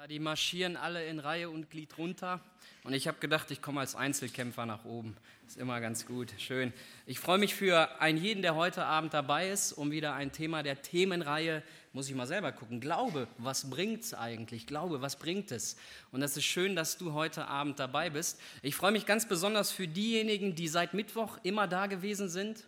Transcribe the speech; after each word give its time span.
Ja, 0.00 0.06
die 0.06 0.18
marschieren 0.18 0.78
alle 0.78 1.04
in 1.04 1.18
Reihe 1.18 1.50
und 1.50 1.68
Glied 1.68 1.98
runter. 1.98 2.40
Und 2.84 2.94
ich 2.94 3.06
habe 3.06 3.18
gedacht, 3.18 3.50
ich 3.50 3.60
komme 3.60 3.80
als 3.80 3.94
Einzelkämpfer 3.94 4.64
nach 4.64 4.86
oben. 4.86 5.14
Ist 5.46 5.58
immer 5.58 5.78
ganz 5.82 6.06
gut, 6.06 6.32
schön. 6.38 6.72
Ich 7.04 7.18
freue 7.18 7.36
mich 7.36 7.54
für 7.54 8.00
einen 8.00 8.16
jeden, 8.16 8.40
der 8.40 8.54
heute 8.54 8.86
Abend 8.86 9.12
dabei 9.12 9.50
ist, 9.50 9.74
um 9.74 9.90
wieder 9.90 10.14
ein 10.14 10.32
Thema 10.32 10.62
der 10.62 10.80
Themenreihe, 10.80 11.62
muss 11.92 12.08
ich 12.08 12.14
mal 12.14 12.26
selber 12.26 12.50
gucken. 12.50 12.80
Glaube, 12.80 13.28
was 13.36 13.68
bringt 13.68 14.02
es 14.02 14.14
eigentlich? 14.14 14.66
Glaube, 14.66 15.02
was 15.02 15.16
bringt 15.16 15.52
es? 15.52 15.76
Und 16.12 16.22
es 16.22 16.34
ist 16.34 16.46
schön, 16.46 16.76
dass 16.76 16.96
du 16.96 17.12
heute 17.12 17.48
Abend 17.48 17.78
dabei 17.78 18.08
bist. 18.08 18.40
Ich 18.62 18.76
freue 18.76 18.92
mich 18.92 19.04
ganz 19.04 19.28
besonders 19.28 19.70
für 19.70 19.86
diejenigen, 19.86 20.54
die 20.54 20.68
seit 20.68 20.94
Mittwoch 20.94 21.36
immer 21.42 21.68
da 21.68 21.88
gewesen 21.88 22.30
sind 22.30 22.64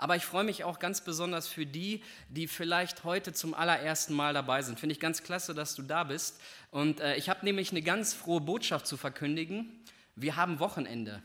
aber 0.00 0.16
ich 0.16 0.24
freue 0.24 0.44
mich 0.44 0.64
auch 0.64 0.78
ganz 0.78 1.02
besonders 1.02 1.46
für 1.46 1.66
die, 1.66 2.02
die 2.30 2.48
vielleicht 2.48 3.04
heute 3.04 3.34
zum 3.34 3.52
allerersten 3.52 4.14
Mal 4.14 4.32
dabei 4.32 4.62
sind. 4.62 4.80
Finde 4.80 4.94
ich 4.94 5.00
ganz 5.00 5.22
klasse, 5.22 5.54
dass 5.54 5.74
du 5.74 5.82
da 5.82 6.04
bist. 6.04 6.40
Und 6.70 7.00
äh, 7.00 7.16
ich 7.16 7.28
habe 7.28 7.44
nämlich 7.44 7.70
eine 7.70 7.82
ganz 7.82 8.14
frohe 8.14 8.40
Botschaft 8.40 8.86
zu 8.86 8.96
verkündigen. 8.96 9.70
Wir 10.16 10.36
haben 10.36 10.58
Wochenende. 10.58 11.22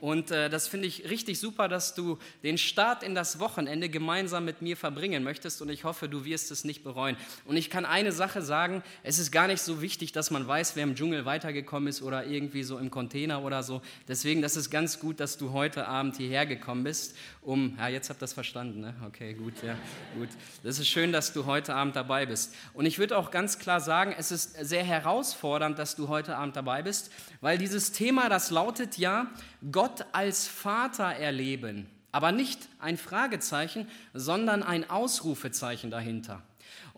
Und 0.00 0.30
äh, 0.30 0.48
das 0.48 0.68
finde 0.68 0.86
ich 0.86 1.10
richtig 1.10 1.40
super, 1.40 1.66
dass 1.66 1.94
du 1.94 2.18
den 2.44 2.56
Start 2.56 3.02
in 3.02 3.16
das 3.16 3.40
Wochenende 3.40 3.88
gemeinsam 3.88 4.44
mit 4.44 4.62
mir 4.62 4.76
verbringen 4.76 5.24
möchtest 5.24 5.60
und 5.60 5.70
ich 5.70 5.82
hoffe, 5.82 6.08
du 6.08 6.24
wirst 6.24 6.52
es 6.52 6.62
nicht 6.62 6.84
bereuen. 6.84 7.16
Und 7.46 7.56
ich 7.56 7.68
kann 7.68 7.84
eine 7.84 8.12
Sache 8.12 8.40
sagen, 8.40 8.84
es 9.02 9.18
ist 9.18 9.32
gar 9.32 9.48
nicht 9.48 9.60
so 9.60 9.82
wichtig, 9.82 10.12
dass 10.12 10.30
man 10.30 10.46
weiß, 10.46 10.76
wer 10.76 10.84
im 10.84 10.94
Dschungel 10.94 11.24
weitergekommen 11.24 11.88
ist 11.88 12.02
oder 12.02 12.26
irgendwie 12.26 12.62
so 12.62 12.78
im 12.78 12.92
Container 12.92 13.42
oder 13.42 13.64
so. 13.64 13.82
Deswegen, 14.06 14.40
das 14.40 14.56
ist 14.56 14.70
ganz 14.70 15.00
gut, 15.00 15.18
dass 15.18 15.36
du 15.36 15.52
heute 15.52 15.88
Abend 15.88 16.16
hierher 16.16 16.46
gekommen 16.46 16.84
bist, 16.84 17.16
um, 17.48 17.74
ja, 17.78 17.88
jetzt 17.88 18.10
habt 18.10 18.18
ihr 18.18 18.20
das 18.20 18.34
verstanden, 18.34 18.80
ne? 18.80 18.94
Okay, 19.06 19.32
gut, 19.32 19.54
ja, 19.62 19.74
gut. 20.14 20.28
Das 20.64 20.78
ist 20.78 20.86
schön, 20.86 21.12
dass 21.12 21.32
du 21.32 21.46
heute 21.46 21.74
Abend 21.74 21.96
dabei 21.96 22.26
bist. 22.26 22.54
Und 22.74 22.84
ich 22.84 22.98
würde 22.98 23.16
auch 23.16 23.30
ganz 23.30 23.58
klar 23.58 23.80
sagen, 23.80 24.14
es 24.18 24.30
ist 24.30 24.54
sehr 24.60 24.84
herausfordernd, 24.84 25.78
dass 25.78 25.96
du 25.96 26.08
heute 26.08 26.36
Abend 26.36 26.56
dabei 26.56 26.82
bist, 26.82 27.10
weil 27.40 27.56
dieses 27.56 27.92
Thema, 27.92 28.28
das 28.28 28.50
lautet 28.50 28.98
ja, 28.98 29.28
Gott 29.72 30.04
als 30.12 30.46
Vater 30.46 31.04
erleben, 31.04 31.88
aber 32.12 32.32
nicht 32.32 32.68
ein 32.80 32.98
Fragezeichen, 32.98 33.88
sondern 34.12 34.62
ein 34.62 34.90
Ausrufezeichen 34.90 35.90
dahinter. 35.90 36.42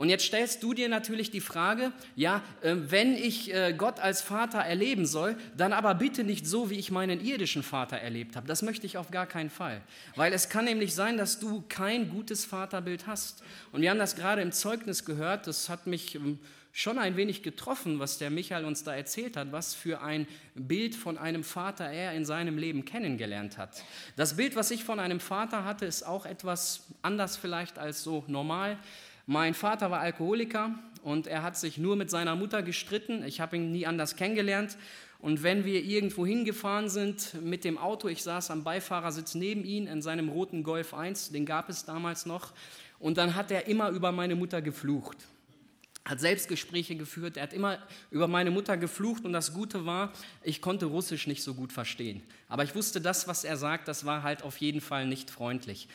Und 0.00 0.08
jetzt 0.08 0.24
stellst 0.24 0.62
du 0.62 0.72
dir 0.72 0.88
natürlich 0.88 1.30
die 1.30 1.42
Frage, 1.42 1.92
ja, 2.16 2.42
äh, 2.62 2.74
wenn 2.74 3.12
ich 3.12 3.52
äh, 3.52 3.74
Gott 3.76 4.00
als 4.00 4.22
Vater 4.22 4.60
erleben 4.60 5.04
soll, 5.04 5.36
dann 5.58 5.74
aber 5.74 5.94
bitte 5.94 6.24
nicht 6.24 6.46
so, 6.46 6.70
wie 6.70 6.78
ich 6.78 6.90
meinen 6.90 7.22
irdischen 7.22 7.62
Vater 7.62 7.98
erlebt 7.98 8.34
habe. 8.34 8.46
Das 8.46 8.62
möchte 8.62 8.86
ich 8.86 8.96
auf 8.96 9.10
gar 9.10 9.26
keinen 9.26 9.50
Fall. 9.50 9.82
Weil 10.16 10.32
es 10.32 10.48
kann 10.48 10.64
nämlich 10.64 10.94
sein, 10.94 11.18
dass 11.18 11.38
du 11.38 11.64
kein 11.68 12.08
gutes 12.08 12.46
Vaterbild 12.46 13.06
hast. 13.06 13.42
Und 13.72 13.82
wir 13.82 13.90
haben 13.90 13.98
das 13.98 14.16
gerade 14.16 14.40
im 14.40 14.52
Zeugnis 14.52 15.04
gehört, 15.04 15.46
das 15.46 15.68
hat 15.68 15.86
mich 15.86 16.14
ähm, 16.14 16.38
schon 16.72 16.98
ein 16.98 17.16
wenig 17.16 17.42
getroffen, 17.42 17.98
was 17.98 18.16
der 18.16 18.30
Michael 18.30 18.64
uns 18.64 18.82
da 18.82 18.94
erzählt 18.94 19.36
hat, 19.36 19.52
was 19.52 19.74
für 19.74 20.00
ein 20.00 20.26
Bild 20.54 20.94
von 20.94 21.18
einem 21.18 21.44
Vater 21.44 21.84
er 21.84 22.14
in 22.14 22.24
seinem 22.24 22.56
Leben 22.56 22.86
kennengelernt 22.86 23.58
hat. 23.58 23.82
Das 24.16 24.38
Bild, 24.38 24.56
was 24.56 24.70
ich 24.70 24.82
von 24.82 24.98
einem 24.98 25.20
Vater 25.20 25.66
hatte, 25.66 25.84
ist 25.84 26.04
auch 26.04 26.24
etwas 26.24 26.86
anders 27.02 27.36
vielleicht 27.36 27.78
als 27.78 28.02
so 28.02 28.24
normal. 28.28 28.78
Mein 29.32 29.54
Vater 29.54 29.92
war 29.92 30.00
Alkoholiker 30.00 30.74
und 31.04 31.28
er 31.28 31.44
hat 31.44 31.56
sich 31.56 31.78
nur 31.78 31.94
mit 31.94 32.10
seiner 32.10 32.34
Mutter 32.34 32.64
gestritten. 32.64 33.22
Ich 33.22 33.40
habe 33.40 33.54
ihn 33.54 33.70
nie 33.70 33.86
anders 33.86 34.16
kennengelernt. 34.16 34.76
Und 35.20 35.44
wenn 35.44 35.64
wir 35.64 35.84
irgendwo 35.84 36.26
hingefahren 36.26 36.88
sind 36.88 37.40
mit 37.40 37.62
dem 37.62 37.78
Auto, 37.78 38.08
ich 38.08 38.24
saß 38.24 38.50
am 38.50 38.64
Beifahrersitz 38.64 39.36
neben 39.36 39.62
ihm 39.62 39.86
in 39.86 40.02
seinem 40.02 40.30
roten 40.30 40.64
Golf 40.64 40.94
1, 40.94 41.30
den 41.30 41.46
gab 41.46 41.68
es 41.68 41.84
damals 41.84 42.26
noch, 42.26 42.52
und 42.98 43.18
dann 43.18 43.36
hat 43.36 43.52
er 43.52 43.68
immer 43.68 43.90
über 43.90 44.10
meine 44.10 44.34
Mutter 44.34 44.60
geflucht 44.60 45.18
hat 46.02 46.18
Selbstgespräche 46.18 46.96
geführt, 46.96 47.36
er 47.36 47.44
hat 47.44 47.52
immer 47.52 47.78
über 48.10 48.26
meine 48.26 48.50
Mutter 48.50 48.76
geflucht 48.78 49.24
und 49.24 49.32
das 49.32 49.52
Gute 49.52 49.84
war, 49.84 50.12
ich 50.42 50.60
konnte 50.60 50.86
Russisch 50.86 51.26
nicht 51.26 51.42
so 51.42 51.54
gut 51.54 51.72
verstehen. 51.72 52.22
Aber 52.48 52.64
ich 52.64 52.74
wusste, 52.74 53.00
das, 53.02 53.28
was 53.28 53.44
er 53.44 53.56
sagt, 53.56 53.86
das 53.86 54.06
war 54.06 54.22
halt 54.24 54.42
auf 54.42 54.56
jeden 54.56 54.80
Fall 54.80 55.06
nicht 55.06 55.30
freundlich. 55.30 55.88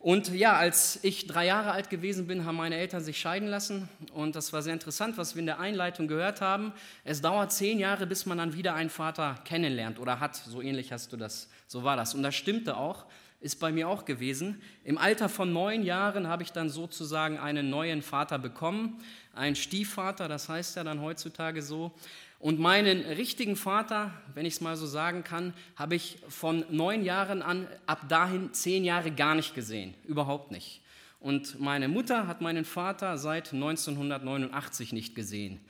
Und 0.00 0.28
ja, 0.32 0.54
als 0.54 1.00
ich 1.02 1.26
drei 1.26 1.46
Jahre 1.46 1.72
alt 1.72 1.90
gewesen 1.90 2.28
bin, 2.28 2.44
haben 2.44 2.56
meine 2.56 2.76
Eltern 2.76 3.02
sich 3.02 3.18
scheiden 3.18 3.48
lassen. 3.48 3.88
Und 4.12 4.36
das 4.36 4.52
war 4.52 4.62
sehr 4.62 4.72
interessant, 4.72 5.18
was 5.18 5.34
wir 5.34 5.40
in 5.40 5.46
der 5.46 5.58
Einleitung 5.58 6.06
gehört 6.06 6.40
haben. 6.40 6.72
Es 7.02 7.20
dauert 7.20 7.52
zehn 7.52 7.80
Jahre, 7.80 8.06
bis 8.06 8.24
man 8.24 8.38
dann 8.38 8.54
wieder 8.54 8.74
einen 8.74 8.90
Vater 8.90 9.40
kennenlernt 9.44 9.98
oder 9.98 10.20
hat. 10.20 10.36
So 10.36 10.62
ähnlich 10.62 10.92
hast 10.92 11.12
du 11.12 11.16
das. 11.16 11.48
So 11.66 11.82
war 11.82 11.96
das. 11.96 12.14
Und 12.14 12.22
das 12.22 12.36
stimmte 12.36 12.76
auch 12.76 13.06
ist 13.40 13.60
bei 13.60 13.70
mir 13.70 13.88
auch 13.88 14.04
gewesen. 14.04 14.60
Im 14.84 14.98
Alter 14.98 15.28
von 15.28 15.52
neun 15.52 15.84
Jahren 15.84 16.26
habe 16.26 16.42
ich 16.42 16.50
dann 16.50 16.68
sozusagen 16.68 17.38
einen 17.38 17.70
neuen 17.70 18.02
Vater 18.02 18.38
bekommen, 18.38 18.98
einen 19.32 19.54
Stiefvater, 19.54 20.26
das 20.26 20.48
heißt 20.48 20.76
ja 20.76 20.84
dann 20.84 21.00
heutzutage 21.00 21.62
so. 21.62 21.92
Und 22.40 22.60
meinen 22.60 23.00
richtigen 23.00 23.56
Vater, 23.56 24.12
wenn 24.34 24.46
ich 24.46 24.54
es 24.54 24.60
mal 24.60 24.76
so 24.76 24.86
sagen 24.86 25.24
kann, 25.24 25.54
habe 25.74 25.96
ich 25.96 26.18
von 26.28 26.64
neun 26.70 27.04
Jahren 27.04 27.42
an 27.42 27.66
ab 27.86 28.08
dahin 28.08 28.52
zehn 28.52 28.84
Jahre 28.84 29.10
gar 29.10 29.34
nicht 29.34 29.54
gesehen, 29.54 29.94
überhaupt 30.04 30.52
nicht. 30.52 30.82
Und 31.18 31.58
meine 31.58 31.88
Mutter 31.88 32.28
hat 32.28 32.40
meinen 32.40 32.64
Vater 32.64 33.18
seit 33.18 33.52
1989 33.52 34.92
nicht 34.92 35.16
gesehen 35.16 35.60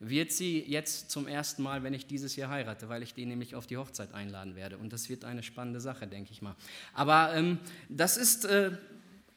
wird 0.00 0.30
sie 0.30 0.60
jetzt 0.60 1.10
zum 1.10 1.26
ersten 1.26 1.62
Mal, 1.62 1.82
wenn 1.82 1.92
ich 1.92 2.06
dieses 2.06 2.36
Jahr 2.36 2.50
heirate, 2.50 2.88
weil 2.88 3.02
ich 3.02 3.14
den 3.14 3.28
nämlich 3.28 3.54
auf 3.54 3.66
die 3.66 3.76
Hochzeit 3.76 4.14
einladen 4.14 4.54
werde. 4.54 4.78
Und 4.78 4.92
das 4.92 5.08
wird 5.08 5.24
eine 5.24 5.42
spannende 5.42 5.80
Sache, 5.80 6.06
denke 6.06 6.30
ich 6.32 6.40
mal. 6.40 6.54
Aber 6.94 7.34
ähm, 7.34 7.58
das 7.88 8.16
ist 8.16 8.44
äh, 8.44 8.70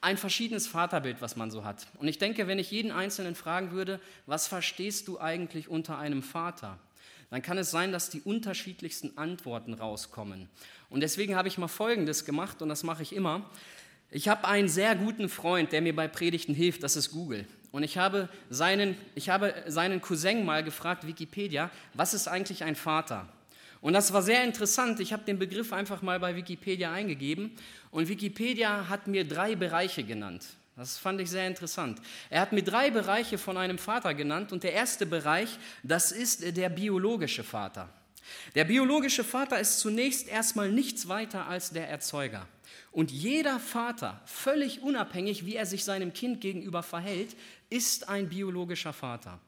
ein 0.01 0.17
verschiedenes 0.17 0.67
Vaterbild, 0.67 1.21
was 1.21 1.35
man 1.35 1.51
so 1.51 1.63
hat. 1.63 1.87
Und 1.99 2.07
ich 2.07 2.17
denke, 2.17 2.47
wenn 2.47 2.59
ich 2.59 2.71
jeden 2.71 2.91
Einzelnen 2.91 3.35
fragen 3.35 3.71
würde, 3.71 3.99
was 4.25 4.47
verstehst 4.47 5.07
du 5.07 5.19
eigentlich 5.19 5.69
unter 5.69 5.97
einem 5.99 6.23
Vater? 6.23 6.79
Dann 7.29 7.41
kann 7.41 7.57
es 7.57 7.71
sein, 7.71 7.91
dass 7.91 8.09
die 8.09 8.21
unterschiedlichsten 8.21 9.17
Antworten 9.17 9.73
rauskommen. 9.73 10.49
Und 10.89 11.01
deswegen 11.01 11.35
habe 11.35 11.47
ich 11.47 11.57
mal 11.57 11.69
Folgendes 11.69 12.25
gemacht, 12.25 12.61
und 12.61 12.67
das 12.67 12.83
mache 12.83 13.03
ich 13.03 13.15
immer. 13.15 13.49
Ich 14.09 14.27
habe 14.27 14.47
einen 14.47 14.67
sehr 14.67 14.95
guten 14.95 15.29
Freund, 15.29 15.71
der 15.71 15.81
mir 15.81 15.95
bei 15.95 16.09
Predigten 16.09 16.53
hilft, 16.53 16.83
das 16.83 16.97
ist 16.97 17.11
Google. 17.11 17.47
Und 17.71 17.83
ich 17.83 17.97
habe, 17.97 18.27
seinen, 18.49 18.97
ich 19.15 19.29
habe 19.29 19.53
seinen 19.67 20.01
Cousin 20.01 20.43
mal 20.43 20.63
gefragt, 20.63 21.07
Wikipedia, 21.07 21.69
was 21.93 22.13
ist 22.13 22.27
eigentlich 22.27 22.65
ein 22.65 22.75
Vater? 22.75 23.29
Und 23.81 23.93
das 23.93 24.13
war 24.13 24.21
sehr 24.21 24.43
interessant. 24.43 24.99
Ich 24.99 25.11
habe 25.11 25.23
den 25.23 25.39
Begriff 25.39 25.73
einfach 25.73 26.01
mal 26.03 26.19
bei 26.19 26.35
Wikipedia 26.35 26.91
eingegeben 26.91 27.51
und 27.89 28.07
Wikipedia 28.07 28.87
hat 28.87 29.07
mir 29.07 29.27
drei 29.27 29.55
Bereiche 29.55 30.03
genannt. 30.03 30.45
Das 30.77 30.97
fand 30.97 31.19
ich 31.19 31.29
sehr 31.29 31.47
interessant. 31.47 31.99
Er 32.29 32.41
hat 32.41 32.53
mir 32.53 32.63
drei 32.63 32.91
Bereiche 32.91 33.37
von 33.37 33.57
einem 33.57 33.77
Vater 33.77 34.13
genannt 34.13 34.51
und 34.51 34.63
der 34.63 34.73
erste 34.73 35.05
Bereich, 35.05 35.49
das 35.83 36.11
ist 36.11 36.55
der 36.55 36.69
biologische 36.69 37.43
Vater. 37.43 37.89
Der 38.55 38.65
biologische 38.65 39.23
Vater 39.23 39.59
ist 39.59 39.79
zunächst 39.79 40.27
erstmal 40.27 40.71
nichts 40.71 41.07
weiter 41.07 41.47
als 41.47 41.71
der 41.71 41.89
Erzeuger. 41.89 42.47
Und 42.91 43.11
jeder 43.11 43.59
Vater, 43.59 44.21
völlig 44.25 44.81
unabhängig, 44.81 45.45
wie 45.45 45.55
er 45.55 45.65
sich 45.65 45.83
seinem 45.83 46.13
Kind 46.13 46.39
gegenüber 46.39 46.83
verhält, 46.83 47.35
ist 47.69 48.09
ein 48.09 48.29
biologischer 48.29 48.93
Vater. 48.93 49.39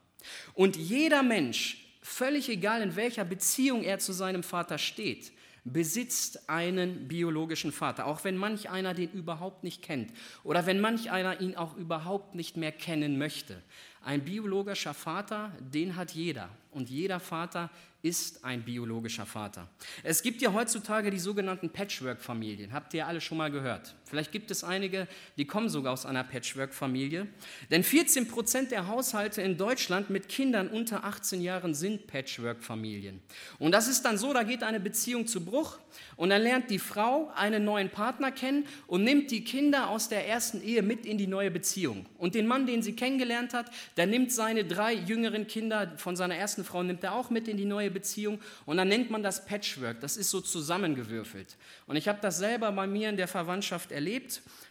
Und 0.54 0.76
jeder 0.76 1.24
Mensch, 1.24 1.83
völlig 2.04 2.50
egal 2.50 2.82
in 2.82 2.96
welcher 2.96 3.26
Beziehung 3.26 3.84
er 3.84 3.98
zu 3.98 4.14
seinem 4.14 4.44
Vater 4.44 4.78
steht, 4.78 5.32
besitzt 5.66 6.50
einen 6.50 7.08
biologischen 7.08 7.72
Vater, 7.72 8.06
auch 8.06 8.24
wenn 8.26 8.36
manch 8.36 8.70
einer 8.70 8.94
den 8.94 9.12
überhaupt 9.12 9.64
nicht 9.64 9.82
kennt 9.82 10.12
oder 10.44 10.66
wenn 10.66 10.82
manch 10.82 11.10
einer 11.10 11.40
ihn 11.40 11.56
auch 11.56 11.78
überhaupt 11.78 12.36
nicht 12.36 12.58
mehr 12.58 12.74
kennen 12.74 13.18
möchte. 13.18 13.62
Ein 14.04 14.26
biologischer 14.26 14.94
Vater, 14.94 15.54
den 15.62 15.96
hat 15.96 16.12
jeder 16.12 16.50
und 16.72 16.90
jeder 16.90 17.22
Vater 17.22 17.70
ist 18.02 18.44
ein 18.44 18.64
biologischer 18.64 19.26
Vater. 19.26 19.70
Es 20.04 20.22
gibt 20.22 20.42
ja 20.42 20.52
heutzutage 20.52 21.10
die 21.10 21.20
sogenannten 21.20 21.70
Patchwork-Familien. 21.70 22.74
Habt 22.74 22.94
ihr 22.94 23.08
alle 23.08 23.22
schon 23.22 23.38
mal 23.38 23.50
gehört? 23.50 23.96
Vielleicht 24.14 24.32
gibt 24.32 24.52
es 24.52 24.64
einige, 24.64 25.08
die 25.38 25.46
kommen 25.48 25.70
sogar 25.70 25.92
aus 25.92 26.06
einer 26.06 26.24
Patchwork-Familie. 26.24 27.26
Denn 27.72 27.84
14 27.84 28.28
Prozent 28.28 28.70
der 28.70 28.88
Haushalte 28.88 29.42
in 29.42 29.58
Deutschland 29.58 30.12
mit 30.12 30.30
Kindern 30.30 30.68
unter 30.68 31.04
18 31.04 31.42
Jahren 31.42 31.74
sind 31.74 32.06
Patchwork-Familien. 32.06 33.24
Und 33.58 33.72
das 33.72 33.88
ist 33.88 34.04
dann 34.04 34.20
so, 34.20 34.32
da 34.32 34.44
geht 34.44 34.62
eine 34.62 34.80
Beziehung 34.80 35.26
zu 35.26 35.44
Bruch 35.44 35.80
und 36.16 36.30
dann 36.30 36.44
lernt 36.44 36.70
die 36.70 36.78
Frau 36.78 37.32
einen 37.36 37.66
neuen 37.66 37.90
Partner 37.90 38.32
kennen 38.32 38.68
und 38.86 39.04
nimmt 39.04 39.32
die 39.32 39.44
Kinder 39.44 39.90
aus 39.90 40.10
der 40.10 40.28
ersten 40.28 40.62
Ehe 40.62 40.84
mit 40.84 41.08
in 41.08 41.18
die 41.18 41.26
neue 41.26 41.50
Beziehung. 41.50 42.06
Und 42.20 42.36
den 42.36 42.46
Mann, 42.46 42.68
den 42.68 42.84
sie 42.84 42.96
kennengelernt 42.96 43.56
hat, 43.56 43.72
der 43.98 44.06
nimmt 44.06 44.32
seine 44.32 44.64
drei 44.64 44.94
jüngeren 44.94 45.48
Kinder 45.48 45.94
von 45.98 46.16
seiner 46.16 46.36
ersten 46.36 46.64
Frau, 46.64 46.84
nimmt 46.84 47.04
er 47.04 47.16
auch 47.16 47.32
mit 47.32 47.48
in 47.48 47.58
die 47.58 47.66
neue 47.66 47.90
Beziehung. 47.90 48.40
Und 48.68 48.78
dann 48.78 48.90
nennt 48.90 49.10
man 49.10 49.24
das 49.24 49.44
Patchwork. 49.44 50.02
Das 50.02 50.18
ist 50.18 50.30
so 50.30 50.40
zusammengewürfelt. 50.40 51.58
Und 51.88 51.96
ich 51.96 52.08
habe 52.08 52.20
das 52.22 52.38
selber 52.38 52.72
bei 52.72 52.86
mir 52.86 53.10
in 53.10 53.18
der 53.18 53.28
Verwandtschaft 53.28 53.92
erlebt. 53.92 54.03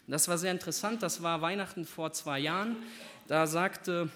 Das 0.07 0.29
war 0.29 0.39
sehr 0.39 0.53
interessant. 0.53 1.03
Das 1.03 1.23
war 1.23 1.41
Weihnachten 1.41 1.85
vor 1.85 2.13
zwei 2.13 2.39
Jahren. 2.39 2.77
Da 3.29 3.47
sagte 3.47 4.11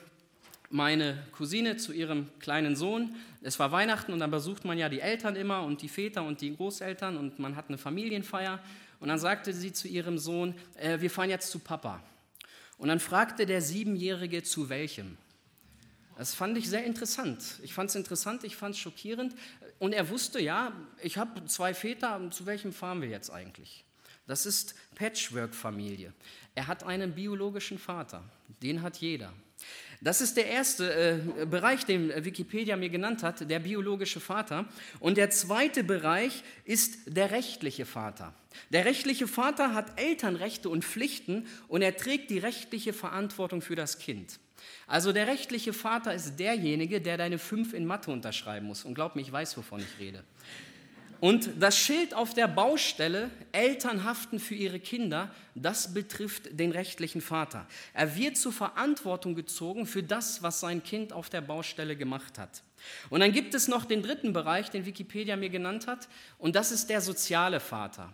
meine 0.71 1.23
Cousine 1.33 1.77
zu 1.77 1.93
ihrem 1.93 2.29
kleinen 2.41 2.77
Sohn, 2.77 3.15
es 3.43 3.59
war 3.59 3.71
Weihnachten 3.73 4.13
und 4.13 4.19
dann 4.19 4.31
besucht 4.31 4.65
man 4.65 4.79
ja 4.79 4.89
die 4.89 5.01
Eltern 5.01 5.37
immer 5.37 5.63
und 5.63 5.83
die 5.83 5.89
Väter 5.89 6.25
und 6.25 6.41
die 6.41 6.55
Großeltern 6.55 7.17
und 7.17 7.39
man 7.39 7.57
hat 7.57 7.69
eine 7.69 7.79
Familienfeier. 7.79 8.61
Und 8.99 9.09
dann 9.09 9.19
sagte 9.19 9.53
sie 9.53 9.73
zu 9.73 9.89
ihrem 9.89 10.19
Sohn, 10.19 10.55
äh, 10.77 11.01
wir 11.01 11.11
fahren 11.11 11.31
jetzt 11.31 11.51
zu 11.51 11.59
Papa. 11.59 12.03
Und 12.79 12.89
dann 12.89 13.01
fragte 13.01 13.47
der 13.47 13.63
Siebenjährige, 13.63 14.43
zu 14.43 14.69
welchem? 14.69 15.17
Das 16.19 16.35
fand 16.35 16.57
ich 16.57 16.69
sehr 16.69 16.85
interessant. 16.85 17.61
Ich 17.63 17.75
fand 17.75 17.91
es 17.91 17.97
interessant, 17.97 18.43
ich 18.45 18.57
fand 18.57 18.75
es 18.75 18.81
schockierend. 18.81 19.35
Und 19.79 19.93
er 19.93 20.09
wusste, 20.09 20.41
ja, 20.41 20.73
ich 21.03 21.19
habe 21.19 21.45
zwei 21.47 21.75
Väter, 21.75 22.21
zu 22.31 22.47
welchem 22.47 22.73
fahren 22.73 23.03
wir 23.03 23.09
jetzt 23.09 23.31
eigentlich? 23.31 23.86
Das 24.27 24.47
ist 24.47 24.75
Patchwork-Familie. 24.95 26.13
Er 26.55 26.67
hat 26.67 26.85
einen 26.85 27.15
biologischen 27.15 27.79
Vater, 27.79 28.25
den 28.63 28.83
hat 28.83 28.97
jeder. 28.99 29.33
Das 30.01 30.21
ist 30.21 30.37
der 30.37 30.47
erste 30.47 31.23
äh, 31.41 31.47
Bereich, 31.47 31.85
den 31.87 32.25
Wikipedia 32.25 32.77
mir 32.77 32.91
genannt 32.91 33.23
hat, 33.23 33.49
der 33.49 33.61
biologische 33.61 34.21
Vater. 34.21 34.67
Und 35.01 35.17
der 35.17 35.31
zweite 35.31 35.85
Bereich 35.85 36.43
ist 36.65 36.99
der 37.07 37.31
rechtliche 37.31 37.87
Vater. 37.87 38.35
Der 38.71 38.85
rechtliche 38.85 39.27
Vater 39.27 39.75
hat 39.75 39.99
Elternrechte 39.99 40.69
und 40.69 40.85
Pflichten 40.85 41.47
und 41.69 41.83
er 41.83 41.97
trägt 41.97 42.31
die 42.31 42.39
rechtliche 42.39 42.93
Verantwortung 42.93 43.63
für 43.63 43.77
das 43.77 43.99
Kind. 43.99 44.39
Also 44.87 45.13
der 45.13 45.27
rechtliche 45.27 45.73
Vater 45.73 46.15
ist 46.15 46.37
derjenige, 46.37 47.01
der 47.01 47.17
deine 47.17 47.39
fünf 47.39 47.73
in 47.73 47.87
Mathe 47.87 48.11
unterschreiben 48.11 48.67
muss. 48.67 48.85
Und 48.85 48.95
glaub 48.95 49.17
mir, 49.17 49.23
ich 49.23 49.33
weiß, 49.33 49.57
wovon 49.57 49.81
ich 49.81 49.99
rede. 49.99 50.25
Und 51.21 51.51
das 51.61 51.79
Schild 51.79 52.15
auf 52.15 52.35
der 52.35 52.47
Baustelle, 52.47 53.31
Eltern 53.53 54.05
haften 54.05 54.39
für 54.39 54.55
ihre 54.55 54.81
Kinder, 54.81 55.31
das 55.55 55.95
betrifft 55.95 56.59
den 56.59 56.73
rechtlichen 56.73 57.21
Vater. 57.21 57.67
Er 57.95 58.17
wird 58.17 58.37
zur 58.37 58.53
Verantwortung 58.53 59.35
gezogen 59.35 59.87
für 59.87 60.03
das, 60.03 60.43
was 60.43 60.61
sein 60.61 60.83
Kind 60.83 61.13
auf 61.13 61.31
der 61.31 61.41
Baustelle 61.41 61.97
gemacht 61.97 62.39
hat. 62.39 62.63
Und 63.09 63.21
dann 63.21 63.33
gibt 63.33 63.55
es 63.55 63.69
noch 63.69 63.85
den 63.85 64.03
dritten 64.03 64.33
Bereich, 64.33 64.71
den 64.71 64.85
Wikipedia 64.85 65.37
mir 65.37 65.49
genannt 65.51 65.87
hat, 65.87 66.09
und 66.39 66.55
das 66.55 66.71
ist 66.71 66.91
der 66.91 67.01
soziale 67.01 67.61
Vater. 67.61 68.13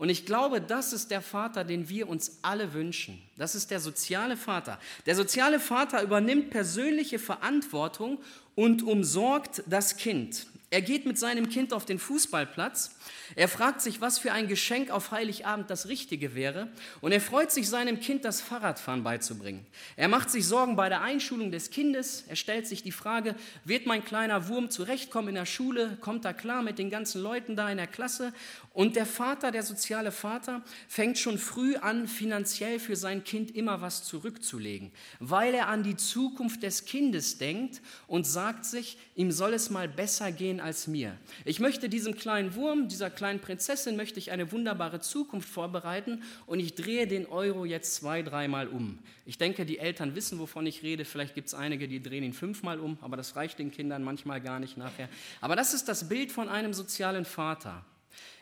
Und 0.00 0.08
ich 0.08 0.24
glaube, 0.24 0.62
das 0.62 0.94
ist 0.94 1.10
der 1.10 1.20
Vater, 1.20 1.62
den 1.62 1.90
wir 1.90 2.08
uns 2.08 2.38
alle 2.40 2.72
wünschen. 2.72 3.22
Das 3.36 3.54
ist 3.54 3.70
der 3.70 3.80
soziale 3.80 4.38
Vater. 4.38 4.80
Der 5.04 5.14
soziale 5.14 5.60
Vater 5.60 6.02
übernimmt 6.02 6.48
persönliche 6.48 7.18
Verantwortung 7.18 8.18
und 8.54 8.82
umsorgt 8.82 9.62
das 9.66 9.98
Kind. 9.98 10.46
Er 10.70 10.82
geht 10.82 11.04
mit 11.04 11.18
seinem 11.18 11.48
Kind 11.48 11.72
auf 11.72 11.84
den 11.84 11.98
Fußballplatz. 11.98 12.94
Er 13.36 13.48
fragt 13.48 13.80
sich, 13.80 14.00
was 14.00 14.18
für 14.18 14.32
ein 14.32 14.48
Geschenk 14.48 14.90
auf 14.90 15.10
Heiligabend 15.10 15.70
das 15.70 15.88
Richtige 15.88 16.34
wäre. 16.34 16.68
Und 17.00 17.12
er 17.12 17.20
freut 17.20 17.50
sich, 17.52 17.68
seinem 17.68 18.00
Kind 18.00 18.24
das 18.24 18.40
Fahrradfahren 18.40 19.02
beizubringen. 19.02 19.66
Er 19.96 20.08
macht 20.08 20.30
sich 20.30 20.46
Sorgen 20.46 20.76
bei 20.76 20.88
der 20.88 21.02
Einschulung 21.02 21.50
des 21.50 21.70
Kindes. 21.70 22.24
Er 22.28 22.36
stellt 22.36 22.66
sich 22.66 22.82
die 22.82 22.92
Frage, 22.92 23.34
wird 23.64 23.86
mein 23.86 24.04
kleiner 24.04 24.48
Wurm 24.48 24.70
zurechtkommen 24.70 25.30
in 25.30 25.34
der 25.36 25.46
Schule? 25.46 25.98
Kommt 26.00 26.24
er 26.24 26.34
klar 26.34 26.62
mit 26.62 26.78
den 26.78 26.90
ganzen 26.90 27.22
Leuten 27.22 27.56
da 27.56 27.70
in 27.70 27.76
der 27.76 27.86
Klasse? 27.86 28.32
Und 28.72 28.94
der 28.94 29.06
Vater, 29.06 29.50
der 29.50 29.62
soziale 29.62 30.12
Vater, 30.12 30.62
fängt 30.88 31.18
schon 31.18 31.38
früh 31.38 31.76
an, 31.76 32.06
finanziell 32.06 32.78
für 32.78 32.94
sein 32.94 33.24
Kind 33.24 33.54
immer 33.54 33.80
was 33.80 34.04
zurückzulegen, 34.04 34.92
weil 35.18 35.54
er 35.54 35.68
an 35.68 35.82
die 35.82 35.96
Zukunft 35.96 36.62
des 36.62 36.84
Kindes 36.84 37.38
denkt 37.38 37.80
und 38.06 38.26
sagt 38.26 38.64
sich, 38.64 38.96
ihm 39.16 39.32
soll 39.32 39.54
es 39.54 39.70
mal 39.70 39.88
besser 39.88 40.30
gehen 40.30 40.60
als 40.60 40.86
mir. 40.86 41.16
Ich 41.44 41.58
möchte 41.58 41.88
diesem 41.88 42.14
kleinen 42.14 42.54
Wurm, 42.54 42.88
dieser 43.00 43.08
kleinen 43.08 43.40
Prinzessin, 43.40 43.96
möchte 43.96 44.18
ich 44.18 44.30
eine 44.30 44.52
wunderbare 44.52 45.00
Zukunft 45.00 45.48
vorbereiten 45.48 46.22
und 46.44 46.60
ich 46.60 46.74
drehe 46.74 47.06
den 47.06 47.24
Euro 47.24 47.64
jetzt 47.64 47.94
zwei, 47.94 48.20
dreimal 48.20 48.68
um. 48.68 48.98
Ich 49.24 49.38
denke, 49.38 49.64
die 49.64 49.78
Eltern 49.78 50.14
wissen, 50.14 50.38
wovon 50.38 50.66
ich 50.66 50.82
rede. 50.82 51.06
Vielleicht 51.06 51.34
gibt 51.34 51.48
es 51.48 51.54
einige, 51.54 51.88
die 51.88 52.02
drehen 52.02 52.22
ihn 52.22 52.34
fünfmal 52.34 52.78
um, 52.78 52.98
aber 53.00 53.16
das 53.16 53.36
reicht 53.36 53.58
den 53.58 53.70
Kindern 53.70 54.04
manchmal 54.04 54.42
gar 54.42 54.60
nicht 54.60 54.76
nachher. 54.76 55.08
Aber 55.40 55.56
das 55.56 55.72
ist 55.72 55.88
das 55.88 56.10
Bild 56.10 56.30
von 56.30 56.50
einem 56.50 56.74
sozialen 56.74 57.24
Vater. 57.24 57.86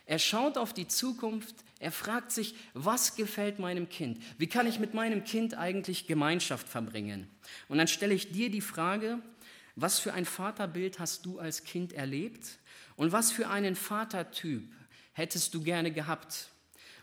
Er 0.07 0.19
schaut 0.19 0.59
auf 0.59 0.75
die 0.75 0.89
Zukunft, 0.89 1.55
er 1.79 1.93
fragt 1.93 2.33
sich, 2.33 2.57
was 2.75 3.15
gefällt 3.15 3.61
meinem 3.61 3.89
Kind? 3.89 4.21
Wie 4.39 4.49
kann 4.49 4.67
ich 4.67 4.81
mit 4.81 4.93
meinem 4.93 5.23
Kind 5.23 5.55
eigentlich 5.55 6.09
Gemeinschaft 6.09 6.69
verbringen? 6.69 7.29
Und 7.69 7.79
dann 7.79 7.87
stelle 7.87 8.15
ich 8.15 8.33
dir 8.33 8.51
die 8.51 8.61
Frage, 8.61 9.21
was 9.77 10.01
für 10.01 10.15
ein 10.15 10.25
Vaterbild 10.25 10.99
hast 10.99 11.25
du 11.27 11.39
als 11.39 11.63
Kind 11.63 11.93
erlebt? 11.93 12.59
Und 12.99 13.13
was 13.13 13.31
für 13.31 13.49
einen 13.49 13.77
Vatertyp 13.77 14.75
hättest 15.13 15.55
du 15.55 15.63
gerne 15.63 15.93
gehabt? 15.93 16.49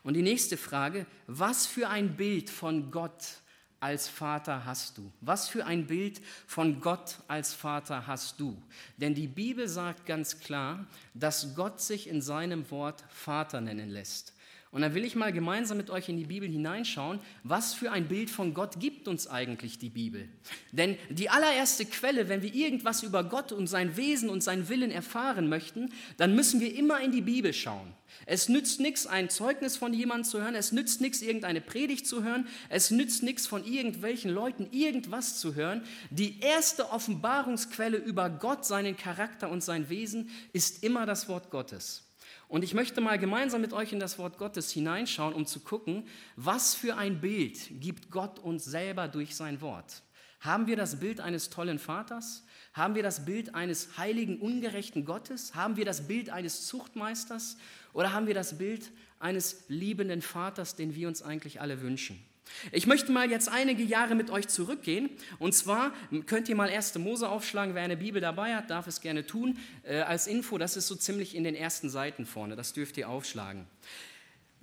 Und 0.04 0.16
die 0.16 0.22
nächste 0.22 0.58
Frage, 0.58 1.06
was 1.26 1.66
für 1.66 1.88
ein 1.88 2.18
Bild 2.18 2.50
von 2.50 2.92
Gott 2.92 3.38
als 3.80 4.10
Vater 4.10 4.66
hast 4.66 4.98
du? 4.98 5.10
Was 5.22 5.48
für 5.48 5.66
ein 5.66 5.88
Bild 5.88 6.20
von 6.48 6.82
Gott 6.82 7.20
als 7.30 7.54
Vater 7.54 8.08
hast 8.08 8.42
du? 8.42 8.62
Denn 8.98 9.16
die 9.16 9.28
Bibel 9.28 9.70
sagt 9.70 10.06
ganz 10.06 10.42
klar, 10.42 10.86
dass 11.14 11.56
Gott 11.56 11.80
sich 11.80 12.10
in 12.10 12.22
seinem 12.22 12.70
Wort 12.72 13.06
Vater 13.10 13.62
nennen 13.62 13.90
lässt. 13.90 14.34
Und 14.76 14.82
dann 14.82 14.94
will 14.94 15.06
ich 15.06 15.16
mal 15.16 15.32
gemeinsam 15.32 15.78
mit 15.78 15.90
euch 15.90 16.10
in 16.10 16.18
die 16.18 16.26
Bibel 16.26 16.50
hineinschauen, 16.50 17.22
was 17.44 17.74
für 17.74 17.94
ein 17.94 18.10
Bild 18.10 18.30
von 18.30 18.54
Gott 18.54 18.78
gibt 18.78 19.08
uns 19.08 19.26
eigentlich 19.26 19.80
die 19.80 19.88
Bibel. 19.88 20.28
Denn 20.74 20.98
die 21.10 21.30
allererste 21.30 21.86
Quelle, 21.86 22.28
wenn 22.28 22.42
wir 22.42 22.54
irgendwas 22.54 23.02
über 23.02 23.24
Gott 23.24 23.54
und 23.54 23.68
sein 23.68 23.96
Wesen 23.96 24.28
und 24.28 24.44
seinen 24.44 24.68
Willen 24.68 24.92
erfahren 24.92 25.48
möchten, 25.48 25.94
dann 26.18 26.36
müssen 26.36 26.60
wir 26.60 26.76
immer 26.76 27.00
in 27.00 27.14
die 27.14 27.22
Bibel 27.22 27.54
schauen. 27.54 27.94
Es 28.26 28.50
nützt 28.50 28.82
nichts, 28.82 29.08
ein 29.08 29.30
Zeugnis 29.30 29.78
von 29.78 29.94
jemandem 29.94 30.26
zu 30.26 30.42
hören, 30.42 30.56
es 30.56 30.74
nützt 30.74 31.00
nichts, 31.00 31.22
irgendeine 31.22 31.62
Predigt 31.62 32.06
zu 32.06 32.26
hören, 32.26 32.46
es 32.68 32.92
nützt 32.92 33.24
nichts, 33.24 33.48
von 33.48 33.64
irgendwelchen 33.64 34.30
Leuten 34.30 34.68
irgendwas 34.72 35.40
zu 35.40 35.56
hören. 35.56 35.84
Die 36.10 36.42
erste 36.42 36.90
Offenbarungsquelle 36.92 37.96
über 37.96 38.30
Gott, 38.30 38.66
seinen 38.66 38.98
Charakter 38.98 39.50
und 39.50 39.64
sein 39.64 39.88
Wesen 39.88 40.32
ist 40.52 40.84
immer 40.84 41.06
das 41.06 41.30
Wort 41.30 41.50
Gottes. 41.50 42.05
Und 42.48 42.64
ich 42.64 42.74
möchte 42.74 43.02
mal 43.02 43.18
gemeinsam 43.18 43.62
mit 43.62 43.74
euch 43.74 43.92
in 43.92 44.00
das 44.00 44.20
Wort 44.20 44.38
Gottes 44.38 44.72
hineinschauen, 44.72 45.34
um 45.34 45.46
zu 45.46 45.60
gucken, 45.60 46.08
was 46.36 46.76
für 46.76 46.96
ein 46.96 47.22
Bild 47.22 47.58
gibt 47.82 48.12
Gott 48.12 48.40
uns 48.40 48.66
selber 48.66 49.08
durch 49.08 49.36
sein 49.36 49.62
Wort. 49.62 50.04
Haben 50.40 50.68
wir 50.68 50.76
das 50.76 51.00
Bild 51.00 51.20
eines 51.22 51.50
tollen 51.50 51.80
Vaters? 51.80 52.46
Haben 52.74 52.94
wir 52.94 53.02
das 53.02 53.26
Bild 53.26 53.56
eines 53.56 53.98
heiligen, 53.98 54.40
ungerechten 54.40 55.06
Gottes? 55.06 55.56
Haben 55.56 55.76
wir 55.76 55.86
das 55.86 56.08
Bild 56.08 56.30
eines 56.30 56.68
Zuchtmeisters? 56.68 57.58
Oder 57.94 58.14
haben 58.14 58.28
wir 58.28 58.36
das 58.36 58.58
Bild 58.58 58.92
eines 59.20 59.64
liebenden 59.70 60.22
Vaters, 60.22 60.76
den 60.76 60.94
wir 60.94 61.08
uns 61.08 61.24
eigentlich 61.24 61.62
alle 61.62 61.82
wünschen? 61.82 62.24
Ich 62.72 62.88
möchte 62.88 63.12
mal 63.12 63.30
jetzt 63.30 63.50
einige 63.50 63.84
Jahre 63.84 64.16
mit 64.16 64.30
euch 64.30 64.48
zurückgehen. 64.48 65.10
Und 65.40 65.54
zwar 65.54 65.94
könnt 66.26 66.50
ihr 66.50 66.56
mal 66.56 66.70
1. 66.70 66.96
Mose 66.96 67.30
aufschlagen. 67.30 67.76
Wer 67.76 67.84
eine 67.84 67.98
Bibel 67.98 68.22
dabei 68.22 68.56
hat, 68.56 68.70
darf 68.70 68.88
es 68.88 69.02
gerne 69.02 69.26
tun. 69.26 69.58
Äh, 69.84 70.02
als 70.02 70.28
Info, 70.28 70.58
das 70.58 70.78
ist 70.78 70.88
so 70.88 70.96
ziemlich 70.96 71.36
in 71.36 71.44
den 71.44 71.56
ersten 71.56 71.90
Seiten 71.90 72.26
vorne. 72.26 72.56
Das 72.56 72.74
dürft 72.74 72.98
ihr 72.98 73.10
aufschlagen. 73.10 73.68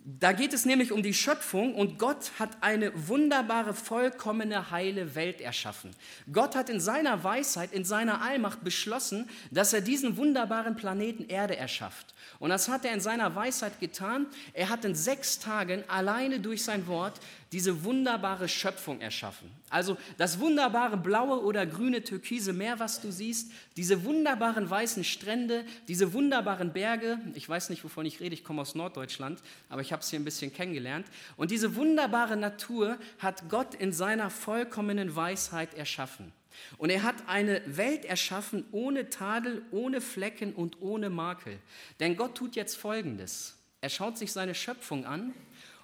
Da 0.04 0.32
geht 0.32 0.52
es 0.52 0.64
nämlich 0.64 0.90
um 0.90 1.04
die 1.04 1.14
Schöpfung 1.14 1.76
und 1.76 1.96
Gott 1.96 2.32
hat 2.40 2.60
eine 2.60 2.90
wunderbare, 3.06 3.72
vollkommene, 3.72 4.72
heile 4.72 5.14
Welt 5.14 5.40
erschaffen. 5.40 5.92
Gott 6.32 6.56
hat 6.56 6.68
in 6.68 6.80
seiner 6.80 7.22
Weisheit, 7.22 7.72
in 7.72 7.84
seiner 7.84 8.20
Allmacht 8.20 8.64
beschlossen, 8.64 9.30
dass 9.52 9.72
er 9.72 9.80
diesen 9.80 10.16
wunderbaren 10.16 10.74
Planeten 10.74 11.26
Erde 11.28 11.56
erschafft. 11.56 12.14
Und 12.40 12.50
das 12.50 12.68
hat 12.68 12.84
er 12.84 12.94
in 12.94 13.00
seiner 13.00 13.36
Weisheit 13.36 13.78
getan. 13.78 14.26
Er 14.54 14.70
hat 14.70 14.84
in 14.84 14.96
sechs 14.96 15.38
Tagen 15.38 15.84
alleine 15.86 16.40
durch 16.40 16.64
sein 16.64 16.88
Wort 16.88 17.20
diese 17.52 17.84
wunderbare 17.84 18.48
Schöpfung 18.48 19.00
erschaffen. 19.00 19.50
Also 19.68 19.98
das 20.16 20.40
wunderbare 20.40 20.96
blaue 20.96 21.42
oder 21.42 21.66
grüne 21.66 22.02
türkise 22.02 22.54
Meer, 22.54 22.78
was 22.78 23.00
du 23.00 23.12
siehst, 23.12 23.52
diese 23.76 24.04
wunderbaren 24.04 24.68
weißen 24.68 25.04
Strände, 25.04 25.66
diese 25.86 26.14
wunderbaren 26.14 26.72
Berge. 26.72 27.18
Ich 27.34 27.46
weiß 27.46 27.68
nicht, 27.68 27.84
wovon 27.84 28.06
ich 28.06 28.20
rede, 28.20 28.34
ich 28.34 28.42
komme 28.42 28.62
aus 28.62 28.74
Norddeutschland, 28.74 29.42
aber 29.68 29.82
ich 29.82 29.92
habe 29.92 30.02
es 30.02 30.08
hier 30.08 30.18
ein 30.18 30.24
bisschen 30.24 30.52
kennengelernt. 30.52 31.06
Und 31.36 31.50
diese 31.50 31.76
wunderbare 31.76 32.38
Natur 32.38 32.96
hat 33.18 33.50
Gott 33.50 33.74
in 33.74 33.92
seiner 33.92 34.30
vollkommenen 34.30 35.14
Weisheit 35.14 35.74
erschaffen. 35.74 36.32
Und 36.78 36.90
er 36.90 37.02
hat 37.02 37.16
eine 37.26 37.60
Welt 37.66 38.04
erschaffen 38.04 38.64
ohne 38.72 39.10
Tadel, 39.10 39.62
ohne 39.70 40.00
Flecken 40.00 40.54
und 40.54 40.80
ohne 40.80 41.10
Makel. 41.10 41.58
Denn 42.00 42.16
Gott 42.16 42.34
tut 42.34 42.56
jetzt 42.56 42.76
Folgendes. 42.76 43.56
Er 43.80 43.90
schaut 43.90 44.16
sich 44.16 44.32
seine 44.32 44.54
Schöpfung 44.54 45.04
an 45.06 45.34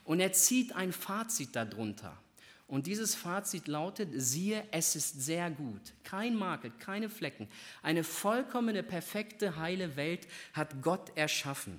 und 0.09 0.21
er 0.21 0.33
zieht 0.33 0.75
ein 0.75 0.91
Fazit 0.91 1.55
darunter. 1.55 2.17
Und 2.67 2.87
dieses 2.87 3.15
Fazit 3.15 3.69
lautet, 3.69 4.09
siehe, 4.15 4.65
es 4.71 4.97
ist 4.97 5.23
sehr 5.23 5.51
gut. 5.51 5.83
Kein 6.03 6.35
Makel, 6.35 6.73
keine 6.79 7.11
Flecken. 7.11 7.47
Eine 7.83 8.05
vollkommene, 8.05 8.83
perfekte, 8.83 9.57
heile 9.57 9.97
Welt 9.97 10.27
hat 10.55 10.81
Gott 10.81 11.15
erschaffen. 11.15 11.79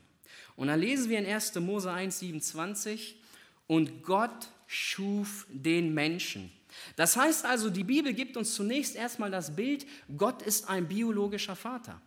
Und 0.55 0.67
dann 0.67 0.79
lesen 0.79 1.09
wir 1.09 1.17
in 1.17 1.25
1. 1.25 1.55
Mose 1.55 1.91
1, 1.91 2.19
27, 2.19 3.19
und 3.65 4.03
Gott 4.03 4.49
schuf 4.67 5.47
den 5.49 5.95
Menschen. 5.95 6.51
Das 6.97 7.17
heißt 7.17 7.45
also, 7.45 7.71
die 7.71 7.83
Bibel 7.83 8.13
gibt 8.13 8.37
uns 8.37 8.53
zunächst 8.53 8.95
erstmal 8.95 9.31
das 9.31 9.55
Bild, 9.55 9.87
Gott 10.15 10.43
ist 10.43 10.69
ein 10.69 10.87
biologischer 10.87 11.55
Vater. 11.55 11.99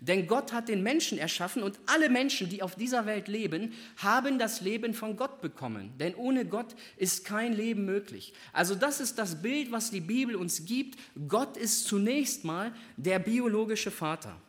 Denn 0.00 0.26
Gott 0.26 0.52
hat 0.52 0.68
den 0.68 0.82
Menschen 0.82 1.18
erschaffen 1.18 1.62
und 1.62 1.78
alle 1.86 2.08
Menschen, 2.08 2.48
die 2.48 2.62
auf 2.62 2.74
dieser 2.74 3.06
Welt 3.06 3.28
leben, 3.28 3.72
haben 3.96 4.38
das 4.38 4.60
Leben 4.60 4.94
von 4.94 5.16
Gott 5.16 5.40
bekommen. 5.40 5.92
Denn 5.98 6.14
ohne 6.14 6.44
Gott 6.44 6.74
ist 6.96 7.24
kein 7.24 7.52
Leben 7.52 7.84
möglich. 7.84 8.32
Also 8.52 8.74
das 8.74 9.00
ist 9.00 9.18
das 9.18 9.42
Bild, 9.42 9.72
was 9.72 9.90
die 9.90 10.00
Bibel 10.00 10.36
uns 10.36 10.64
gibt. 10.64 10.98
Gott 11.28 11.56
ist 11.56 11.84
zunächst 11.86 12.44
mal 12.44 12.72
der 12.96 13.18
biologische 13.18 13.90
Vater. 13.90 14.40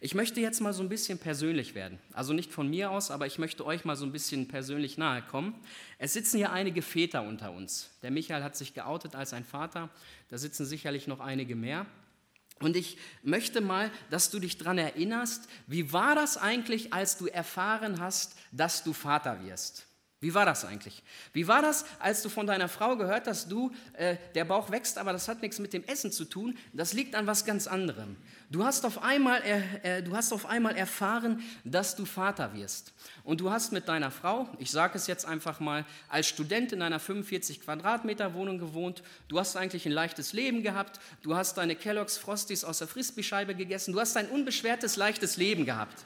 Ich 0.00 0.14
möchte 0.14 0.40
jetzt 0.40 0.60
mal 0.60 0.72
so 0.72 0.82
ein 0.82 0.88
bisschen 0.88 1.18
persönlich 1.18 1.74
werden. 1.74 1.98
Also 2.12 2.32
nicht 2.32 2.52
von 2.52 2.68
mir 2.68 2.90
aus, 2.90 3.10
aber 3.10 3.26
ich 3.26 3.38
möchte 3.38 3.64
euch 3.66 3.84
mal 3.84 3.96
so 3.96 4.04
ein 4.04 4.12
bisschen 4.12 4.48
persönlich 4.48 4.98
nahe 4.98 5.22
kommen. 5.22 5.54
Es 5.98 6.12
sitzen 6.12 6.38
hier 6.38 6.52
einige 6.52 6.82
Väter 6.82 7.22
unter 7.22 7.52
uns. 7.52 7.90
Der 8.02 8.10
Michael 8.10 8.42
hat 8.42 8.56
sich 8.56 8.74
geoutet 8.74 9.14
als 9.14 9.32
ein 9.32 9.44
Vater. 9.44 9.90
Da 10.28 10.38
sitzen 10.38 10.64
sicherlich 10.64 11.06
noch 11.06 11.20
einige 11.20 11.54
mehr. 11.54 11.86
Und 12.60 12.76
ich 12.76 12.98
möchte 13.22 13.60
mal, 13.60 13.90
dass 14.10 14.30
du 14.30 14.38
dich 14.38 14.58
daran 14.58 14.78
erinnerst, 14.78 15.48
wie 15.66 15.92
war 15.92 16.14
das 16.14 16.36
eigentlich, 16.36 16.92
als 16.92 17.16
du 17.16 17.26
erfahren 17.26 18.00
hast, 18.00 18.36
dass 18.52 18.84
du 18.84 18.92
Vater 18.92 19.42
wirst? 19.44 19.86
Wie 20.22 20.34
war 20.34 20.44
das 20.44 20.66
eigentlich? 20.66 21.02
Wie 21.32 21.48
war 21.48 21.62
das, 21.62 21.86
als 21.98 22.22
du 22.22 22.28
von 22.28 22.46
deiner 22.46 22.68
Frau 22.68 22.94
gehört 22.96 23.26
hast, 23.26 23.50
du, 23.50 23.72
äh, 23.94 24.16
der 24.34 24.44
Bauch 24.44 24.70
wächst, 24.70 24.98
aber 24.98 25.14
das 25.14 25.28
hat 25.28 25.40
nichts 25.40 25.58
mit 25.58 25.72
dem 25.72 25.82
Essen 25.84 26.12
zu 26.12 26.26
tun, 26.26 26.58
das 26.74 26.92
liegt 26.92 27.14
an 27.14 27.26
was 27.26 27.46
ganz 27.46 27.66
anderem. 27.66 28.16
Du 28.50 28.62
hast 28.62 28.84
auf 28.84 29.02
einmal, 29.02 29.40
äh, 29.82 30.02
du 30.02 30.14
hast 30.14 30.32
auf 30.34 30.44
einmal 30.44 30.76
erfahren, 30.76 31.42
dass 31.64 31.96
du 31.96 32.04
Vater 32.04 32.52
wirst. 32.52 32.92
Und 33.24 33.40
du 33.40 33.50
hast 33.50 33.72
mit 33.72 33.88
deiner 33.88 34.10
Frau, 34.10 34.46
ich 34.58 34.70
sage 34.70 34.98
es 34.98 35.06
jetzt 35.06 35.24
einfach 35.24 35.58
mal, 35.58 35.86
als 36.10 36.28
Student 36.28 36.72
in 36.72 36.82
einer 36.82 37.00
45 37.00 37.62
Quadratmeter 37.62 38.34
Wohnung 38.34 38.58
gewohnt. 38.58 39.02
Du 39.28 39.38
hast 39.38 39.56
eigentlich 39.56 39.86
ein 39.86 39.92
leichtes 39.92 40.34
Leben 40.34 40.62
gehabt. 40.62 41.00
Du 41.22 41.34
hast 41.34 41.56
deine 41.56 41.76
Kellogg's 41.76 42.18
Frosties 42.18 42.62
aus 42.62 42.78
der 42.78 42.88
Frisbee-Scheibe 42.88 43.54
gegessen. 43.54 43.94
Du 43.94 44.00
hast 44.00 44.18
ein 44.18 44.28
unbeschwertes, 44.28 44.96
leichtes 44.96 45.38
Leben 45.38 45.64
gehabt. 45.64 46.04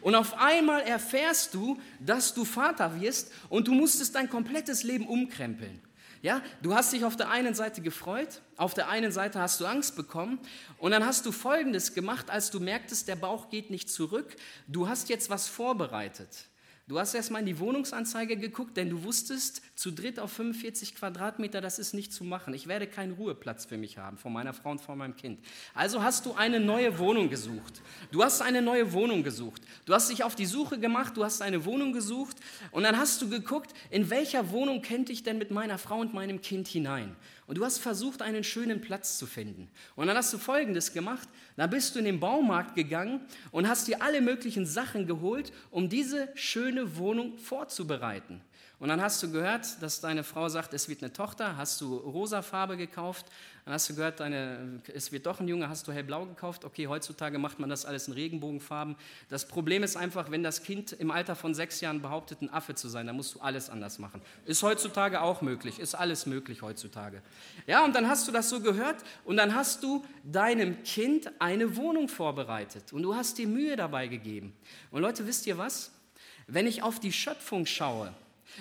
Und 0.00 0.14
auf 0.14 0.34
einmal 0.38 0.82
erfährst 0.82 1.54
du, 1.54 1.80
dass 2.00 2.34
du 2.34 2.44
Vater 2.44 3.00
wirst 3.00 3.32
und 3.48 3.68
du 3.68 3.72
musstest 3.72 4.14
dein 4.14 4.28
komplettes 4.28 4.82
Leben 4.82 5.06
umkrempeln. 5.06 5.80
Ja, 6.22 6.40
du 6.62 6.74
hast 6.74 6.92
dich 6.92 7.04
auf 7.04 7.16
der 7.16 7.30
einen 7.30 7.54
Seite 7.54 7.82
gefreut, 7.82 8.42
auf 8.56 8.74
der 8.74 8.88
einen 8.88 9.10
Seite 9.10 9.40
hast 9.40 9.60
du 9.60 9.66
Angst 9.66 9.96
bekommen 9.96 10.38
und 10.78 10.92
dann 10.92 11.04
hast 11.04 11.26
du 11.26 11.32
Folgendes 11.32 11.94
gemacht, 11.94 12.30
als 12.30 12.52
du 12.52 12.60
merktest, 12.60 13.08
der 13.08 13.16
Bauch 13.16 13.50
geht 13.50 13.70
nicht 13.70 13.90
zurück. 13.90 14.36
Du 14.68 14.88
hast 14.88 15.08
jetzt 15.08 15.30
was 15.30 15.48
vorbereitet. 15.48 16.46
Du 16.88 16.98
hast 16.98 17.14
erstmal 17.14 17.42
in 17.42 17.46
die 17.46 17.60
Wohnungsanzeige 17.60 18.36
geguckt, 18.36 18.76
denn 18.76 18.90
du 18.90 19.04
wusstest, 19.04 19.62
zu 19.76 19.92
dritt 19.92 20.18
auf 20.18 20.32
45 20.32 20.96
Quadratmeter, 20.96 21.60
das 21.60 21.78
ist 21.78 21.94
nicht 21.94 22.12
zu 22.12 22.24
machen. 22.24 22.54
Ich 22.54 22.66
werde 22.66 22.88
keinen 22.88 23.12
Ruheplatz 23.12 23.66
für 23.66 23.76
mich 23.76 23.98
haben, 23.98 24.18
von 24.18 24.32
meiner 24.32 24.52
Frau 24.52 24.72
und 24.72 24.80
von 24.80 24.98
meinem 24.98 25.16
Kind. 25.16 25.38
Also 25.74 26.02
hast 26.02 26.26
du 26.26 26.34
eine 26.34 26.58
neue 26.58 26.98
Wohnung 26.98 27.30
gesucht. 27.30 27.80
Du 28.10 28.24
hast 28.24 28.42
eine 28.42 28.62
neue 28.62 28.92
Wohnung 28.92 29.22
gesucht. 29.22 29.62
Du 29.84 29.94
hast 29.94 30.10
dich 30.10 30.24
auf 30.24 30.34
die 30.34 30.44
Suche 30.44 30.80
gemacht, 30.80 31.16
du 31.16 31.24
hast 31.24 31.40
eine 31.40 31.64
Wohnung 31.64 31.92
gesucht 31.92 32.36
und 32.72 32.82
dann 32.82 32.98
hast 32.98 33.22
du 33.22 33.28
geguckt, 33.28 33.72
in 33.90 34.10
welcher 34.10 34.50
Wohnung 34.50 34.82
könnte 34.82 35.12
ich 35.12 35.22
denn 35.22 35.38
mit 35.38 35.52
meiner 35.52 35.78
Frau 35.78 36.00
und 36.00 36.12
meinem 36.14 36.42
Kind 36.42 36.66
hinein. 36.66 37.14
Und 37.52 37.58
du 37.58 37.66
hast 37.66 37.80
versucht, 37.80 38.22
einen 38.22 38.44
schönen 38.44 38.80
Platz 38.80 39.18
zu 39.18 39.26
finden. 39.26 39.68
Und 39.94 40.06
dann 40.06 40.16
hast 40.16 40.32
du 40.32 40.38
Folgendes 40.38 40.94
gemacht. 40.94 41.28
Dann 41.58 41.68
bist 41.68 41.94
du 41.94 41.98
in 41.98 42.06
den 42.06 42.18
Baumarkt 42.18 42.74
gegangen 42.74 43.20
und 43.50 43.68
hast 43.68 43.88
dir 43.88 44.00
alle 44.00 44.22
möglichen 44.22 44.64
Sachen 44.64 45.06
geholt, 45.06 45.52
um 45.70 45.90
diese 45.90 46.30
schöne 46.34 46.96
Wohnung 46.96 47.36
vorzubereiten. 47.36 48.40
Und 48.82 48.88
dann 48.88 49.00
hast 49.00 49.22
du 49.22 49.30
gehört, 49.30 49.80
dass 49.80 50.00
deine 50.00 50.24
Frau 50.24 50.48
sagt, 50.48 50.74
es 50.74 50.88
wird 50.88 51.04
eine 51.04 51.12
Tochter, 51.12 51.56
hast 51.56 51.80
du 51.80 51.98
rosa 51.98 52.42
Farbe 52.42 52.76
gekauft, 52.76 53.26
dann 53.64 53.74
hast 53.74 53.88
du 53.88 53.94
gehört, 53.94 54.18
deine, 54.18 54.82
es 54.92 55.12
wird 55.12 55.24
doch 55.26 55.38
ein 55.38 55.46
Junge, 55.46 55.68
hast 55.68 55.86
du 55.86 55.92
hellblau 55.92 56.26
gekauft. 56.26 56.64
Okay, 56.64 56.88
heutzutage 56.88 57.38
macht 57.38 57.60
man 57.60 57.70
das 57.70 57.84
alles 57.84 58.08
in 58.08 58.14
Regenbogenfarben. 58.14 58.96
Das 59.28 59.46
Problem 59.46 59.84
ist 59.84 59.96
einfach, 59.96 60.32
wenn 60.32 60.42
das 60.42 60.64
Kind 60.64 60.90
im 60.94 61.12
Alter 61.12 61.36
von 61.36 61.54
sechs 61.54 61.80
Jahren 61.80 62.02
behauptet, 62.02 62.42
ein 62.42 62.52
Affe 62.52 62.74
zu 62.74 62.88
sein, 62.88 63.06
dann 63.06 63.14
musst 63.14 63.36
du 63.36 63.38
alles 63.38 63.70
anders 63.70 64.00
machen. 64.00 64.20
Ist 64.46 64.64
heutzutage 64.64 65.20
auch 65.20 65.42
möglich, 65.42 65.78
ist 65.78 65.94
alles 65.94 66.26
möglich 66.26 66.62
heutzutage. 66.62 67.22
Ja, 67.68 67.84
und 67.84 67.94
dann 67.94 68.08
hast 68.08 68.26
du 68.26 68.32
das 68.32 68.50
so 68.50 68.58
gehört 68.58 68.96
und 69.24 69.36
dann 69.36 69.54
hast 69.54 69.84
du 69.84 70.04
deinem 70.24 70.82
Kind 70.82 71.30
eine 71.38 71.76
Wohnung 71.76 72.08
vorbereitet 72.08 72.92
und 72.92 73.02
du 73.02 73.14
hast 73.14 73.38
dir 73.38 73.46
Mühe 73.46 73.76
dabei 73.76 74.08
gegeben. 74.08 74.52
Und 74.90 75.02
Leute, 75.02 75.24
wisst 75.24 75.46
ihr 75.46 75.56
was? 75.56 75.92
Wenn 76.48 76.66
ich 76.66 76.82
auf 76.82 76.98
die 76.98 77.12
Schöpfung 77.12 77.64
schaue, 77.64 78.12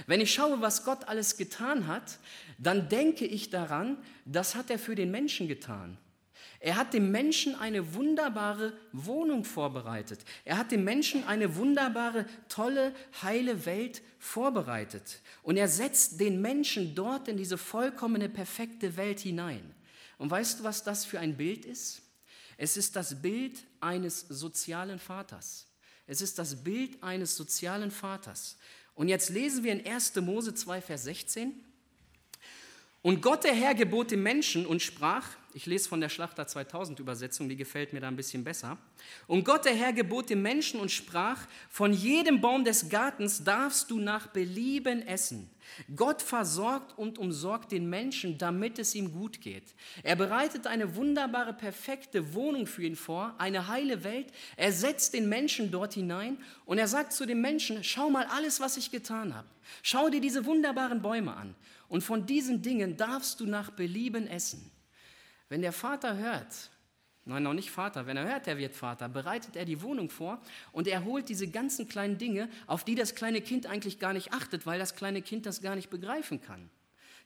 wenn 0.07 0.21
ich 0.21 0.33
schaue, 0.33 0.61
was 0.61 0.83
Gott 0.85 1.07
alles 1.07 1.37
getan 1.37 1.87
hat, 1.87 2.19
dann 2.57 2.89
denke 2.89 3.25
ich 3.25 3.49
daran, 3.49 3.97
das 4.25 4.55
hat 4.55 4.69
er 4.69 4.79
für 4.79 4.95
den 4.95 5.11
Menschen 5.11 5.47
getan. 5.47 5.97
Er 6.59 6.75
hat 6.75 6.93
dem 6.93 7.09
Menschen 7.09 7.55
eine 7.55 7.95
wunderbare 7.95 8.73
Wohnung 8.91 9.43
vorbereitet. 9.43 10.19
Er 10.45 10.59
hat 10.59 10.71
dem 10.71 10.83
Menschen 10.83 11.23
eine 11.23 11.55
wunderbare, 11.55 12.27
tolle, 12.49 12.93
heile 13.23 13.65
Welt 13.65 14.03
vorbereitet. 14.19 15.21
Und 15.41 15.57
er 15.57 15.67
setzt 15.67 16.19
den 16.19 16.39
Menschen 16.39 16.93
dort 16.93 17.27
in 17.27 17.35
diese 17.35 17.57
vollkommene, 17.57 18.29
perfekte 18.29 18.95
Welt 18.95 19.19
hinein. 19.21 19.73
Und 20.19 20.29
weißt 20.29 20.59
du, 20.59 20.63
was 20.63 20.83
das 20.83 21.03
für 21.03 21.19
ein 21.19 21.35
Bild 21.35 21.65
ist? 21.65 22.03
Es 22.57 22.77
ist 22.77 22.95
das 22.95 23.23
Bild 23.23 23.57
eines 23.79 24.19
sozialen 24.29 24.99
Vaters. 24.99 25.65
Es 26.05 26.21
ist 26.21 26.37
das 26.37 26.63
Bild 26.63 27.01
eines 27.01 27.35
sozialen 27.35 27.89
Vaters. 27.89 28.59
Und 28.95 29.07
jetzt 29.07 29.29
lesen 29.29 29.63
wir 29.63 29.71
in 29.71 29.85
1. 29.85 30.15
Mose 30.17 30.53
2, 30.53 30.81
Vers 30.81 31.03
16. 31.03 31.53
Und 33.01 33.21
Gott 33.21 33.43
der 33.43 33.53
Herr 33.53 33.73
gebot 33.73 34.11
dem 34.11 34.23
Menschen 34.23 34.65
und 34.65 34.81
sprach, 34.81 35.27
ich 35.53 35.65
lese 35.65 35.89
von 35.89 36.01
der 36.01 36.09
Schlachter 36.09 36.47
2000 36.47 36.99
Übersetzung, 36.99 37.49
die 37.49 37.55
gefällt 37.55 37.93
mir 37.93 37.99
da 37.99 38.07
ein 38.07 38.15
bisschen 38.15 38.43
besser. 38.43 38.77
Und 39.27 39.43
Gott 39.43 39.65
der 39.65 39.75
Herr 39.75 39.93
gebot 39.93 40.29
dem 40.29 40.41
Menschen 40.41 40.79
und 40.79 40.91
sprach, 40.91 41.47
von 41.69 41.93
jedem 41.93 42.41
Baum 42.41 42.63
des 42.63 42.89
Gartens 42.89 43.43
darfst 43.43 43.91
du 43.91 43.99
nach 43.99 44.27
Belieben 44.27 45.05
essen. 45.05 45.49
Gott 45.95 46.21
versorgt 46.21 46.97
und 46.97 47.17
umsorgt 47.17 47.71
den 47.71 47.89
Menschen, 47.89 48.37
damit 48.37 48.79
es 48.79 48.95
ihm 48.95 49.11
gut 49.11 49.41
geht. 49.41 49.75
Er 50.03 50.15
bereitet 50.15 50.67
eine 50.67 50.95
wunderbare, 50.95 51.53
perfekte 51.53 52.33
Wohnung 52.33 52.67
für 52.67 52.83
ihn 52.83 52.95
vor, 52.95 53.35
eine 53.37 53.67
heile 53.67 54.03
Welt. 54.03 54.27
Er 54.57 54.71
setzt 54.71 55.13
den 55.13 55.29
Menschen 55.29 55.71
dort 55.71 55.93
hinein 55.93 56.37
und 56.65 56.77
er 56.77 56.87
sagt 56.87 57.13
zu 57.13 57.25
dem 57.25 57.41
Menschen, 57.41 57.83
schau 57.83 58.09
mal 58.09 58.25
alles, 58.25 58.59
was 58.59 58.77
ich 58.77 58.91
getan 58.91 59.35
habe. 59.35 59.47
Schau 59.83 60.09
dir 60.09 60.21
diese 60.21 60.45
wunderbaren 60.45 61.01
Bäume 61.01 61.35
an. 61.35 61.55
Und 61.87 62.03
von 62.03 62.25
diesen 62.25 62.61
Dingen 62.61 62.97
darfst 62.97 63.39
du 63.39 63.45
nach 63.45 63.71
Belieben 63.71 64.27
essen. 64.27 64.70
Wenn 65.51 65.61
der 65.61 65.73
Vater 65.73 66.15
hört, 66.15 66.69
Nein, 67.25 67.43
noch 67.43 67.53
nicht 67.53 67.71
Vater. 67.71 68.07
Wenn 68.07 68.15
er 68.15 68.25
hört, 68.25 68.47
er 68.47 68.57
wird 68.57 68.73
Vater, 68.73 69.09
bereitet 69.09 69.57
er 69.57 69.65
die 69.65 69.81
Wohnung 69.81 70.09
vor 70.09 70.41
und 70.71 70.87
er 70.87 71.03
holt 71.03 71.27
diese 71.27 71.47
ganzen 71.47 71.89
kleinen 71.89 72.17
Dinge, 72.17 72.49
auf 72.67 72.85
die 72.85 72.95
das 72.95 73.15
kleine 73.15 73.41
Kind 73.41 73.67
eigentlich 73.67 73.99
gar 73.99 74.13
nicht 74.13 74.33
achtet, 74.33 74.65
weil 74.65 74.79
das 74.79 74.95
kleine 74.95 75.21
Kind 75.21 75.45
das 75.45 75.61
gar 75.61 75.75
nicht 75.75 75.89
begreifen 75.89 76.41
kann. 76.41 76.69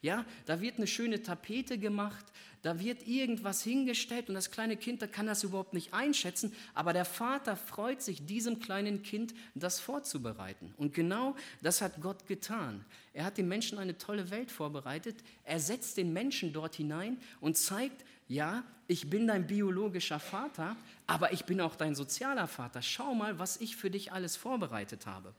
Ja, 0.02 0.26
da 0.46 0.62
wird 0.62 0.78
eine 0.78 0.88
schöne 0.88 1.24
Tapete 1.24 1.78
gemacht, 1.78 2.26
da 2.62 2.80
wird 2.80 3.08
irgendwas 3.08 3.64
hingestellt 3.64 4.30
und 4.30 4.36
das 4.36 4.52
kleine 4.52 4.78
Kind 4.78 5.02
da 5.02 5.08
kann 5.08 5.26
das 5.28 5.44
überhaupt 5.44 5.74
nicht 5.74 5.94
einschätzen, 5.94 6.54
aber 6.74 6.94
der 6.94 7.06
Vater 7.06 7.56
freut 7.56 8.02
sich, 8.02 8.26
diesem 8.26 8.60
kleinen 8.60 9.02
Kind 9.02 9.34
das 9.56 9.80
vorzubereiten. 9.80 10.74
Und 10.78 10.94
genau 10.94 11.36
das 11.62 11.82
hat 11.82 12.02
Gott 12.02 12.28
getan. 12.28 12.86
Er 13.14 13.26
hat 13.26 13.38
den 13.38 13.48
Menschen 13.48 13.78
eine 13.78 13.98
tolle 13.98 14.30
Welt 14.30 14.52
vorbereitet, 14.52 15.16
er 15.44 15.60
setzt 15.60 15.98
den 15.98 16.12
Menschen 16.12 16.54
dort 16.54 16.76
hinein 16.76 17.18
und 17.40 17.58
zeigt, 17.58 18.04
ja, 18.28 18.64
ich 18.88 19.10
bin 19.10 19.28
dein 19.28 19.48
biologischer 19.48 20.20
Vater, 20.20 20.76
aber 21.08 21.34
ich 21.34 21.46
bin 21.46 21.62
auch 21.62 21.76
dein 21.76 21.96
sozialer 21.96 22.48
Vater. 22.48 22.82
Schau 22.82 23.16
mal, 23.16 23.40
was 23.40 23.58
ich 23.58 23.76
für 23.76 23.90
dich 23.90 24.12
alles 24.12 24.36
vorbereitet 24.36 25.06
habe. 25.06 25.34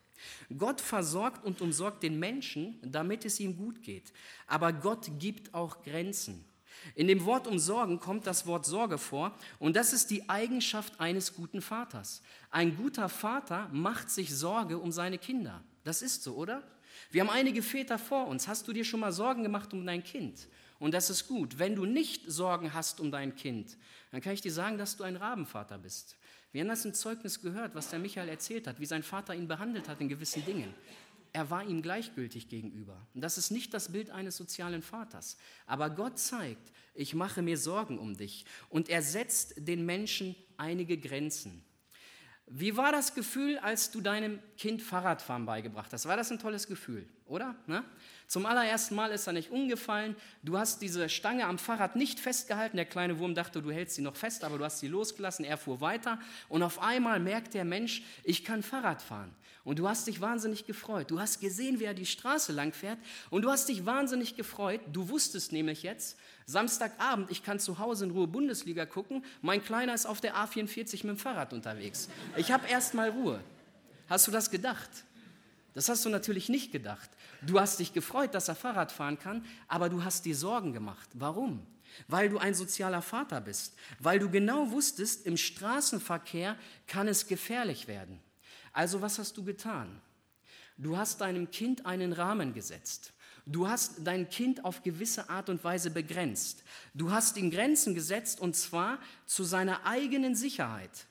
Gott 0.57 0.81
versorgt 0.81 1.45
und 1.45 1.61
umsorgt 1.61 2.03
den 2.03 2.19
Menschen, 2.19 2.79
damit 2.83 3.25
es 3.25 3.39
ihm 3.39 3.57
gut 3.57 3.83
geht. 3.83 4.13
Aber 4.47 4.73
Gott 4.73 5.11
gibt 5.19 5.55
auch 5.55 5.83
Grenzen. 5.83 6.45
In 6.95 7.09
dem 7.09 7.25
Wort 7.25 7.47
umsorgen 7.47 8.01
kommt 8.01 8.27
das 8.27 8.47
Wort 8.47 8.67
Sorge 8.67 8.99
vor 8.99 9.37
und 9.59 9.77
das 9.77 9.93
ist 9.93 10.11
die 10.11 10.29
Eigenschaft 10.29 11.01
eines 11.01 11.35
guten 11.35 11.61
Vaters. 11.61 12.23
Ein 12.51 12.77
guter 12.77 13.09
Vater 13.09 13.69
macht 13.73 14.11
sich 14.11 14.35
Sorge 14.35 14.79
um 14.79 14.93
seine 14.93 15.19
Kinder. 15.19 15.63
Das 15.85 16.03
ist 16.03 16.23
so, 16.23 16.35
oder? 16.35 16.63
Wir 17.11 17.23
haben 17.23 17.31
einige 17.31 17.63
Väter 17.63 17.99
vor 17.99 18.27
uns. 18.27 18.49
Hast 18.49 18.67
du 18.69 18.73
dir 18.73 18.85
schon 18.85 19.01
mal 19.01 19.13
Sorgen 19.13 19.43
gemacht 19.43 19.73
um 19.73 19.85
dein 19.87 20.03
Kind? 20.03 20.49
Und 20.79 20.93
das 20.93 21.11
ist 21.11 21.29
gut. 21.29 21.59
Wenn 21.59 21.75
du 21.75 21.85
nicht 21.85 22.31
Sorgen 22.31 22.75
hast 22.75 23.01
um 23.01 23.11
dein 23.11 23.35
Kind, 23.35 23.77
dann 24.11 24.21
kann 24.21 24.33
ich 24.33 24.41
dir 24.41 24.53
sagen, 24.53 24.79
dass 24.79 24.97
du 24.97 25.05
ein 25.05 25.17
Rabenvater 25.17 25.79
bist. 25.79 26.17
Wir 26.53 26.63
haben 26.63 26.69
das 26.69 26.85
im 26.85 26.95
Zeugnis 26.95 27.41
gehört, 27.41 27.75
was 27.75 27.91
der 27.91 27.99
Michael 27.99 28.29
erzählt 28.29 28.67
hat, 28.67 28.81
wie 28.81 28.87
sein 28.87 29.03
Vater 29.03 29.35
ihn 29.35 29.49
behandelt 29.49 29.89
hat 29.89 30.01
in 30.01 30.09
gewissen 30.09 30.45
Dingen. 30.45 30.73
Er 31.33 31.51
war 31.51 31.65
ihm 31.65 31.83
gleichgültig 31.83 32.49
gegenüber. 32.49 33.07
Und 33.15 33.21
das 33.21 33.37
ist 33.37 33.51
nicht 33.51 33.75
das 33.75 33.93
Bild 33.93 34.11
eines 34.11 34.39
sozialen 34.39 34.81
Vaters. 34.81 35.37
Aber 35.67 35.91
Gott 35.91 36.19
zeigt, 36.19 36.73
ich 36.95 37.15
mache 37.15 37.43
mir 37.43 37.59
Sorgen 37.59 37.99
um 37.99 38.17
dich. 38.17 38.47
Und 38.71 38.89
er 38.89 39.03
setzt 39.03 39.55
den 39.59 39.85
Menschen 39.85 40.35
einige 40.57 40.97
Grenzen. 40.97 41.63
Wie 42.47 42.77
war 42.77 42.93
das 42.93 43.15
Gefühl, 43.15 43.59
als 43.59 43.91
du 43.91 44.01
deinem 44.01 44.39
Kind 44.57 44.81
Fahrradfahren 44.81 45.47
beigebracht 45.47 45.93
hast? 45.93 46.07
War 46.07 46.17
das 46.17 46.31
ein 46.31 46.39
tolles 46.39 46.69
Gefühl, 46.69 47.07
oder? 47.29 47.55
Ne? 47.67 47.85
Zum 48.27 48.45
allerersten 48.47 48.95
Mal 48.95 49.11
ist 49.13 49.27
er 49.27 49.33
nicht 49.33 49.51
umgefallen. 49.51 50.17
Du 50.43 50.59
hast 50.59 50.83
diese 50.83 51.09
Stange 51.09 51.47
am 51.47 51.59
Fahrrad 51.59 51.95
nicht 51.95 52.19
festgehalten. 52.19 52.77
Der 52.77 52.87
kleine 52.87 53.19
Wurm 53.19 53.35
dachte, 53.35 53.63
du 53.63 53.71
hältst 53.71 53.97
sie 53.97 54.03
noch 54.03 54.17
fest, 54.17 54.43
aber 54.43 54.59
du 54.59 54.65
hast 54.65 54.81
sie 54.81 54.89
losgelassen. 54.89 55.45
Er 55.45 55.57
fuhr 55.57 55.81
weiter. 55.81 56.19
Und 56.49 56.63
auf 56.63 56.81
einmal 56.81 57.21
merkt 57.21 57.55
der 57.55 57.65
Mensch, 57.65 58.03
ich 58.25 58.45
kann 58.45 58.63
Fahrrad 58.63 59.03
fahren. 59.03 59.33
Und 59.65 59.79
du 59.79 59.89
hast 59.89 60.07
dich 60.07 60.21
wahnsinnig 60.21 60.67
gefreut. 60.67 61.11
Du 61.11 61.21
hast 61.21 61.41
gesehen, 61.41 61.81
wie 61.81 61.85
er 61.85 61.95
die 61.95 62.07
Straße 62.07 62.53
lang 62.53 62.73
fährt. 62.73 62.99
Und 63.31 63.43
du 63.43 63.51
hast 63.51 63.69
dich 63.69 63.87
wahnsinnig 63.87 64.37
gefreut. 64.37 64.81
Du 64.93 65.09
wusstest 65.09 65.53
nämlich 65.53 65.83
jetzt, 65.83 66.17
Samstagabend, 66.47 67.31
ich 67.33 67.43
kann 67.43 67.59
zu 67.59 67.81
Hause 67.81 68.05
in 68.05 68.13
Ruhe 68.13 68.29
Bundesliga 68.29 68.87
gucken. 68.87 69.25
Mein 69.43 69.65
Kleiner 69.65 69.95
ist 69.95 70.07
auf 70.07 70.21
der 70.21 70.37
A44 70.37 70.93
mit 70.99 71.17
dem 71.17 71.17
Fahrrad 71.17 71.53
unterwegs. 71.53 72.09
Ich 72.37 72.53
habe 72.53 72.69
erst 72.69 72.95
mal 72.95 73.11
Ruhe. 73.11 73.41
Hast 74.09 74.29
du 74.29 74.31
das 74.31 74.51
gedacht? 74.51 74.91
Das 75.77 75.89
hast 75.89 76.05
du 76.05 76.09
natürlich 76.09 76.49
nicht 76.49 76.73
gedacht. 76.73 77.11
Du 77.43 77.61
hast 77.61 77.79
dich 77.79 77.93
gefreut, 77.93 78.35
dass 78.35 78.49
er 78.49 78.55
Fahrrad 78.57 78.91
fahren 78.91 79.19
kann, 79.19 79.45
aber 79.69 79.89
du 79.89 80.03
hast 80.03 80.25
dir 80.25 80.35
Sorgen 80.35 80.73
gemacht. 80.73 81.09
Warum? 81.13 81.65
weil 82.09 82.29
du 82.29 82.39
ein 82.39 82.55
sozialer 82.55 83.03
Vater 83.03 83.41
bist, 83.41 83.75
weil 83.99 84.19
du 84.19 84.31
genau 84.31 84.71
wusstest, 84.71 85.27
im 85.27 85.37
Straßenverkehr 85.37 86.57
kann 86.87 87.09
es 87.09 87.27
gefährlich 87.27 87.89
werden. 87.89 88.21
Also 88.73 89.01
was 89.01 89.19
hast 89.19 89.37
du 89.37 89.45
getan? 89.45 90.01
Du 90.77 90.97
hast 90.97 91.21
deinem 91.21 91.51
Kind 91.51 91.87
einen 91.87 92.13
Rahmen 92.13 92.53
gesetzt. 92.53 93.13
Du 93.47 93.69
hast 93.69 93.99
dein 94.05 94.29
Kind 94.29 94.65
auf 94.65 94.83
gewisse 94.83 95.31
Art 95.31 95.49
und 95.49 95.63
Weise 95.63 95.91
begrenzt. 95.91 96.65
Du 96.95 97.13
hast 97.13 97.37
ihm 97.37 97.51
Grenzen 97.51 97.95
gesetzt 97.95 98.41
und 98.41 98.57
zwar 98.57 98.99
zu 99.25 99.45
seiner 99.45 99.87
eigenen 99.87 100.35
Sicherheit. 100.35 101.07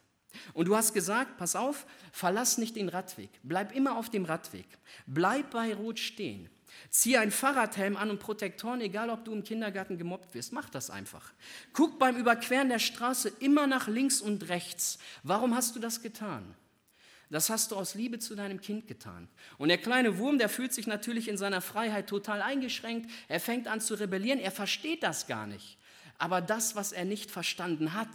Und 0.54 0.68
du 0.68 0.76
hast 0.76 0.94
gesagt, 0.94 1.38
pass 1.38 1.56
auf, 1.56 1.86
verlass 2.12 2.58
nicht 2.58 2.76
den 2.76 2.90
Radweg, 2.90 3.30
bleib 3.44 3.76
immer 3.76 3.98
auf 3.98 4.10
dem 4.10 4.26
Radweg, 4.26 4.68
bleib 5.06 5.52
bei 5.52 5.74
Rot 5.74 6.00
stehen. 6.00 6.50
Zieh 6.90 7.18
ein 7.18 7.32
Fahrradhelm 7.32 7.96
an 7.96 8.10
und 8.10 8.20
Protektoren, 8.20 8.82
egal 8.82 9.10
ob 9.10 9.24
du 9.26 9.34
im 9.34 9.44
Kindergarten 9.44 9.98
gemobbt 9.98 10.34
wirst. 10.34 10.52
Mach 10.52 10.70
das 10.70 10.90
einfach. 10.90 11.32
Guck 11.74 12.00
beim 12.00 12.18
Überqueren 12.18 12.70
der 12.70 12.80
Straße 12.80 13.32
immer 13.40 13.66
nach 13.66 13.88
links 13.88 14.22
und 14.22 14.50
rechts. 14.50 15.00
Warum 15.24 15.56
hast 15.56 15.76
du 15.76 15.80
das 15.80 16.02
getan? 16.02 16.56
Das 17.30 17.50
hast 17.50 17.72
du 17.72 17.76
aus 17.76 17.96
Liebe 17.96 18.20
zu 18.20 18.36
deinem 18.36 18.62
Kind 18.62 18.88
getan. 18.88 19.28
Und 19.58 19.70
der 19.70 19.80
kleine 19.80 20.18
Wurm, 20.20 20.38
der 20.38 20.50
fühlt 20.50 20.74
sich 20.74 20.86
natürlich 20.86 21.28
in 21.28 21.38
seiner 21.38 21.62
Freiheit 21.62 22.08
total 22.08 22.42
eingeschränkt. 22.42 23.10
Er 23.28 23.40
fängt 23.40 23.68
an 23.68 23.82
zu 23.82 23.96
rebellieren. 23.96 24.40
Er 24.40 24.52
versteht 24.52 25.02
das 25.02 25.26
gar 25.28 25.48
nicht. 25.48 25.78
Aber 26.18 26.40
das, 26.40 26.76
was 26.76 26.92
er 26.92 27.04
nicht 27.04 27.32
verstanden 27.32 27.94
hat, 27.94 28.08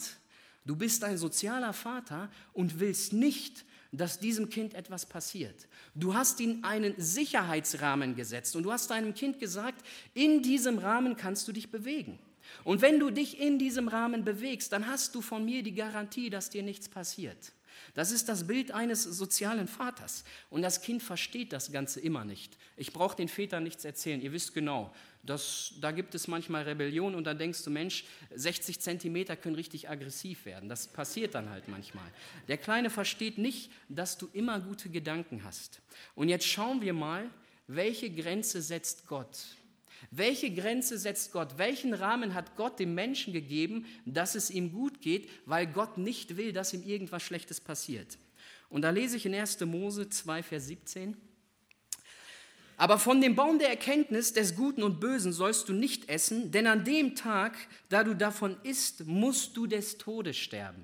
du 0.70 0.76
bist 0.76 1.02
ein 1.02 1.18
sozialer 1.18 1.72
Vater 1.72 2.30
und 2.52 2.78
willst 2.78 3.12
nicht, 3.12 3.64
dass 3.90 4.20
diesem 4.20 4.48
Kind 4.50 4.74
etwas 4.74 5.04
passiert. 5.04 5.66
Du 5.96 6.14
hast 6.14 6.38
ihm 6.38 6.64
einen 6.64 6.94
Sicherheitsrahmen 6.96 8.14
gesetzt 8.14 8.54
und 8.54 8.62
du 8.62 8.70
hast 8.70 8.88
deinem 8.88 9.12
Kind 9.12 9.40
gesagt, 9.40 9.84
in 10.14 10.44
diesem 10.44 10.78
Rahmen 10.78 11.16
kannst 11.16 11.48
du 11.48 11.52
dich 11.52 11.72
bewegen. 11.72 12.20
Und 12.62 12.82
wenn 12.82 13.00
du 13.00 13.10
dich 13.10 13.40
in 13.40 13.58
diesem 13.58 13.88
Rahmen 13.88 14.24
bewegst, 14.24 14.72
dann 14.72 14.86
hast 14.86 15.16
du 15.16 15.22
von 15.22 15.44
mir 15.44 15.64
die 15.64 15.74
Garantie, 15.74 16.30
dass 16.30 16.50
dir 16.50 16.62
nichts 16.62 16.88
passiert. 16.88 17.52
Das 17.94 18.12
ist 18.12 18.28
das 18.28 18.46
Bild 18.46 18.70
eines 18.70 19.02
sozialen 19.02 19.66
Vaters. 19.66 20.22
Und 20.50 20.62
das 20.62 20.82
Kind 20.82 21.02
versteht 21.02 21.52
das 21.52 21.72
Ganze 21.72 21.98
immer 21.98 22.24
nicht. 22.24 22.56
Ich 22.76 22.92
brauche 22.92 23.16
den 23.16 23.28
Vätern 23.28 23.64
nichts 23.64 23.84
erzählen. 23.84 24.20
Ihr 24.20 24.32
wisst 24.32 24.54
genau, 24.54 24.94
dass, 25.22 25.74
da 25.80 25.90
gibt 25.90 26.14
es 26.14 26.28
manchmal 26.28 26.62
Rebellion 26.62 27.14
und 27.14 27.24
dann 27.24 27.38
denkst 27.38 27.62
du, 27.64 27.70
Mensch, 27.70 28.04
60 28.34 28.80
Zentimeter 28.80 29.36
können 29.36 29.56
richtig 29.56 29.88
aggressiv 29.88 30.46
werden. 30.46 30.68
Das 30.68 30.86
passiert 30.86 31.34
dann 31.34 31.50
halt 31.50 31.68
manchmal. 31.68 32.10
Der 32.48 32.56
Kleine 32.56 32.90
versteht 32.90 33.38
nicht, 33.38 33.70
dass 33.88 34.16
du 34.16 34.28
immer 34.32 34.60
gute 34.60 34.88
Gedanken 34.88 35.44
hast. 35.44 35.80
Und 36.14 36.28
jetzt 36.28 36.46
schauen 36.46 36.80
wir 36.80 36.94
mal, 36.94 37.28
welche 37.66 38.10
Grenze 38.10 38.62
setzt 38.62 39.06
Gott? 39.06 39.38
Welche 40.10 40.50
Grenze 40.52 40.98
setzt 40.98 41.32
Gott? 41.32 41.58
Welchen 41.58 41.92
Rahmen 41.92 42.34
hat 42.34 42.56
Gott 42.56 42.78
dem 42.78 42.94
Menschen 42.94 43.32
gegeben, 43.32 43.86
dass 44.06 44.34
es 44.34 44.50
ihm 44.50 44.72
gut 44.72 45.02
geht, 45.02 45.28
weil 45.44 45.66
Gott 45.66 45.98
nicht 45.98 46.36
will, 46.36 46.52
dass 46.52 46.72
ihm 46.72 46.82
irgendwas 46.82 47.22
Schlechtes 47.22 47.60
passiert? 47.60 48.18
Und 48.70 48.82
da 48.82 48.90
lese 48.90 49.16
ich 49.16 49.26
in 49.26 49.34
1. 49.34 49.60
Mose 49.60 50.08
2, 50.08 50.42
Vers 50.42 50.66
17. 50.68 51.16
Aber 52.80 52.98
von 52.98 53.20
dem 53.20 53.34
Baum 53.34 53.58
der 53.58 53.68
Erkenntnis 53.68 54.32
des 54.32 54.56
Guten 54.56 54.82
und 54.82 55.00
Bösen 55.00 55.34
sollst 55.34 55.68
du 55.68 55.74
nicht 55.74 56.08
essen, 56.08 56.50
denn 56.50 56.66
an 56.66 56.82
dem 56.82 57.14
Tag, 57.14 57.52
da 57.90 58.02
du 58.04 58.16
davon 58.16 58.56
isst, 58.62 59.06
musst 59.06 59.54
du 59.58 59.66
des 59.66 59.98
Todes 59.98 60.38
sterben. 60.38 60.82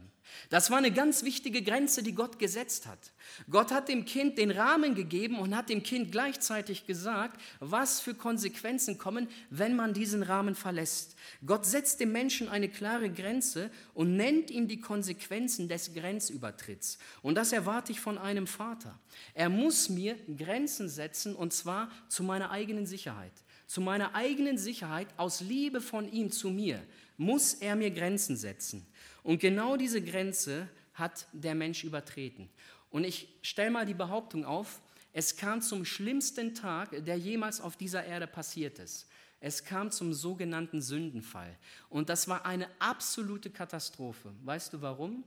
Das 0.50 0.70
war 0.70 0.78
eine 0.78 0.92
ganz 0.92 1.24
wichtige 1.24 1.62
Grenze, 1.62 2.02
die 2.02 2.14
Gott 2.14 2.38
gesetzt 2.38 2.86
hat. 2.86 3.12
Gott 3.50 3.70
hat 3.70 3.88
dem 3.88 4.04
Kind 4.04 4.38
den 4.38 4.50
Rahmen 4.50 4.94
gegeben 4.94 5.38
und 5.38 5.56
hat 5.56 5.68
dem 5.68 5.82
Kind 5.82 6.12
gleichzeitig 6.12 6.86
gesagt, 6.86 7.40
was 7.60 8.00
für 8.00 8.14
Konsequenzen 8.14 8.98
kommen, 8.98 9.28
wenn 9.50 9.74
man 9.74 9.94
diesen 9.94 10.22
Rahmen 10.22 10.54
verlässt. 10.54 11.16
Gott 11.44 11.66
setzt 11.66 12.00
dem 12.00 12.12
Menschen 12.12 12.48
eine 12.48 12.68
klare 12.68 13.10
Grenze 13.10 13.70
und 13.94 14.16
nennt 14.16 14.50
ihm 14.50 14.68
die 14.68 14.80
Konsequenzen 14.80 15.68
des 15.68 15.94
Grenzübertritts. 15.94 16.98
Und 17.22 17.34
das 17.34 17.52
erwarte 17.52 17.92
ich 17.92 18.00
von 18.00 18.18
einem 18.18 18.46
Vater. 18.46 18.98
Er 19.34 19.48
muss 19.48 19.88
mir 19.88 20.16
Grenzen 20.36 20.88
setzen 20.88 21.34
und 21.34 21.52
zwar 21.52 21.90
zu 22.08 22.22
meiner 22.22 22.50
eigenen 22.50 22.86
Sicherheit. 22.86 23.32
Zu 23.66 23.80
meiner 23.80 24.14
eigenen 24.14 24.58
Sicherheit 24.58 25.08
aus 25.16 25.40
Liebe 25.40 25.80
von 25.80 26.10
ihm 26.10 26.30
zu 26.30 26.50
mir 26.50 26.80
muss 27.16 27.54
er 27.54 27.74
mir 27.76 27.90
Grenzen 27.90 28.36
setzen. 28.36 28.86
Und 29.26 29.40
genau 29.40 29.76
diese 29.76 30.00
Grenze 30.00 30.68
hat 30.94 31.26
der 31.32 31.56
Mensch 31.56 31.82
übertreten. 31.82 32.48
Und 32.90 33.02
ich 33.02 33.26
stelle 33.42 33.72
mal 33.72 33.84
die 33.84 33.92
Behauptung 33.92 34.44
auf, 34.44 34.80
es 35.12 35.36
kam 35.36 35.62
zum 35.62 35.84
schlimmsten 35.84 36.54
Tag, 36.54 37.04
der 37.04 37.18
jemals 37.18 37.60
auf 37.60 37.76
dieser 37.76 38.04
Erde 38.04 38.28
passiert 38.28 38.78
ist. 38.78 39.08
Es 39.40 39.64
kam 39.64 39.90
zum 39.90 40.12
sogenannten 40.12 40.80
Sündenfall. 40.80 41.58
Und 41.88 42.08
das 42.08 42.28
war 42.28 42.46
eine 42.46 42.68
absolute 42.78 43.50
Katastrophe. 43.50 44.32
Weißt 44.44 44.72
du 44.72 44.80
warum? 44.80 45.24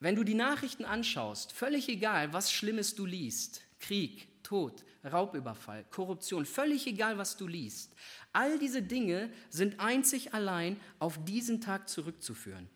Wenn 0.00 0.16
du 0.16 0.24
die 0.24 0.32
Nachrichten 0.32 0.86
anschaust, 0.86 1.52
völlig 1.52 1.90
egal, 1.90 2.32
was 2.32 2.50
Schlimmes 2.50 2.94
du 2.94 3.04
liest, 3.04 3.60
Krieg, 3.80 4.28
Tod, 4.52 4.84
Raubüberfall, 5.02 5.86
Korruption, 5.90 6.44
völlig 6.44 6.86
egal, 6.86 7.16
was 7.16 7.38
du 7.38 7.46
liest, 7.46 7.96
All 8.34 8.58
diese 8.58 8.82
Dinge 8.82 9.30
sind 9.48 9.80
einzig 9.80 10.34
allein 10.34 10.78
auf 10.98 11.24
diesen 11.24 11.62
Tag 11.62 11.88
zurückzuführen. 11.88 12.68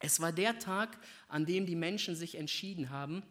Es 0.00 0.20
war 0.20 0.32
der 0.32 0.58
Tag, 0.58 0.98
an 1.28 1.44
dem 1.44 1.66
die 1.66 1.76
Menschen 1.76 2.16
sich 2.16 2.36
entschieden 2.36 2.88
haben, 2.88 3.22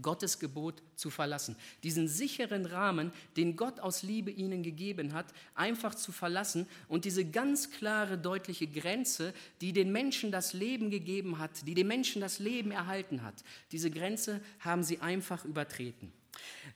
Gottes 0.00 0.38
Gebot 0.38 0.82
zu 0.96 1.10
verlassen. 1.10 1.56
Diesen 1.82 2.08
sicheren 2.08 2.64
Rahmen, 2.64 3.12
den 3.36 3.54
Gott 3.54 3.80
aus 3.80 4.02
Liebe 4.02 4.30
ihnen 4.30 4.62
gegeben 4.62 5.12
hat, 5.12 5.26
einfach 5.54 5.94
zu 5.94 6.10
verlassen 6.10 6.66
und 6.88 7.04
diese 7.04 7.26
ganz 7.26 7.70
klare, 7.70 8.16
deutliche 8.16 8.66
Grenze, 8.66 9.34
die 9.60 9.74
den 9.74 9.92
Menschen 9.92 10.32
das 10.32 10.54
Leben 10.54 10.90
gegeben 10.90 11.38
hat, 11.38 11.66
die 11.66 11.74
den 11.74 11.86
Menschen 11.86 12.22
das 12.22 12.38
Leben 12.38 12.70
erhalten 12.70 13.22
hat, 13.22 13.44
diese 13.72 13.90
Grenze 13.90 14.40
haben 14.60 14.82
sie 14.82 15.00
einfach 15.00 15.44
übertreten. 15.44 16.12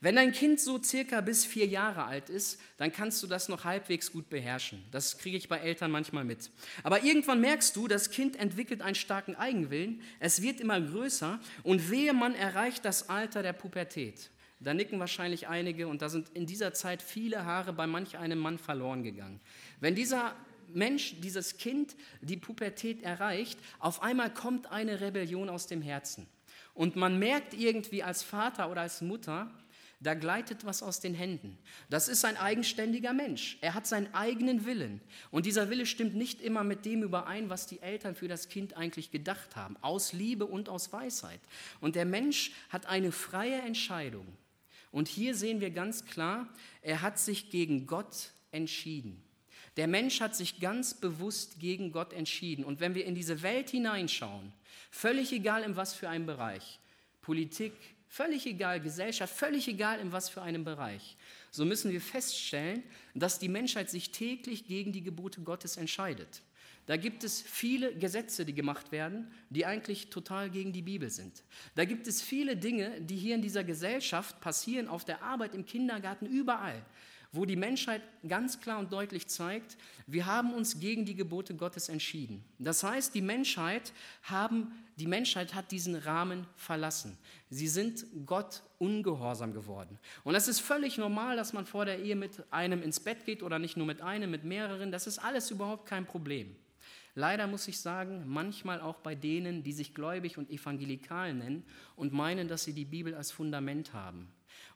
Wenn 0.01 0.17
dein 0.17 0.33
Kind 0.33 0.61
so 0.61 0.81
circa 0.83 1.21
bis 1.21 1.45
vier 1.45 1.67
Jahre 1.67 2.05
alt 2.05 2.29
ist, 2.29 2.61
dann 2.77 2.93
kannst 2.93 3.23
du 3.23 3.27
das 3.27 3.49
noch 3.49 3.65
halbwegs 3.65 4.13
gut 4.13 4.29
beherrschen. 4.29 4.85
Das 4.91 5.19
kriege 5.19 5.37
ich 5.37 5.49
bei 5.49 5.59
Eltern 5.59 5.91
manchmal 5.91 6.25
mit. 6.25 6.51
Aber 6.83 7.03
irgendwann 7.03 7.41
merkst 7.41 7.75
du, 7.75 7.89
das 7.89 8.11
Kind 8.11 8.37
entwickelt 8.37 8.83
einen 8.83 8.95
starken 8.95 9.35
Eigenwillen, 9.35 10.03
es 10.21 10.43
wird 10.43 10.61
immer 10.61 10.81
größer 10.81 11.41
und 11.65 11.91
wehe, 11.91 12.13
man 12.13 12.35
erreicht 12.35 12.85
das 12.85 13.09
Alter 13.09 13.43
der 13.43 13.53
Pubertät. 13.53 14.31
Da 14.61 14.75
nicken 14.75 14.99
wahrscheinlich 14.99 15.49
einige 15.49 15.87
und 15.89 16.03
da 16.03 16.09
sind 16.09 16.31
in 16.35 16.47
dieser 16.47 16.75
Zeit 16.75 17.01
viele 17.03 17.45
Haare 17.45 17.73
bei 17.73 17.87
manch 17.87 18.19
einem 18.19 18.39
Mann 18.39 18.59
verloren 18.59 19.03
gegangen. 19.03 19.41
Wenn 19.81 19.95
dieser 19.95 20.35
Mensch, 20.75 21.15
dieses 21.21 21.57
Kind 21.57 21.97
die 22.21 22.37
Pubertät 22.37 23.03
erreicht, 23.03 23.59
auf 23.79 24.03
einmal 24.03 24.33
kommt 24.33 24.71
eine 24.71 25.01
Rebellion 25.01 25.49
aus 25.49 25.67
dem 25.67 25.81
Herzen. 25.81 26.27
Und 26.79 26.95
man 26.95 27.19
merkt 27.19 27.55
irgendwie 27.55 28.05
als 28.05 28.23
Vater 28.23 28.71
oder 28.71 28.83
als 28.83 29.01
Mutter, 29.01 29.51
da 29.99 30.15
gleitet 30.15 30.65
was 30.65 30.81
aus 30.81 31.01
den 31.01 31.13
Händen. 31.13 31.59
Das 31.91 32.07
ist 32.07 32.25
ein 32.25 32.37
eigenständiger 32.37 33.13
Mensch. 33.13 33.59
Er 33.63 33.75
hat 33.75 33.85
seinen 33.85 34.15
eigenen 34.15 34.65
Willen. 34.65 35.01
Und 35.33 35.45
dieser 35.45 35.71
Wille 35.71 35.87
stimmt 35.87 36.15
nicht 36.15 36.41
immer 36.41 36.63
mit 36.63 36.85
dem 36.85 37.03
überein, 37.03 37.51
was 37.51 37.67
die 37.67 37.83
Eltern 37.83 38.15
für 38.15 38.29
das 38.29 38.49
Kind 38.49 38.77
eigentlich 38.77 39.11
gedacht 39.11 39.57
haben, 39.57 39.77
aus 39.81 40.13
Liebe 40.13 40.47
und 40.47 40.69
aus 40.69 40.93
Weisheit. 40.93 41.41
Und 41.81 41.97
der 41.97 42.05
Mensch 42.05 42.53
hat 42.69 42.87
eine 42.87 43.11
freie 43.11 43.61
Entscheidung. 43.63 44.29
Und 44.93 45.09
hier 45.09 45.35
sehen 45.35 45.61
wir 45.61 45.71
ganz 45.71 46.05
klar, 46.05 46.49
er 46.83 47.03
hat 47.03 47.19
sich 47.19 47.51
gegen 47.51 47.89
Gott 47.89 48.31
entschieden. 48.53 49.21
Der 49.77 49.89
Mensch 49.89 50.21
hat 50.21 50.37
sich 50.37 50.61
ganz 50.61 50.95
bewusst 50.95 51.59
gegen 51.59 51.91
Gott 51.91 52.13
entschieden. 52.13 52.65
Und 52.65 52.79
wenn 52.79 52.95
wir 52.95 53.05
in 53.05 53.17
diese 53.17 53.43
Welt 53.43 53.71
hineinschauen, 53.71 54.53
völlig 54.91 55.33
egal 55.33 55.63
in 55.63 55.77
was 55.77 55.95
für 55.95 56.09
einem 56.09 56.27
Bereich, 56.27 56.81
Politik, 57.21 57.73
Völlig 58.09 58.47
egal, 58.47 58.81
Gesellschaft, 58.81 59.35
völlig 59.35 59.69
egal 59.69 60.01
in 60.01 60.13
was 60.13 60.31
für 60.31 60.41
einem 60.41 60.65
Bereich. 60.65 61.17
So 61.51 61.67
müssen 61.67 61.93
wir 61.93 62.01
feststellen, 62.01 62.83
dass 63.15 63.39
die 63.39 63.51
Menschheit 63.51 63.91
sich 63.91 64.11
täglich 64.11 64.67
gegen 64.67 64.93
die 64.93 65.03
Gebote 65.03 65.43
Gottes 65.43 65.77
entscheidet. 65.77 66.41
Da 66.87 66.97
gibt 66.97 67.23
es 67.23 67.43
viele 67.43 67.95
Gesetze, 67.95 68.47
die 68.47 68.55
gemacht 68.55 68.93
werden, 68.93 69.31
die 69.51 69.67
eigentlich 69.67 70.09
total 70.09 70.49
gegen 70.49 70.73
die 70.73 70.81
Bibel 70.81 71.11
sind. 71.11 71.43
Da 71.75 71.85
gibt 71.85 72.07
es 72.07 72.23
viele 72.23 72.57
Dinge, 72.57 72.99
die 73.03 73.17
hier 73.17 73.35
in 73.35 73.43
dieser 73.43 73.63
Gesellschaft 73.63 74.41
passieren, 74.41 74.89
auf 74.89 75.05
der 75.05 75.23
Arbeit, 75.23 75.55
im 75.55 75.67
Kindergarten, 75.67 76.25
überall, 76.25 76.83
wo 77.33 77.45
die 77.45 77.57
Menschheit 77.57 78.03
ganz 78.27 78.61
klar 78.61 78.79
und 78.79 78.93
deutlich 78.93 79.29
zeigt, 79.29 79.77
wir 80.07 80.25
haben 80.25 80.55
uns 80.55 80.81
gegen 80.81 81.05
die 81.05 81.15
Gebote 81.15 81.55
Gottes 81.55 81.89
entschieden. 81.89 82.43
Das 82.59 82.83
heißt, 82.83 83.15
die 83.15 83.21
Menschheit, 83.21 83.93
haben, 84.23 84.73
die 84.97 85.07
Menschheit 85.07 85.55
hat 85.55 85.71
diesen 85.71 85.95
Rahmen 85.95 86.47
verlassen. 86.57 87.19
Sie 87.51 87.69
sind 87.69 88.07
Gott 88.25 88.63
ungehorsam 88.79 89.53
geworden. 89.53 89.99
Und 90.25 90.35
es 90.35 90.49
ist 90.49 90.61
völlig 90.61 90.97
normal, 90.97 91.37
dass 91.37 91.53
man 91.53 91.67
vor 91.67 91.85
der 91.85 91.99
Ehe 91.99 92.17
mit 92.17 92.51
einem 92.51 92.83
ins 92.83 93.01
Bett 93.01 93.27
geht 93.27 93.43
oder 93.43 93.59
nicht 93.59 93.77
nur 93.77 93.87
mit 93.87 94.01
einem, 94.01 94.31
mit 94.31 94.45
mehreren. 94.45 94.91
Das 94.91 95.07
ist 95.07 95.19
alles 95.19 95.51
überhaupt 95.51 95.87
kein 95.87 96.07
Problem. 96.07 96.57
Leider 97.15 97.47
muss 97.47 97.69
ich 97.69 97.81
sagen, 97.81 98.25
manchmal 98.27 98.81
auch 98.81 98.99
bei 98.99 99.15
denen, 99.15 99.63
die 99.63 99.73
sich 99.73 99.93
gläubig 99.93 100.39
und 100.39 100.51
evangelikal 100.51 101.35
nennen 101.35 101.65
und 101.97 102.13
meinen, 102.13 102.49
dass 102.49 102.65
sie 102.65 102.73
die 102.73 102.85
Bibel 102.85 103.15
als 103.15 103.33
Fundament 103.33 103.93
haben. 103.93 104.29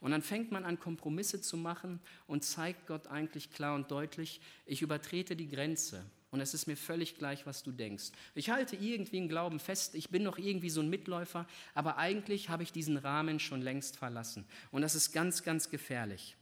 Und 0.02 0.10
dann 0.10 0.20
fängt 0.20 0.50
man 0.50 0.64
an, 0.64 0.80
Kompromisse 0.80 1.40
zu 1.40 1.56
machen 1.56 2.00
und 2.26 2.44
zeigt 2.44 2.88
Gott 2.88 3.06
eigentlich 3.06 3.52
klar 3.52 3.76
und 3.76 3.92
deutlich, 3.92 4.40
ich 4.66 4.82
übertrete 4.82 5.36
die 5.36 5.48
Grenze. 5.48 6.04
und 6.32 6.40
es 6.40 6.54
ist 6.54 6.66
mir 6.66 6.78
völlig 6.78 7.18
gleich, 7.18 7.46
was 7.46 7.62
du 7.62 7.70
denkst. 7.70 8.10
Ich 8.34 8.48
halte 8.48 8.74
irgendwie 8.74 9.18
einen 9.18 9.28
Glauben 9.28 9.60
fest, 9.60 9.94
ich 9.94 10.08
bin 10.08 10.22
noch 10.22 10.38
irgendwie 10.38 10.70
so 10.70 10.80
ein 10.80 10.88
Mitläufer, 10.88 11.46
aber 11.74 11.98
eigentlich 11.98 12.48
habe 12.48 12.62
ich 12.62 12.72
diesen 12.72 12.96
Rahmen 12.96 13.38
schon 13.38 13.60
längst 13.60 13.98
verlassen. 13.98 14.44
Und 14.70 14.82
das 14.82 14.94
ist 14.94 15.12
ganz, 15.12 15.42
ganz 15.42 15.70
gefährlich. 15.70 16.36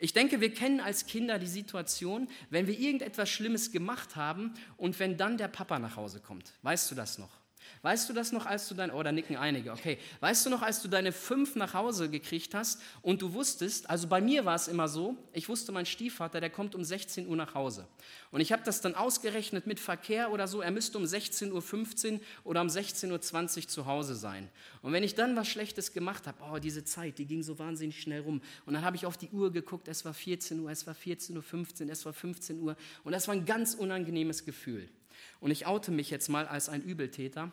Ich 0.00 0.12
denke, 0.14 0.40
wir 0.40 0.52
kennen 0.52 0.80
als 0.80 1.06
Kinder 1.06 1.38
die 1.38 1.46
Situation, 1.46 2.28
wenn 2.50 2.66
wir 2.66 2.78
irgendetwas 2.78 3.28
Schlimmes 3.28 3.72
gemacht 3.72 4.16
haben 4.16 4.54
und 4.78 4.98
wenn 4.98 5.16
dann 5.16 5.38
der 5.38 5.48
Papa 5.48 5.78
nach 5.78 5.96
Hause 5.96 6.20
kommt. 6.20 6.54
Weißt 6.62 6.90
du 6.90 6.94
das 6.94 7.18
noch? 7.18 7.45
Weißt 7.82 8.08
du 8.08 8.12
das 8.12 8.32
noch, 8.32 8.46
als 8.46 8.68
du 8.68 8.74
dein, 8.74 8.90
oh, 8.90 9.02
da 9.02 9.12
nicken 9.12 9.36
einige, 9.36 9.72
okay. 9.72 9.98
Weißt 10.20 10.44
du 10.46 10.50
noch, 10.50 10.62
als 10.62 10.82
du 10.82 10.88
deine 10.88 11.12
fünf 11.12 11.56
nach 11.56 11.74
Hause 11.74 12.10
gekriegt 12.10 12.54
hast 12.54 12.80
und 13.02 13.22
du 13.22 13.32
wusstest, 13.32 13.88
also 13.88 14.08
bei 14.08 14.20
mir 14.20 14.44
war 14.44 14.54
es 14.54 14.68
immer 14.68 14.88
so, 14.88 15.16
ich 15.32 15.48
wusste, 15.48 15.72
mein 15.72 15.86
Stiefvater, 15.86 16.40
der 16.40 16.50
kommt 16.50 16.74
um 16.74 16.84
16 16.84 17.28
Uhr 17.28 17.36
nach 17.36 17.54
Hause. 17.54 17.86
Und 18.30 18.40
ich 18.40 18.52
habe 18.52 18.62
das 18.64 18.80
dann 18.80 18.94
ausgerechnet 18.94 19.66
mit 19.66 19.80
Verkehr 19.80 20.32
oder 20.32 20.48
so, 20.48 20.60
er 20.60 20.70
müsste 20.70 20.98
um 20.98 21.04
16.15 21.04 22.12
Uhr 22.12 22.20
oder 22.44 22.60
um 22.60 22.68
16.20 22.68 23.56
Uhr 23.62 23.68
zu 23.68 23.86
Hause 23.86 24.14
sein. 24.14 24.48
Und 24.82 24.92
wenn 24.92 25.02
ich 25.02 25.14
dann 25.14 25.36
was 25.36 25.48
Schlechtes 25.48 25.92
gemacht 25.92 26.26
habe, 26.26 26.38
oh, 26.50 26.58
diese 26.58 26.84
Zeit, 26.84 27.18
die 27.18 27.26
ging 27.26 27.42
so 27.42 27.58
wahnsinnig 27.58 28.00
schnell 28.00 28.22
rum. 28.22 28.40
Und 28.64 28.74
dann 28.74 28.84
habe 28.84 28.96
ich 28.96 29.06
auf 29.06 29.16
die 29.16 29.28
Uhr 29.30 29.52
geguckt, 29.52 29.88
es 29.88 30.04
war 30.04 30.14
14 30.14 30.60
Uhr, 30.60 30.70
es 30.70 30.86
war 30.86 30.94
14.15 30.94 31.84
Uhr, 31.84 31.90
es 31.90 32.04
war 32.04 32.12
15 32.12 32.60
Uhr. 32.60 32.76
Und 33.04 33.12
das 33.12 33.28
war 33.28 33.34
ein 33.34 33.44
ganz 33.44 33.74
unangenehmes 33.74 34.44
Gefühl. 34.44 34.88
Und 35.40 35.50
ich 35.50 35.66
oute 35.66 35.90
mich 35.90 36.10
jetzt 36.10 36.28
mal 36.28 36.46
als 36.46 36.68
ein 36.68 36.82
Übeltäter. 36.82 37.50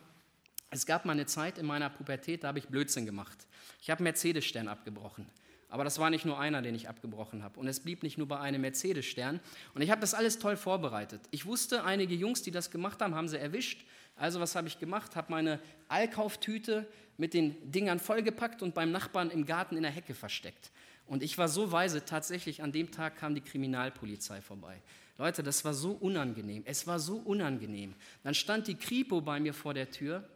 Es 0.70 0.86
gab 0.86 1.04
mal 1.04 1.12
eine 1.12 1.26
Zeit 1.26 1.58
in 1.58 1.66
meiner 1.66 1.90
Pubertät, 1.90 2.44
da 2.44 2.48
habe 2.48 2.58
ich 2.58 2.68
Blödsinn 2.68 3.06
gemacht. 3.06 3.46
Ich 3.80 3.90
habe 3.90 4.02
Mercedes-Stern 4.02 4.68
abgebrochen. 4.68 5.26
Aber 5.68 5.82
das 5.82 5.98
war 5.98 6.08
nicht 6.08 6.24
nur 6.24 6.38
einer, 6.38 6.62
den 6.62 6.74
ich 6.74 6.88
abgebrochen 6.88 7.42
habe. 7.42 7.58
Und 7.58 7.66
es 7.66 7.80
blieb 7.80 8.02
nicht 8.02 8.16
nur 8.16 8.28
bei 8.28 8.38
einem 8.38 8.60
Mercedes-Stern. 8.60 9.40
Und 9.74 9.82
ich 9.82 9.90
habe 9.90 10.00
das 10.00 10.14
alles 10.14 10.38
toll 10.38 10.56
vorbereitet. 10.56 11.20
Ich 11.32 11.46
wusste, 11.46 11.84
einige 11.84 12.14
Jungs, 12.14 12.42
die 12.42 12.52
das 12.52 12.70
gemacht 12.70 13.00
haben, 13.02 13.14
haben 13.14 13.28
sie 13.28 13.40
erwischt. 13.40 13.84
Also 14.14 14.38
was 14.40 14.54
habe 14.54 14.68
ich 14.68 14.78
gemacht? 14.78 15.16
Habe 15.16 15.32
meine 15.32 15.60
Allkauftüte 15.88 16.86
mit 17.16 17.34
den 17.34 17.72
Dingern 17.72 17.98
vollgepackt 17.98 18.62
und 18.62 18.74
beim 18.74 18.92
Nachbarn 18.92 19.30
im 19.30 19.46
Garten 19.46 19.76
in 19.76 19.82
der 19.82 19.90
Hecke 19.90 20.14
versteckt. 20.14 20.70
Und 21.06 21.22
ich 21.22 21.36
war 21.38 21.48
so 21.48 21.70
weise, 21.72 22.04
tatsächlich 22.04 22.62
an 22.62 22.72
dem 22.72 22.90
Tag 22.90 23.16
kam 23.16 23.34
die 23.34 23.40
Kriminalpolizei 23.40 24.40
vorbei. 24.40 24.80
Leute, 25.16 25.42
das 25.42 25.64
war 25.64 25.74
so 25.74 25.92
unangenehm. 25.92 26.62
Es 26.66 26.86
war 26.86 26.98
so 26.98 27.16
unangenehm. 27.16 27.94
Dann 28.22 28.34
stand 28.34 28.66
die 28.66 28.74
Kripo 28.74 29.20
bei 29.20 29.38
mir 29.40 29.54
vor 29.54 29.74
der 29.74 29.90
Tür 29.90 30.28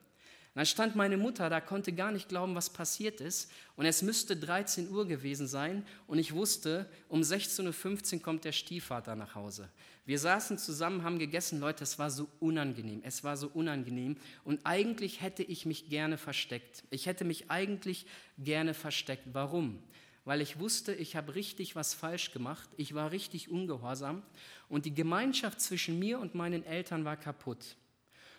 dann 0.59 0.67
stand 0.67 0.97
meine 0.97 1.17
Mutter 1.17 1.49
da, 1.49 1.61
konnte 1.61 1.93
gar 1.93 2.11
nicht 2.11 2.29
glauben, 2.29 2.57
was 2.57 2.69
passiert 2.69 3.21
ist. 3.21 3.49
Und 3.77 3.87
es 3.87 4.03
müsste 4.03 4.37
13 4.37 4.91
Uhr 4.91 5.07
gewesen 5.07 5.47
sein. 5.47 5.87
Und 6.09 6.19
ich 6.19 6.35
wusste, 6.35 6.87
um 7.09 7.21
16.15 7.21 8.14
Uhr 8.17 8.23
kommt 8.23 8.45
der 8.45 8.51
Stiefvater 8.51 9.14
nach 9.14 9.37
Hause. 9.37 9.69
Wir 10.05 10.19
saßen 10.19 10.59
zusammen, 10.59 11.05
haben 11.05 11.21
gegessen. 11.21 11.61
Leute, 11.61 11.85
es 11.85 11.97
war 12.01 12.11
so 12.11 12.27
unangenehm. 12.41 13.03
Es 13.05 13.23
war 13.23 13.37
so 13.37 13.47
unangenehm. 13.55 14.17
Und 14.43 14.59
eigentlich 14.64 15.21
hätte 15.21 15.45
ich 15.45 15.64
mich 15.64 15.91
gerne 15.91 16.19
versteckt. 16.19 16.83
Ich 16.91 17.07
hätte 17.07 17.25
mich 17.25 17.53
eigentlich 17.53 18.07
gerne 18.37 18.75
versteckt. 18.75 19.29
Warum? 19.33 19.81
Weil 20.29 20.43
ich 20.43 20.59
wusste, 20.59 20.93
ich 20.93 21.17
habe 21.17 21.35
richtig 21.37 21.75
was 21.75 21.95
falsch 21.95 22.33
gemacht. 22.33 22.69
Ich 22.77 22.93
war 22.93 23.12
richtig 23.12 23.49
ungehorsam. 23.51 24.23
Und 24.69 24.85
die 24.85 24.95
Gemeinschaft 24.95 25.59
zwischen 25.59 25.99
mir 25.99 26.19
und 26.19 26.35
meinen 26.35 26.67
Eltern 26.67 27.07
war 27.07 27.17
kaputt. 27.17 27.77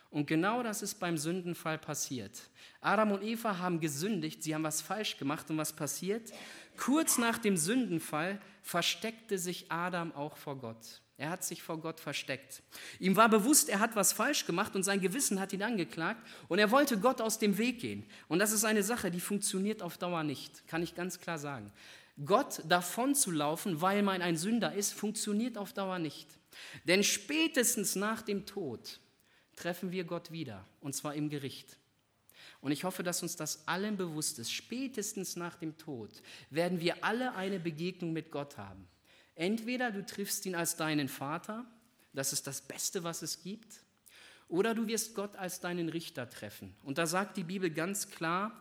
Und 0.08 0.28
genau 0.28 0.62
das 0.62 0.82
ist 0.82 1.00
beim 1.00 1.18
Sündenfall 1.18 1.78
passiert. 1.78 2.48
Adam 2.80 3.10
und 3.10 3.24
Eva 3.24 3.58
haben 3.58 3.80
gesündigt, 3.80 4.40
sie 4.40 4.54
haben 4.54 4.62
was 4.62 4.80
falsch 4.80 5.18
gemacht 5.18 5.50
und 5.50 5.58
was 5.58 5.72
passiert? 5.72 6.30
Kurz 6.76 7.18
nach 7.18 7.38
dem 7.38 7.56
Sündenfall 7.56 8.40
versteckte 8.62 9.36
sich 9.36 9.72
Adam 9.72 10.12
auch 10.12 10.36
vor 10.36 10.58
Gott. 10.58 11.02
Er 11.20 11.28
hat 11.28 11.44
sich 11.44 11.62
vor 11.62 11.78
Gott 11.78 12.00
versteckt. 12.00 12.62
Ihm 12.98 13.14
war 13.14 13.28
bewusst, 13.28 13.68
er 13.68 13.78
hat 13.78 13.94
was 13.94 14.14
falsch 14.14 14.46
gemacht 14.46 14.74
und 14.74 14.84
sein 14.84 15.02
Gewissen 15.02 15.38
hat 15.38 15.52
ihn 15.52 15.62
angeklagt 15.62 16.26
und 16.48 16.58
er 16.58 16.70
wollte 16.70 16.98
Gott 16.98 17.20
aus 17.20 17.38
dem 17.38 17.58
Weg 17.58 17.80
gehen. 17.80 18.06
Und 18.28 18.38
das 18.38 18.52
ist 18.52 18.64
eine 18.64 18.82
Sache, 18.82 19.10
die 19.10 19.20
funktioniert 19.20 19.82
auf 19.82 19.98
Dauer 19.98 20.22
nicht, 20.22 20.66
kann 20.66 20.82
ich 20.82 20.94
ganz 20.94 21.20
klar 21.20 21.38
sagen. 21.38 21.70
Gott 22.24 22.62
davon 22.66 23.14
zu 23.14 23.32
laufen, 23.32 23.82
weil 23.82 24.02
man 24.02 24.22
ein 24.22 24.38
Sünder 24.38 24.72
ist, 24.72 24.94
funktioniert 24.94 25.58
auf 25.58 25.74
Dauer 25.74 25.98
nicht. 25.98 26.26
Denn 26.84 27.04
spätestens 27.04 27.96
nach 27.96 28.22
dem 28.22 28.46
Tod 28.46 28.98
treffen 29.56 29.92
wir 29.92 30.04
Gott 30.04 30.32
wieder, 30.32 30.66
und 30.80 30.94
zwar 30.94 31.14
im 31.14 31.28
Gericht. 31.28 31.76
Und 32.62 32.72
ich 32.72 32.84
hoffe, 32.84 33.02
dass 33.02 33.22
uns 33.22 33.36
das 33.36 33.68
allen 33.68 33.98
bewusst 33.98 34.38
ist. 34.38 34.52
Spätestens 34.52 35.36
nach 35.36 35.56
dem 35.56 35.76
Tod 35.76 36.22
werden 36.48 36.80
wir 36.80 37.04
alle 37.04 37.34
eine 37.34 37.60
Begegnung 37.60 38.14
mit 38.14 38.30
Gott 38.30 38.56
haben. 38.56 38.88
Entweder 39.40 39.90
du 39.90 40.04
triffst 40.04 40.44
ihn 40.44 40.54
als 40.54 40.76
deinen 40.76 41.08
Vater, 41.08 41.64
das 42.12 42.34
ist 42.34 42.46
das 42.46 42.60
Beste, 42.60 43.04
was 43.04 43.22
es 43.22 43.42
gibt, 43.42 43.82
oder 44.48 44.74
du 44.74 44.86
wirst 44.86 45.14
Gott 45.14 45.34
als 45.36 45.60
deinen 45.60 45.88
Richter 45.88 46.28
treffen. 46.28 46.76
Und 46.84 46.98
da 46.98 47.06
sagt 47.06 47.38
die 47.38 47.44
Bibel 47.44 47.70
ganz 47.70 48.10
klar, 48.10 48.52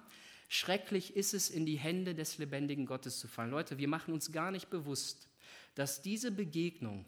schrecklich 0.47 1.17
ist 1.17 1.33
es, 1.33 1.49
in 1.49 1.65
die 1.65 1.77
Hände 1.77 2.15
des 2.15 2.37
lebendigen 2.37 2.85
Gottes 2.85 3.19
zu 3.19 3.27
fallen. 3.27 3.51
Leute, 3.51 3.77
wir 3.77 3.89
machen 3.89 4.13
uns 4.13 4.31
gar 4.31 4.51
nicht 4.51 4.69
bewusst, 4.69 5.27
dass 5.75 6.01
diese 6.01 6.31
Begegnung 6.31 7.05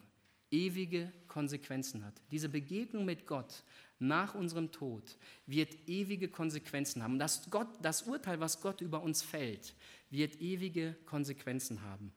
ewige 0.50 1.10
Konsequenzen 1.26 2.04
hat. 2.04 2.20
Diese 2.30 2.50
Begegnung 2.50 3.06
mit 3.06 3.26
Gott 3.26 3.64
nach 3.98 4.34
unserem 4.34 4.70
Tod 4.70 5.16
wird 5.46 5.88
ewige 5.88 6.28
Konsequenzen 6.28 7.02
haben. 7.02 7.18
Das, 7.18 7.48
Gott, 7.48 7.68
das 7.80 8.02
Urteil, 8.02 8.38
was 8.38 8.60
Gott 8.60 8.82
über 8.82 9.02
uns 9.02 9.22
fällt, 9.22 9.74
wird 10.10 10.42
ewige 10.42 10.92
Konsequenzen 11.06 11.80
haben. 11.80 12.12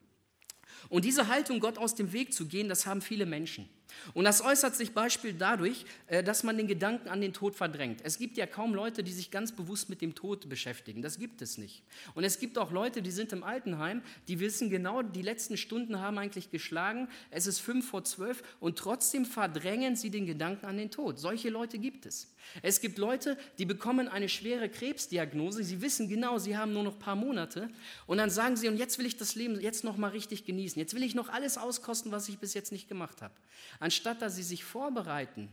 Und 0.89 1.05
diese 1.05 1.27
Haltung, 1.27 1.59
Gott 1.59 1.77
aus 1.77 1.95
dem 1.95 2.13
Weg 2.13 2.33
zu 2.33 2.45
gehen, 2.45 2.69
das 2.69 2.85
haben 2.85 3.01
viele 3.01 3.25
Menschen. 3.25 3.67
Und 4.13 4.25
das 4.25 4.41
äußert 4.41 4.75
sich 4.75 4.93
Beispiel 4.93 5.33
dadurch, 5.33 5.85
äh, 6.07 6.23
dass 6.23 6.43
man 6.43 6.57
den 6.57 6.67
Gedanken 6.67 7.09
an 7.09 7.21
den 7.21 7.33
Tod 7.33 7.55
verdrängt. 7.55 8.01
Es 8.03 8.17
gibt 8.17 8.37
ja 8.37 8.45
kaum 8.45 8.73
Leute, 8.73 9.03
die 9.03 9.11
sich 9.11 9.31
ganz 9.31 9.51
bewusst 9.51 9.89
mit 9.89 10.01
dem 10.01 10.15
Tod 10.15 10.47
beschäftigen. 10.49 11.01
Das 11.01 11.17
gibt 11.17 11.41
es 11.41 11.57
nicht. 11.57 11.83
Und 12.13 12.23
es 12.23 12.39
gibt 12.39 12.57
auch 12.57 12.71
Leute, 12.71 13.01
die 13.01 13.11
sind 13.11 13.33
im 13.33 13.43
Altenheim, 13.43 14.01
die 14.27 14.39
wissen 14.39 14.69
genau, 14.69 15.01
die 15.01 15.21
letzten 15.21 15.57
Stunden 15.57 15.99
haben 15.99 16.17
eigentlich 16.17 16.51
geschlagen. 16.51 17.07
Es 17.31 17.47
ist 17.47 17.59
fünf 17.59 17.89
vor 17.89 18.03
zwölf 18.03 18.43
und 18.59 18.77
trotzdem 18.77 19.25
verdrängen 19.25 19.95
sie 19.95 20.09
den 20.09 20.25
Gedanken 20.25 20.65
an 20.65 20.77
den 20.77 20.91
Tod. 20.91 21.19
Solche 21.19 21.49
Leute 21.49 21.77
gibt 21.77 22.05
es. 22.05 22.31
Es 22.61 22.79
gibt 22.79 22.97
Leute, 22.97 23.37
die 23.57 23.65
bekommen 23.65 24.07
eine 24.07 24.29
schwere 24.29 24.69
Krebsdiagnose. 24.69 25.63
Sie 25.63 25.81
wissen 25.81 26.07
genau, 26.07 26.37
sie 26.37 26.57
haben 26.57 26.73
nur 26.73 26.83
noch 26.83 26.93
ein 26.93 26.99
paar 26.99 27.15
Monate. 27.15 27.69
Und 28.07 28.17
dann 28.17 28.29
sagen 28.29 28.55
sie, 28.55 28.67
und 28.67 28.77
jetzt 28.77 28.97
will 28.97 29.05
ich 29.05 29.17
das 29.17 29.35
Leben 29.35 29.59
jetzt 29.59 29.83
noch 29.83 29.97
mal 29.97 30.09
richtig 30.09 30.45
genießen. 30.45 30.79
Jetzt 30.79 30.93
will 30.93 31.03
ich 31.03 31.15
noch 31.15 31.29
alles 31.29 31.57
auskosten, 31.57 32.11
was 32.11 32.29
ich 32.29 32.37
bis 32.39 32.53
jetzt 32.53 32.71
nicht 32.71 32.87
gemacht 32.87 33.21
habe. 33.21 33.33
Anstatt 33.79 34.21
dass 34.21 34.35
sie 34.35 34.43
sich 34.43 34.63
vorbereiten, 34.63 35.49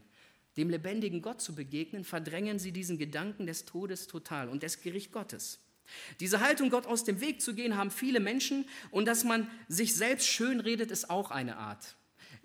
dem 0.57 0.71
lebendigen 0.71 1.23
Gott 1.23 1.41
zu 1.41 1.55
begegnen, 1.55 2.05
verdrängen 2.05 2.59
sie 2.59 2.73
diesen 2.73 2.99
Gedanken 2.99 3.47
des 3.47 3.65
Todes 3.65 4.07
total 4.07 4.49
und 4.49 4.63
des 4.63 4.83
Gericht 4.83 5.13
Gottes. 5.13 5.59
Diese 6.21 6.41
Haltung, 6.41 6.71
Gott 6.71 6.87
aus 6.87 7.05
dem 7.05 7.21
Weg 7.21 7.41
zu 7.41 7.55
gehen, 7.55 7.77
haben 7.77 7.91
viele 7.91 8.21
Menschen 8.21 8.67
und 8.91 9.07
dass 9.07 9.25
man 9.25 9.51
sich 9.69 9.95
selbst 9.95 10.27
schönredet, 10.27 10.91
ist 10.91 11.11
auch 11.11 11.31
eine 11.31 11.57
Art. 11.57 11.97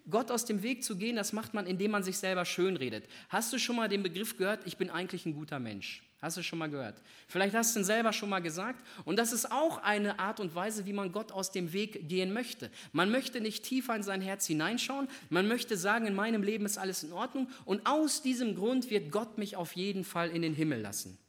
Gott 0.09 0.31
aus 0.31 0.45
dem 0.45 0.63
Weg 0.63 0.83
zu 0.83 0.97
gehen, 0.97 1.17
das 1.17 1.33
macht 1.33 1.53
man, 1.53 1.67
indem 1.67 1.91
man 1.91 2.03
sich 2.03 2.17
selber 2.17 2.45
schönredet. 2.45 3.05
Hast 3.29 3.51
du 3.51 3.59
schon 3.59 3.75
mal 3.75 3.89
den 3.89 4.03
Begriff 4.03 4.37
gehört, 4.37 4.65
ich 4.65 4.77
bin 4.77 4.89
eigentlich 4.89 5.25
ein 5.25 5.33
guter 5.33 5.59
Mensch? 5.59 6.06
Hast 6.19 6.35
du 6.35 6.41
schon 6.41 6.57
mal 6.57 6.69
gehört? 6.69 6.99
Vielleicht 7.27 7.53
hast 7.53 7.75
du 7.75 7.79
ihn 7.79 7.85
selber 7.85 8.11
schon 8.11 8.29
mal 8.29 8.39
gesagt. 8.39 8.83
Und 9.05 9.19
das 9.19 9.31
ist 9.31 9.51
auch 9.51 9.77
eine 9.83 10.17
Art 10.17 10.39
und 10.39 10.55
Weise, 10.55 10.87
wie 10.87 10.93
man 10.93 11.11
Gott 11.11 11.31
aus 11.31 11.51
dem 11.51 11.73
Weg 11.73 12.09
gehen 12.09 12.33
möchte. 12.33 12.71
Man 12.91 13.11
möchte 13.11 13.39
nicht 13.39 13.63
tiefer 13.63 13.95
in 13.95 14.01
sein 14.01 14.21
Herz 14.21 14.47
hineinschauen. 14.47 15.07
Man 15.29 15.47
möchte 15.47 15.77
sagen, 15.77 16.07
in 16.07 16.15
meinem 16.15 16.41
Leben 16.41 16.65
ist 16.65 16.79
alles 16.79 17.03
in 17.03 17.13
Ordnung. 17.13 17.49
Und 17.65 17.85
aus 17.85 18.23
diesem 18.23 18.55
Grund 18.55 18.89
wird 18.89 19.11
Gott 19.11 19.37
mich 19.37 19.55
auf 19.55 19.73
jeden 19.73 20.03
Fall 20.03 20.31
in 20.31 20.41
den 20.41 20.55
Himmel 20.55 20.81
lassen. 20.81 21.19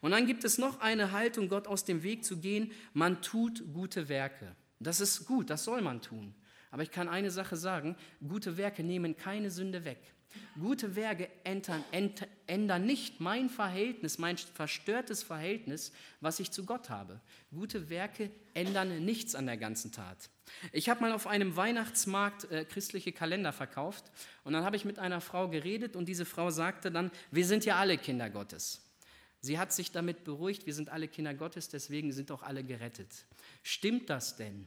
Und 0.00 0.12
dann 0.12 0.26
gibt 0.26 0.44
es 0.44 0.58
noch 0.58 0.80
eine 0.80 1.10
Haltung, 1.10 1.48
Gott 1.48 1.66
aus 1.66 1.84
dem 1.84 2.04
Weg 2.04 2.24
zu 2.24 2.36
gehen. 2.36 2.70
Man 2.92 3.22
tut 3.22 3.64
gute 3.72 4.08
Werke. 4.08 4.54
Das 4.78 5.00
ist 5.00 5.26
gut, 5.26 5.50
das 5.50 5.64
soll 5.64 5.82
man 5.82 6.02
tun. 6.02 6.34
Aber 6.70 6.82
ich 6.82 6.90
kann 6.90 7.08
eine 7.08 7.30
Sache 7.30 7.56
sagen, 7.56 7.96
gute 8.26 8.56
Werke 8.56 8.84
nehmen 8.84 9.16
keine 9.16 9.50
Sünde 9.50 9.84
weg. 9.84 9.98
Gute 10.60 10.96
Werke 10.96 11.28
ändern, 11.44 11.84
ändern 12.46 12.86
nicht 12.86 13.20
mein 13.20 13.50
Verhältnis, 13.50 14.18
mein 14.18 14.36
verstörtes 14.36 15.22
Verhältnis, 15.22 15.92
was 16.20 16.40
ich 16.40 16.50
zu 16.50 16.64
Gott 16.64 16.90
habe. 16.90 17.20
Gute 17.50 17.90
Werke 17.90 18.30
ändern 18.54 19.04
nichts 19.04 19.34
an 19.34 19.46
der 19.46 19.56
ganzen 19.56 19.92
Tat. 19.92 20.30
Ich 20.72 20.88
habe 20.88 21.00
mal 21.00 21.12
auf 21.12 21.26
einem 21.26 21.56
Weihnachtsmarkt 21.56 22.50
äh, 22.50 22.64
christliche 22.64 23.12
Kalender 23.12 23.52
verkauft 23.52 24.10
und 24.44 24.52
dann 24.52 24.64
habe 24.64 24.76
ich 24.76 24.84
mit 24.84 24.98
einer 24.98 25.20
Frau 25.20 25.48
geredet 25.48 25.96
und 25.96 26.08
diese 26.08 26.24
Frau 26.24 26.50
sagte 26.50 26.90
dann, 26.90 27.10
wir 27.30 27.44
sind 27.44 27.64
ja 27.64 27.76
alle 27.76 27.98
Kinder 27.98 28.30
Gottes. 28.30 28.82
Sie 29.40 29.58
hat 29.58 29.72
sich 29.72 29.92
damit 29.92 30.24
beruhigt, 30.24 30.66
wir 30.66 30.74
sind 30.74 30.88
alle 30.88 31.08
Kinder 31.08 31.34
Gottes, 31.34 31.68
deswegen 31.68 32.12
sind 32.12 32.30
auch 32.30 32.42
alle 32.42 32.64
gerettet. 32.64 33.26
Stimmt 33.62 34.10
das 34.10 34.36
denn? 34.36 34.66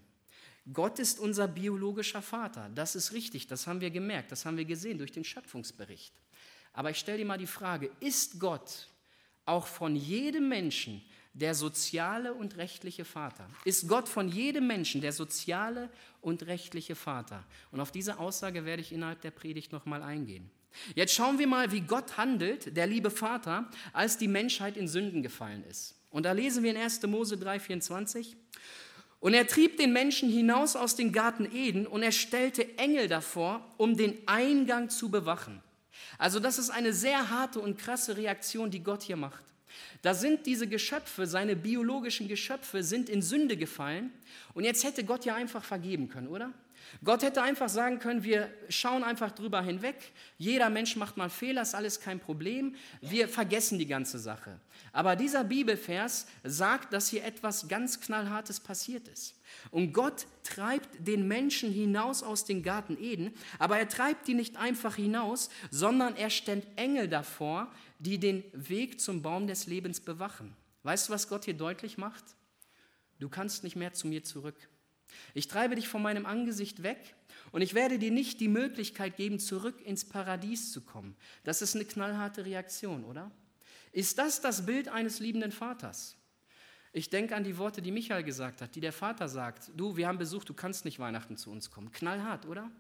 Gott 0.74 1.00
ist 1.00 1.20
unser 1.20 1.48
biologischer 1.48 2.22
Vater. 2.22 2.70
Das 2.76 2.96
ist 2.96 3.14
richtig, 3.14 3.48
das 3.48 3.66
haben 3.68 3.82
wir 3.82 3.90
gemerkt, 3.90 4.32
das 4.32 4.46
haben 4.46 4.58
wir 4.58 4.66
gesehen 4.66 4.98
durch 4.98 5.12
den 5.12 5.24
Schöpfungsbericht. 5.24 6.14
Aber 6.74 6.92
ich 6.92 6.98
stelle 6.98 7.18
dir 7.20 7.26
mal 7.26 7.38
die 7.38 7.48
Frage, 7.48 7.90
ist 8.00 8.40
Gott 8.40 8.88
auch 9.46 9.66
von 9.66 9.96
jedem 9.96 10.48
Menschen 10.48 11.02
der 11.34 11.56
soziale 11.56 12.34
und 12.34 12.58
rechtliche 12.58 13.06
Vater? 13.06 13.50
Ist 13.66 13.88
Gott 13.88 14.08
von 14.08 14.30
jedem 14.30 14.68
Menschen 14.68 15.02
der 15.02 15.14
soziale 15.14 15.90
und 16.22 16.46
rechtliche 16.46 16.96
Vater? 16.96 17.44
Und 17.72 17.80
auf 17.80 17.92
diese 17.92 18.20
Aussage 18.20 18.66
werde 18.66 18.82
ich 18.82 18.92
innerhalb 18.92 19.22
der 19.22 19.32
Predigt 19.32 19.72
nochmal 19.72 20.04
eingehen. 20.04 20.50
Jetzt 20.96 21.14
schauen 21.14 21.40
wir 21.40 21.48
mal, 21.48 21.72
wie 21.72 21.82
Gott 21.82 22.18
handelt, 22.18 22.76
der 22.78 22.86
liebe 22.86 23.10
Vater, 23.10 23.70
als 23.92 24.18
die 24.18 24.28
Menschheit 24.28 24.78
in 24.78 24.88
Sünden 24.88 25.24
gefallen 25.24 25.64
ist. 25.64 25.96
Und 26.12 26.24
da 26.24 26.32
lesen 26.32 26.64
wir 26.64 26.72
in 26.72 26.78
1. 26.78 27.02
Mose 27.04 27.36
3,24. 27.36 28.36
Und 29.20 29.34
er 29.34 29.48
trieb 29.48 29.78
den 29.78 29.92
Menschen 29.92 30.30
hinaus 30.30 30.76
aus 30.76 30.96
dem 30.96 31.12
Garten 31.12 31.50
Eden 31.54 31.86
und 31.86 32.04
er 32.04 32.12
stellte 32.12 32.78
Engel 32.78 33.08
davor, 33.08 33.66
um 33.78 33.98
den 33.98 34.18
Eingang 34.26 34.90
zu 34.90 35.10
bewachen. 35.10 35.62
Also 36.18 36.40
das 36.40 36.58
ist 36.58 36.70
eine 36.70 36.94
sehr 36.94 37.30
harte 37.30 37.60
und 37.60 37.78
krasse 37.78 38.16
Reaktion, 38.16 38.72
die 38.72 38.82
Gott 38.82 39.04
hier 39.04 39.18
macht. 39.18 39.44
Da 40.02 40.14
sind 40.14 40.46
diese 40.46 40.68
Geschöpfe, 40.68 41.26
seine 41.26 41.56
biologischen 41.56 42.28
Geschöpfe, 42.28 42.84
sind 42.84 43.10
in 43.10 43.22
Sünde 43.22 43.58
gefallen. 43.58 44.12
Und 44.54 44.64
jetzt 44.64 44.84
hätte 44.84 45.04
Gott 45.04 45.26
ja 45.26 45.36
einfach 45.36 45.64
vergeben 45.64 46.08
können, 46.08 46.28
oder? 46.28 46.54
Gott 47.04 47.24
hätte 47.24 47.42
einfach 47.42 47.70
sagen 47.70 48.00
können, 48.00 48.24
wir 48.24 48.50
schauen 48.70 49.04
einfach 49.04 49.32
drüber 49.32 49.62
hinweg. 49.62 49.96
Jeder 50.38 50.70
Mensch 50.70 50.96
macht 50.96 51.18
mal 51.18 51.30
Fehler, 51.30 51.62
ist 51.62 51.76
alles 51.76 52.00
kein 52.00 52.20
Problem. 52.20 52.76
Wir 53.02 53.28
vergessen 53.28 53.80
die 53.80 53.86
ganze 53.86 54.20
Sache. 54.20 54.60
Aber 54.92 55.16
dieser 55.16 55.44
Bibelvers 55.44 56.28
sagt, 56.44 56.94
dass 56.94 57.10
hier 57.10 57.24
etwas 57.24 57.68
ganz 57.68 58.00
Knallhartes 58.02 58.60
passiert 58.60 59.08
ist. 59.08 59.36
Und 59.72 59.94
Gott 59.94 60.26
treibt 60.44 60.90
den 61.08 61.28
Menschen 61.28 61.72
hinaus 61.72 62.24
aus 62.24 62.46
dem 62.46 62.64
Garten 62.64 62.98
Eden, 63.02 63.34
aber 63.58 63.78
er 63.78 63.88
treibt 63.88 64.28
die 64.28 64.34
nicht 64.34 64.58
einfach 64.58 64.96
hinaus, 64.96 65.50
sondern 65.72 66.16
er 66.16 66.30
stellt 66.30 66.66
Engel 66.76 67.08
davor, 67.08 67.72
die 68.00 68.20
den 68.20 68.44
Weg 68.54 69.00
zum 69.00 69.22
Baum 69.22 69.48
des 69.48 69.68
Lebens 69.68 70.00
bewachen. 70.00 70.56
Weißt 70.84 71.10
du, 71.10 71.14
was 71.14 71.28
Gott 71.28 71.46
hier 71.46 71.56
deutlich 71.56 71.98
macht? 71.98 72.24
Du 73.20 73.28
kannst 73.28 73.64
nicht 73.64 73.76
mehr 73.76 73.94
zu 73.94 74.08
mir 74.08 74.24
zurück. 74.24 74.70
Ich 75.34 75.48
treibe 75.48 75.76
dich 75.76 75.88
von 75.88 76.02
meinem 76.02 76.26
Angesicht 76.26 76.84
weg 76.84 77.16
und 77.52 77.62
ich 77.62 77.74
werde 77.74 78.00
dir 78.00 78.12
nicht 78.12 78.40
die 78.40 78.48
Möglichkeit 78.48 79.16
geben, 79.16 79.40
zurück 79.40 79.82
ins 79.82 80.06
Paradies 80.06 80.72
zu 80.72 80.82
kommen. 80.82 81.16
Das 81.44 81.62
ist 81.62 81.76
eine 81.76 81.86
knallharte 81.86 82.46
Reaktion, 82.46 83.04
oder? 83.06 83.32
Ist 83.92 84.18
das 84.18 84.42
das 84.42 84.66
Bild 84.66 84.88
eines 84.88 85.20
liebenden 85.20 85.52
Vaters? 85.52 86.16
Ich 86.92 87.10
denke 87.10 87.36
an 87.36 87.44
die 87.44 87.58
Worte, 87.58 87.82
die 87.82 87.92
Michael 87.92 88.24
gesagt 88.24 88.62
hat, 88.62 88.76
die 88.76 88.80
der 88.80 88.94
Vater 88.94 89.28
sagt, 89.28 89.72
du, 89.76 89.96
wir 89.96 90.08
haben 90.08 90.18
Besuch, 90.18 90.44
du 90.44 90.54
kannst 90.54 90.86
nicht 90.86 91.00
Weihnachten 91.00 91.38
zu 91.38 91.52
uns 91.52 91.70
kommen. 91.70 91.92
Knallhart, 91.92 92.46
oder? 92.46 92.72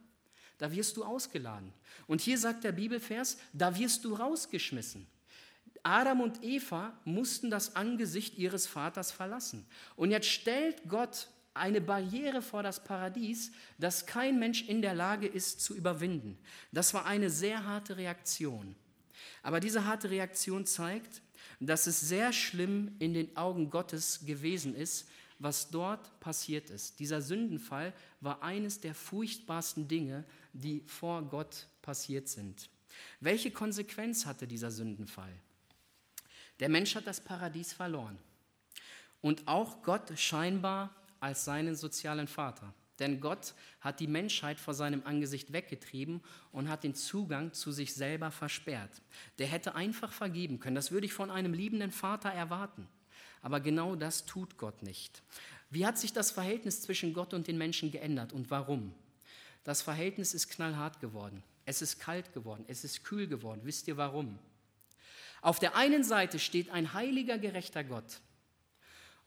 Da 0.57 0.71
wirst 0.71 0.97
du 0.97 1.03
ausgeladen. 1.03 1.71
Und 2.07 2.21
hier 2.21 2.37
sagt 2.37 2.63
der 2.63 2.71
Bibelvers, 2.71 3.37
da 3.53 3.77
wirst 3.77 4.03
du 4.03 4.15
rausgeschmissen. 4.15 5.07
Adam 5.83 6.21
und 6.21 6.43
Eva 6.43 6.99
mussten 7.05 7.49
das 7.49 7.75
Angesicht 7.75 8.37
ihres 8.37 8.67
Vaters 8.67 9.11
verlassen. 9.11 9.65
Und 9.95 10.11
jetzt 10.11 10.27
stellt 10.27 10.87
Gott 10.89 11.29
eine 11.53 11.81
Barriere 11.81 12.41
vor 12.41 12.63
das 12.63 12.83
Paradies, 12.83 13.51
das 13.77 14.05
kein 14.05 14.39
Mensch 14.39 14.67
in 14.67 14.81
der 14.81 14.93
Lage 14.93 15.27
ist 15.27 15.61
zu 15.61 15.75
überwinden. 15.75 16.37
Das 16.71 16.93
war 16.93 17.05
eine 17.05 17.29
sehr 17.29 17.65
harte 17.65 17.97
Reaktion. 17.97 18.75
Aber 19.43 19.59
diese 19.59 19.85
harte 19.85 20.09
Reaktion 20.09 20.65
zeigt, 20.65 21.21
dass 21.59 21.87
es 21.87 21.99
sehr 21.99 22.31
schlimm 22.31 22.95
in 22.99 23.13
den 23.13 23.35
Augen 23.35 23.69
Gottes 23.69 24.25
gewesen 24.25 24.75
ist, 24.75 25.09
was 25.39 25.69
dort 25.69 26.19
passiert 26.19 26.69
ist. 26.69 26.99
Dieser 26.99 27.21
Sündenfall 27.21 27.93
war 28.19 28.43
eines 28.43 28.79
der 28.79 28.93
furchtbarsten 28.93 29.87
Dinge, 29.87 30.25
die 30.53 30.83
vor 30.85 31.23
Gott 31.23 31.67
passiert 31.81 32.27
sind. 32.27 32.69
Welche 33.19 33.51
Konsequenz 33.51 34.25
hatte 34.25 34.47
dieser 34.47 34.71
Sündenfall? 34.71 35.33
Der 36.59 36.69
Mensch 36.69 36.95
hat 36.95 37.07
das 37.07 37.21
Paradies 37.21 37.71
verloren. 37.71 38.17
Und 39.21 39.47
auch 39.47 39.81
Gott 39.81 40.17
scheinbar 40.17 40.93
als 41.19 41.45
seinen 41.45 41.75
sozialen 41.75 42.27
Vater. 42.27 42.73
Denn 42.99 43.21
Gott 43.21 43.53
hat 43.79 43.99
die 43.99 44.07
Menschheit 44.07 44.59
vor 44.59 44.73
seinem 44.73 45.03
Angesicht 45.05 45.53
weggetrieben 45.53 46.21
und 46.51 46.69
hat 46.69 46.83
den 46.83 46.95
Zugang 46.95 47.53
zu 47.53 47.71
sich 47.71 47.93
selber 47.93 48.29
versperrt. 48.29 49.01
Der 49.37 49.47
hätte 49.47 49.75
einfach 49.75 50.11
vergeben 50.11 50.59
können. 50.59 50.75
Das 50.75 50.91
würde 50.91 51.05
ich 51.05 51.13
von 51.13 51.31
einem 51.31 51.53
liebenden 51.53 51.91
Vater 51.91 52.29
erwarten. 52.29 52.87
Aber 53.41 53.61
genau 53.61 53.95
das 53.95 54.25
tut 54.25 54.57
Gott 54.57 54.83
nicht. 54.83 55.23
Wie 55.69 55.85
hat 55.85 55.97
sich 55.97 56.11
das 56.11 56.31
Verhältnis 56.31 56.81
zwischen 56.81 57.13
Gott 57.13 57.33
und 57.33 57.47
den 57.47 57.57
Menschen 57.57 57.91
geändert 57.91 58.33
und 58.33 58.51
warum? 58.51 58.93
Das 59.63 59.81
Verhältnis 59.81 60.33
ist 60.33 60.49
knallhart 60.49 60.99
geworden. 60.99 61.43
Es 61.65 61.81
ist 61.81 61.99
kalt 61.99 62.33
geworden. 62.33 62.65
Es 62.67 62.83
ist 62.83 63.03
kühl 63.03 63.27
geworden. 63.27 63.61
Wisst 63.63 63.87
ihr 63.87 63.95
warum? 63.95 64.39
Auf 65.41 65.59
der 65.59 65.75
einen 65.75 66.03
Seite 66.03 66.39
steht 66.39 66.69
ein 66.69 66.93
heiliger, 66.93 67.37
gerechter 67.37 67.83
Gott. 67.83 68.19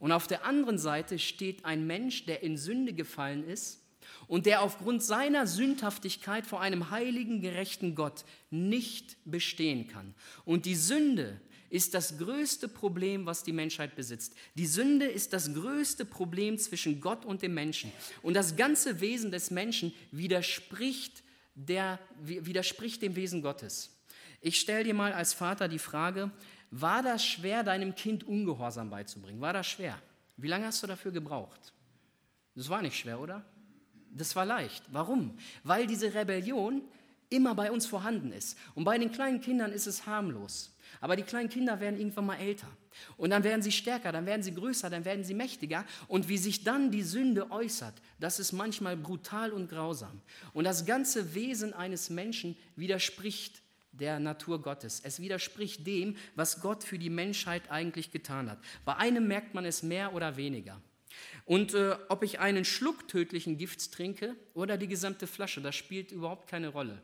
Und 0.03 0.11
auf 0.11 0.27
der 0.27 0.43
anderen 0.43 0.77
Seite 0.77 1.17
steht 1.17 1.63
ein 1.63 1.87
Mensch, 1.87 2.25
der 2.25 2.43
in 2.43 2.57
Sünde 2.57 2.91
gefallen 2.91 3.47
ist 3.47 3.79
und 4.27 4.45
der 4.45 4.61
aufgrund 4.61 5.01
seiner 5.01 5.47
Sündhaftigkeit 5.47 6.45
vor 6.45 6.59
einem 6.59 6.89
heiligen, 6.89 7.39
gerechten 7.39 7.95
Gott 7.95 8.25
nicht 8.49 9.15
bestehen 9.23 9.87
kann. 9.87 10.13
Und 10.43 10.65
die 10.65 10.75
Sünde 10.75 11.39
ist 11.69 11.93
das 11.93 12.17
größte 12.17 12.67
Problem, 12.67 13.25
was 13.25 13.43
die 13.43 13.53
Menschheit 13.53 13.95
besitzt. 13.95 14.35
Die 14.55 14.65
Sünde 14.65 15.05
ist 15.05 15.31
das 15.31 15.53
größte 15.53 16.03
Problem 16.03 16.57
zwischen 16.57 16.99
Gott 16.99 17.23
und 17.23 17.41
dem 17.41 17.53
Menschen. 17.53 17.89
Und 18.23 18.33
das 18.33 18.57
ganze 18.57 18.99
Wesen 18.99 19.31
des 19.31 19.51
Menschen 19.51 19.93
widerspricht, 20.11 21.23
der, 21.55 21.97
widerspricht 22.19 23.01
dem 23.01 23.15
Wesen 23.15 23.41
Gottes. 23.41 23.89
Ich 24.41 24.59
stelle 24.59 24.83
dir 24.83 24.93
mal 24.93 25.13
als 25.13 25.33
Vater 25.33 25.69
die 25.69 25.79
Frage, 25.79 26.29
war 26.75 27.03
das 27.03 27.23
schwer, 27.23 27.63
deinem 27.63 27.93
Kind 27.93 28.23
Ungehorsam 28.23 28.89
beizubringen? 28.89 29.39
War 29.39 29.53
das 29.53 29.67
schwer? 29.67 29.95
Wie 30.37 30.47
lange 30.47 30.65
hast 30.65 30.81
du 30.81 30.87
dafür 30.87 31.11
gebraucht? 31.11 31.71
Das 32.55 32.67
war 32.67 32.81
nicht 32.81 32.97
schwer, 32.97 33.19
oder? 33.19 33.45
Das 34.09 34.35
war 34.35 34.43
leicht. 34.43 34.83
Warum? 34.91 35.37
Weil 35.63 35.85
diese 35.85 36.15
Rebellion 36.15 36.81
immer 37.29 37.53
bei 37.53 37.71
uns 37.71 37.85
vorhanden 37.85 38.31
ist. 38.31 38.57
Und 38.73 38.85
bei 38.85 38.97
den 38.97 39.11
kleinen 39.11 39.39
Kindern 39.39 39.71
ist 39.71 39.85
es 39.85 40.07
harmlos. 40.07 40.75
Aber 40.99 41.15
die 41.15 41.21
kleinen 41.23 41.49
Kinder 41.49 41.79
werden 41.79 41.99
irgendwann 41.99 42.25
mal 42.25 42.37
älter. 42.37 42.67
Und 43.17 43.29
dann 43.29 43.43
werden 43.43 43.61
sie 43.61 43.71
stärker, 43.71 44.11
dann 44.11 44.25
werden 44.25 44.41
sie 44.41 44.53
größer, 44.53 44.89
dann 44.89 45.05
werden 45.05 45.23
sie 45.23 45.33
mächtiger. 45.35 45.85
Und 46.07 46.27
wie 46.27 46.37
sich 46.37 46.63
dann 46.63 46.89
die 46.89 47.03
Sünde 47.03 47.51
äußert, 47.51 47.93
das 48.19 48.39
ist 48.39 48.51
manchmal 48.51 48.97
brutal 48.97 49.51
und 49.51 49.69
grausam. 49.69 50.21
Und 50.53 50.63
das 50.63 50.85
ganze 50.85 51.35
Wesen 51.35 51.73
eines 51.73 52.09
Menschen 52.09 52.57
widerspricht 52.75 53.62
der 53.93 54.19
Natur 54.19 54.61
Gottes. 54.61 54.99
Es 55.03 55.19
widerspricht 55.19 55.87
dem, 55.87 56.17
was 56.35 56.61
Gott 56.61 56.83
für 56.83 56.99
die 56.99 57.09
Menschheit 57.09 57.71
eigentlich 57.71 58.11
getan 58.11 58.49
hat. 58.49 58.59
Bei 58.85 58.97
einem 58.97 59.27
merkt 59.27 59.53
man 59.53 59.65
es 59.65 59.83
mehr 59.83 60.13
oder 60.13 60.35
weniger. 60.35 60.81
Und 61.45 61.73
äh, 61.73 61.95
ob 62.09 62.23
ich 62.23 62.39
einen 62.39 62.65
Schluck 62.65 63.07
tödlichen 63.07 63.57
Gifts 63.57 63.91
trinke 63.91 64.35
oder 64.53 64.77
die 64.77 64.87
gesamte 64.87 65.27
Flasche, 65.27 65.61
das 65.61 65.75
spielt 65.75 66.11
überhaupt 66.11 66.49
keine 66.49 66.69
Rolle. 66.69 67.01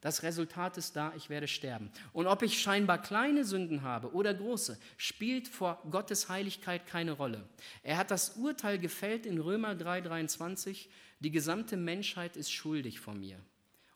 Das 0.00 0.22
Resultat 0.22 0.78
ist 0.78 0.96
da, 0.96 1.12
ich 1.14 1.28
werde 1.28 1.46
sterben. 1.46 1.90
Und 2.14 2.26
ob 2.26 2.40
ich 2.40 2.62
scheinbar 2.62 3.02
kleine 3.02 3.44
Sünden 3.44 3.82
habe 3.82 4.14
oder 4.14 4.32
große, 4.32 4.78
spielt 4.96 5.46
vor 5.46 5.82
Gottes 5.90 6.30
Heiligkeit 6.30 6.86
keine 6.86 7.12
Rolle. 7.12 7.46
Er 7.82 7.98
hat 7.98 8.10
das 8.10 8.36
Urteil 8.36 8.78
gefällt 8.78 9.26
in 9.26 9.38
Römer 9.38 9.74
3:23, 9.74 10.88
die 11.18 11.30
gesamte 11.30 11.76
Menschheit 11.76 12.38
ist 12.38 12.50
schuldig 12.50 12.98
vor 12.98 13.14
mir 13.14 13.44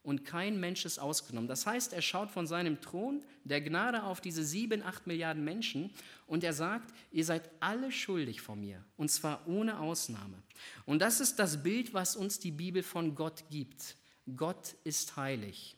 und 0.04 0.24
kein 0.24 0.60
Mensch 0.60 0.84
ist 0.84 0.98
ausgenommen. 0.98 1.48
Das 1.48 1.66
heißt, 1.66 1.92
er 1.92 2.02
schaut 2.02 2.30
von 2.30 2.46
seinem 2.46 2.80
Thron 2.80 3.22
der 3.42 3.60
Gnade 3.60 4.04
auf 4.04 4.20
diese 4.20 4.44
sieben, 4.44 4.82
acht 4.82 5.06
Milliarden 5.06 5.42
Menschen 5.42 5.90
und 6.26 6.44
er 6.44 6.52
sagt, 6.52 6.94
ihr 7.10 7.24
seid 7.24 7.50
alle 7.58 7.90
schuldig 7.90 8.40
vor 8.40 8.54
mir 8.54 8.84
und 8.96 9.10
zwar 9.10 9.48
ohne 9.48 9.80
Ausnahme. 9.80 10.36
Und 10.84 11.00
das 11.00 11.20
ist 11.20 11.38
das 11.38 11.62
Bild, 11.62 11.94
was 11.94 12.14
uns 12.14 12.38
die 12.38 12.52
Bibel 12.52 12.82
von 12.82 13.14
Gott 13.14 13.44
gibt. 13.50 13.96
Gott 14.36 14.76
ist 14.84 15.16
heilig. 15.16 15.76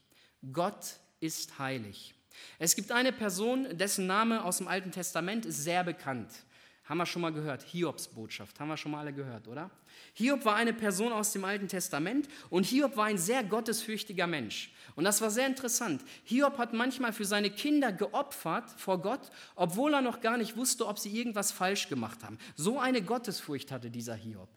Gott 0.53 0.97
ist 1.21 1.59
heilig. 1.59 2.15
Es 2.59 2.77
gibt 2.77 2.93
eine 2.93 3.12
Person, 3.12 3.79
dessen 3.79 4.07
Name 4.07 4.45
aus 4.45 4.59
dem 4.59 4.69
Alten 4.69 4.91
Testament 4.91 5.47
ist 5.47 5.65
sehr 5.65 5.85
bekannt. 5.85 6.31
Haben 6.87 6.99
wir 6.99 7.07
schon 7.07 7.22
mal 7.22 7.33
gehört. 7.33 7.62
Hiobs 7.62 8.07
Botschaft. 8.09 8.61
Haben 8.61 8.68
wir 8.68 8.77
schon 8.77 8.92
mal 8.92 9.01
alle 9.01 9.12
gehört, 9.12 9.49
oder? 9.49 9.70
Hiob 10.14 10.44
war 10.44 10.55
eine 10.55 10.72
Person 10.72 11.12
aus 11.12 11.33
dem 11.33 11.44
Alten 11.44 11.66
Testament 11.68 12.29
und 12.49 12.64
Hiob 12.64 12.96
war 12.96 13.07
ein 13.07 13.18
sehr 13.18 13.42
gottesfürchtiger 13.42 14.27
Mensch. 14.27 14.72
Und 14.94 15.05
das 15.05 15.20
war 15.20 15.31
sehr 15.31 15.46
interessant. 15.46 16.03
Hiob 16.25 16.59
hat 16.59 16.72
manchmal 16.72 17.12
für 17.12 17.25
seine 17.25 17.51
Kinder 17.51 17.90
geopfert 17.92 18.70
vor 18.77 19.03
Gott, 19.03 19.31
obwohl 19.57 19.94
er 19.94 20.01
noch 20.01 20.20
gar 20.20 20.37
nicht 20.37 20.57
wusste, 20.57 20.87
ob 20.87 20.99
sie 20.99 21.11
irgendwas 21.11 21.51
falsch 21.51 21.88
gemacht 21.88 22.22
haben. 22.22 22.38
So 22.55 22.79
eine 22.79 23.03
Gottesfurcht 23.03 23.72
hatte 23.72 23.90
dieser 23.90 24.14
Hiob. 24.14 24.49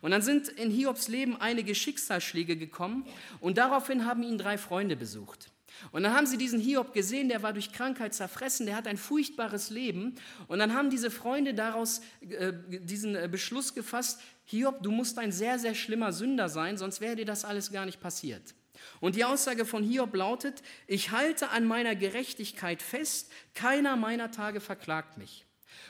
Und 0.00 0.10
dann 0.10 0.22
sind 0.22 0.48
in 0.48 0.70
Hiobs 0.70 1.06
Leben 1.08 1.40
einige 1.40 1.74
Schicksalsschläge 1.74 2.56
gekommen 2.56 3.06
und 3.40 3.58
daraufhin 3.58 4.06
haben 4.06 4.22
ihn 4.22 4.38
drei 4.38 4.58
Freunde 4.58 4.96
besucht. 4.96 5.50
Und 5.92 6.02
dann 6.02 6.14
haben 6.14 6.26
sie 6.26 6.36
diesen 6.36 6.60
Hiob 6.60 6.92
gesehen, 6.92 7.28
der 7.28 7.42
war 7.42 7.52
durch 7.52 7.72
Krankheit 7.72 8.14
zerfressen, 8.14 8.66
der 8.66 8.76
hat 8.76 8.86
ein 8.86 8.96
furchtbares 8.96 9.70
Leben. 9.70 10.14
Und 10.48 10.58
dann 10.58 10.74
haben 10.74 10.90
diese 10.90 11.10
Freunde 11.10 11.54
daraus 11.54 12.00
äh, 12.20 12.52
diesen 12.68 13.14
äh, 13.14 13.28
Beschluss 13.30 13.74
gefasst, 13.74 14.20
Hiob, 14.44 14.82
du 14.82 14.90
musst 14.90 15.18
ein 15.18 15.32
sehr, 15.32 15.58
sehr 15.58 15.74
schlimmer 15.74 16.12
Sünder 16.12 16.48
sein, 16.48 16.78
sonst 16.78 17.00
wäre 17.00 17.16
dir 17.16 17.24
das 17.24 17.44
alles 17.44 17.72
gar 17.72 17.84
nicht 17.84 18.00
passiert. 18.00 18.54
Und 19.00 19.16
die 19.16 19.24
Aussage 19.24 19.64
von 19.64 19.82
Hiob 19.82 20.14
lautet, 20.14 20.62
ich 20.86 21.10
halte 21.10 21.50
an 21.50 21.64
meiner 21.64 21.96
Gerechtigkeit 21.96 22.82
fest, 22.82 23.30
keiner 23.54 23.96
meiner 23.96 24.30
Tage 24.30 24.60
verklagt 24.60 25.18
mich. 25.18 25.44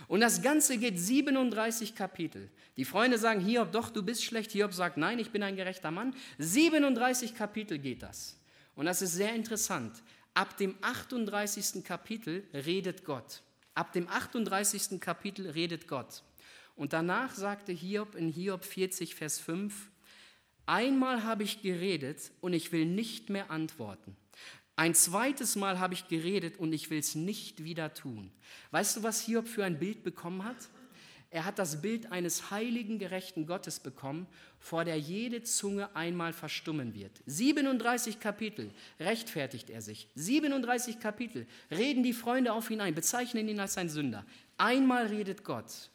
Und 0.09 0.21
das 0.21 0.43
Ganze 0.43 0.79
geht 0.79 0.99
37 0.99 1.95
Kapitel. 1.95 2.51
Die 2.77 2.85
Freunde 2.85 3.19
sagen, 3.19 3.41
Hiob, 3.41 3.73
doch, 3.73 3.91
du 3.91 4.03
bist 4.03 4.25
schlecht. 4.25 4.53
Hiob 4.53 4.73
sagt, 4.73 4.97
nein, 4.97 5.19
ich 5.19 5.31
bin 5.31 5.43
ein 5.43 5.57
gerechter 5.57 5.91
Mann. 5.91 6.15
37 6.39 7.35
Kapitel 7.35 7.79
geht 7.79 8.03
das. 8.03 8.37
Und 8.77 8.87
das 8.87 9.03
ist 9.03 9.15
sehr 9.15 9.35
interessant. 9.35 10.03
Ab 10.35 10.57
dem 10.59 10.77
38. 10.83 11.83
Kapitel 11.83 12.45
redet 12.53 13.05
Gott. 13.05 13.43
Ab 13.75 13.93
dem 13.93 14.09
38. 14.09 15.01
Kapitel 15.01 15.51
redet 15.51 15.89
Gott. 15.89 16.23
Und 16.77 16.93
danach 16.93 17.35
sagte 17.35 17.73
Hiob 17.73 18.15
in 18.15 18.29
Hiob 18.29 18.65
40, 18.65 19.15
Vers 19.15 19.41
5, 19.41 19.91
Einmal 20.67 21.23
habe 21.23 21.45
ich 21.45 21.63
geredet 21.63 22.33
und 22.41 22.53
ich 22.53 22.73
will 22.73 22.87
nicht 22.87 23.31
mehr 23.31 23.51
antworten. 23.51 24.17
Ein 24.75 24.95
zweites 24.95 25.57
Mal 25.57 25.79
habe 25.79 25.95
ich 25.95 26.09
geredet 26.09 26.59
und 26.59 26.73
ich 26.73 26.91
will 26.91 26.99
es 26.99 27.15
nicht 27.15 27.65
wieder 27.65 27.95
tun. 27.95 28.31
Weißt 28.73 28.97
du, 28.97 29.03
was 29.03 29.23
Hiob 29.23 29.49
für 29.49 29.65
ein 29.65 29.79
Bild 29.79 30.03
bekommen 30.03 30.45
hat? 30.45 30.69
Er 31.31 31.45
hat 31.45 31.59
das 31.59 31.83
Bild 31.83 32.13
eines 32.13 32.51
heiligen, 32.51 32.99
gerechten 32.99 33.47
Gottes 33.47 33.81
bekommen, 33.81 34.27
vor 34.59 34.85
der 34.85 34.99
jede 34.99 35.43
Zunge 35.43 35.95
einmal 35.95 36.33
verstummen 36.33 36.95
wird. 36.95 37.13
37 37.27 38.21
Kapitel 38.21 38.71
rechtfertigt 39.01 39.69
er 39.71 39.83
sich. 39.83 40.09
37 40.15 41.01
Kapitel 41.01 41.47
reden 41.71 42.03
die 42.03 42.13
Freunde 42.13 42.53
auf 42.53 42.71
ihn 42.71 42.81
ein, 42.81 42.95
bezeichnen 42.95 43.49
ihn 43.49 43.61
als 43.61 43.77
ein 43.77 43.89
Sünder. 43.89 44.25
Einmal 44.57 45.07
redet 45.07 45.45
Gott. 45.45 45.91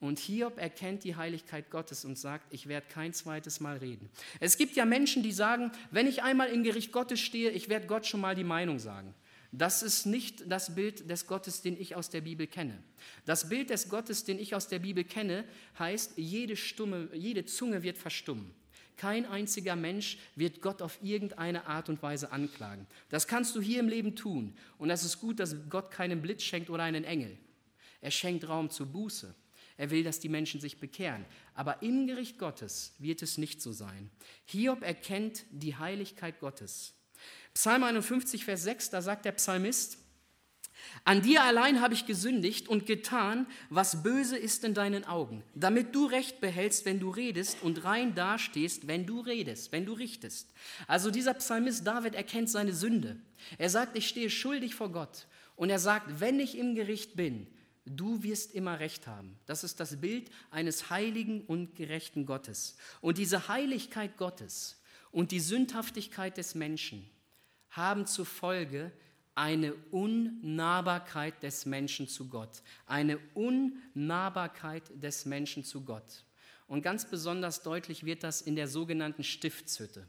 Und 0.00 0.18
Hiob 0.18 0.58
erkennt 0.58 1.04
die 1.04 1.14
Heiligkeit 1.14 1.70
Gottes 1.70 2.04
und 2.04 2.18
sagt, 2.18 2.52
ich 2.52 2.66
werde 2.66 2.88
kein 2.88 3.12
zweites 3.12 3.60
Mal 3.60 3.76
reden. 3.76 4.10
Es 4.40 4.56
gibt 4.56 4.74
ja 4.74 4.84
Menschen, 4.84 5.22
die 5.22 5.30
sagen, 5.30 5.70
wenn 5.92 6.08
ich 6.08 6.24
einmal 6.24 6.48
im 6.48 6.64
Gericht 6.64 6.90
Gottes 6.90 7.20
stehe, 7.20 7.50
ich 7.50 7.68
werde 7.68 7.86
Gott 7.86 8.04
schon 8.04 8.20
mal 8.20 8.34
die 8.34 8.42
Meinung 8.42 8.80
sagen. 8.80 9.14
Das 9.54 9.82
ist 9.82 10.06
nicht 10.06 10.50
das 10.50 10.74
Bild 10.74 11.10
des 11.10 11.26
Gottes, 11.26 11.60
den 11.60 11.78
ich 11.78 11.94
aus 11.94 12.08
der 12.08 12.22
Bibel 12.22 12.46
kenne. 12.46 12.82
Das 13.26 13.50
Bild 13.50 13.68
des 13.68 13.90
Gottes, 13.90 14.24
den 14.24 14.38
ich 14.38 14.54
aus 14.54 14.66
der 14.66 14.78
Bibel 14.78 15.04
kenne, 15.04 15.44
heißt, 15.78 16.14
jede, 16.16 16.56
Stumme, 16.56 17.10
jede 17.12 17.44
Zunge 17.44 17.82
wird 17.82 17.98
verstummen. 17.98 18.54
Kein 18.96 19.26
einziger 19.26 19.76
Mensch 19.76 20.16
wird 20.36 20.62
Gott 20.62 20.80
auf 20.80 20.98
irgendeine 21.02 21.66
Art 21.66 21.90
und 21.90 22.02
Weise 22.02 22.32
anklagen. 22.32 22.86
Das 23.10 23.26
kannst 23.26 23.54
du 23.54 23.60
hier 23.60 23.80
im 23.80 23.88
Leben 23.88 24.16
tun. 24.16 24.54
Und 24.78 24.88
es 24.88 25.04
ist 25.04 25.20
gut, 25.20 25.38
dass 25.38 25.54
Gott 25.68 25.90
keinen 25.90 26.22
Blitz 26.22 26.42
schenkt 26.44 26.70
oder 26.70 26.84
einen 26.84 27.04
Engel. 27.04 27.36
Er 28.00 28.10
schenkt 28.10 28.48
Raum 28.48 28.70
zur 28.70 28.86
Buße. 28.86 29.34
Er 29.76 29.90
will, 29.90 30.02
dass 30.02 30.20
die 30.20 30.28
Menschen 30.28 30.60
sich 30.60 30.78
bekehren. 30.78 31.26
Aber 31.54 31.82
im 31.82 32.06
Gericht 32.06 32.38
Gottes 32.38 32.94
wird 32.98 33.22
es 33.22 33.36
nicht 33.36 33.60
so 33.60 33.72
sein. 33.72 34.10
Hiob 34.46 34.82
erkennt 34.82 35.44
die 35.50 35.76
Heiligkeit 35.76 36.40
Gottes. 36.40 36.94
Psalm 37.54 37.84
51, 37.84 38.44
Vers 38.44 38.62
6, 38.64 38.90
da 38.90 39.02
sagt 39.02 39.24
der 39.24 39.32
Psalmist, 39.32 39.98
an 41.04 41.22
dir 41.22 41.42
allein 41.42 41.80
habe 41.80 41.94
ich 41.94 42.06
gesündigt 42.06 42.68
und 42.68 42.86
getan, 42.86 43.46
was 43.70 44.02
böse 44.02 44.36
ist 44.36 44.64
in 44.64 44.74
deinen 44.74 45.04
Augen, 45.04 45.42
damit 45.54 45.94
du 45.94 46.06
Recht 46.06 46.40
behältst, 46.40 46.84
wenn 46.84 47.00
du 47.00 47.10
redest 47.10 47.62
und 47.62 47.84
rein 47.84 48.14
dastehst, 48.14 48.86
wenn 48.86 49.06
du 49.06 49.20
redest, 49.20 49.72
wenn 49.72 49.86
du 49.86 49.92
richtest. 49.94 50.52
Also 50.86 51.10
dieser 51.10 51.34
Psalmist 51.34 51.86
David 51.86 52.14
erkennt 52.14 52.50
seine 52.50 52.72
Sünde. 52.72 53.20
Er 53.58 53.70
sagt, 53.70 53.96
ich 53.96 54.08
stehe 54.08 54.30
schuldig 54.30 54.74
vor 54.74 54.90
Gott. 54.90 55.26
Und 55.56 55.70
er 55.70 55.78
sagt, 55.78 56.20
wenn 56.20 56.40
ich 56.40 56.56
im 56.56 56.74
Gericht 56.74 57.16
bin, 57.16 57.46
du 57.84 58.22
wirst 58.22 58.52
immer 58.52 58.78
Recht 58.78 59.06
haben. 59.06 59.36
Das 59.46 59.64
ist 59.64 59.80
das 59.80 60.00
Bild 60.00 60.30
eines 60.50 60.90
heiligen 60.90 61.42
und 61.42 61.74
gerechten 61.74 62.26
Gottes. 62.26 62.76
Und 63.00 63.18
diese 63.18 63.48
Heiligkeit 63.48 64.16
Gottes 64.16 64.80
und 65.10 65.30
die 65.30 65.40
Sündhaftigkeit 65.40 66.36
des 66.36 66.54
Menschen, 66.54 67.08
haben 67.72 68.06
zur 68.06 68.26
Folge 68.26 68.92
eine 69.34 69.74
Unnahbarkeit 69.90 71.42
des 71.42 71.66
Menschen 71.66 72.06
zu 72.06 72.28
Gott. 72.28 72.62
Eine 72.86 73.18
Unnahbarkeit 73.34 74.84
des 75.02 75.24
Menschen 75.24 75.64
zu 75.64 75.82
Gott. 75.82 76.24
Und 76.66 76.82
ganz 76.82 77.06
besonders 77.06 77.62
deutlich 77.62 78.04
wird 78.04 78.22
das 78.22 78.40
in 78.40 78.56
der 78.56 78.68
sogenannten 78.68 79.24
Stiftshütte. 79.24 80.06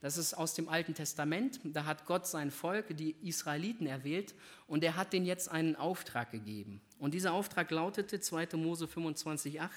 Das 0.00 0.16
ist 0.16 0.34
aus 0.34 0.54
dem 0.54 0.68
Alten 0.68 0.94
Testament. 0.94 1.60
Da 1.64 1.84
hat 1.84 2.06
Gott 2.06 2.26
sein 2.26 2.50
Volk, 2.50 2.96
die 2.96 3.16
Israeliten, 3.22 3.86
erwählt 3.86 4.34
und 4.66 4.84
er 4.84 4.96
hat 4.96 5.12
denen 5.12 5.26
jetzt 5.26 5.50
einen 5.50 5.74
Auftrag 5.76 6.30
gegeben. 6.30 6.80
Und 6.98 7.14
dieser 7.14 7.32
Auftrag 7.32 7.70
lautete 7.70 8.20
2. 8.20 8.56
Mose 8.56 8.84
25,8. 8.84 9.68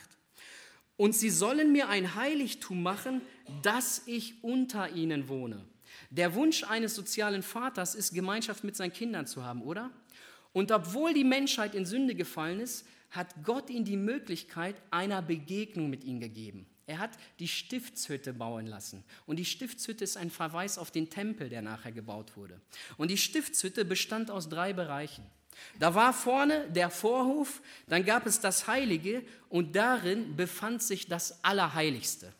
Und 0.97 1.15
sie 1.15 1.31
sollen 1.31 1.71
mir 1.71 1.89
ein 1.89 2.13
Heiligtum 2.13 2.83
machen, 2.83 3.21
dass 3.63 4.03
ich 4.05 4.43
unter 4.43 4.89
ihnen 4.89 5.27
wohne. 5.27 5.65
Der 6.09 6.33
Wunsch 6.35 6.63
eines 6.63 6.95
sozialen 6.95 7.43
Vaters 7.43 7.95
ist, 7.95 8.13
Gemeinschaft 8.13 8.63
mit 8.63 8.75
seinen 8.75 8.93
Kindern 8.93 9.27
zu 9.27 9.43
haben, 9.43 9.61
oder? 9.61 9.91
Und 10.53 10.71
obwohl 10.71 11.13
die 11.13 11.23
Menschheit 11.23 11.75
in 11.75 11.85
Sünde 11.85 12.15
gefallen 12.15 12.59
ist, 12.59 12.85
hat 13.11 13.27
Gott 13.43 13.69
ihnen 13.69 13.85
die 13.85 13.97
Möglichkeit 13.97 14.75
einer 14.89 15.21
Begegnung 15.21 15.89
mit 15.89 16.03
ihnen 16.03 16.19
gegeben. 16.19 16.65
Er 16.87 16.99
hat 16.99 17.11
die 17.39 17.47
Stiftshütte 17.47 18.33
bauen 18.33 18.67
lassen. 18.67 19.03
Und 19.25 19.37
die 19.37 19.45
Stiftshütte 19.45 20.03
ist 20.03 20.17
ein 20.17 20.29
Verweis 20.29 20.77
auf 20.77 20.91
den 20.91 21.09
Tempel, 21.09 21.47
der 21.47 21.61
nachher 21.61 21.91
gebaut 21.91 22.35
wurde. 22.35 22.59
Und 22.97 23.11
die 23.11 23.17
Stiftshütte 23.17 23.85
bestand 23.85 24.29
aus 24.29 24.49
drei 24.49 24.73
Bereichen. 24.73 25.23
Da 25.79 25.95
war 25.95 26.13
vorne 26.13 26.69
der 26.69 26.89
Vorhof, 26.89 27.61
dann 27.87 28.03
gab 28.03 28.25
es 28.25 28.39
das 28.39 28.67
Heilige 28.67 29.23
und 29.49 29.75
darin 29.75 30.35
befand 30.35 30.81
sich 30.81 31.07
das 31.07 31.43
Allerheiligste. 31.43 32.33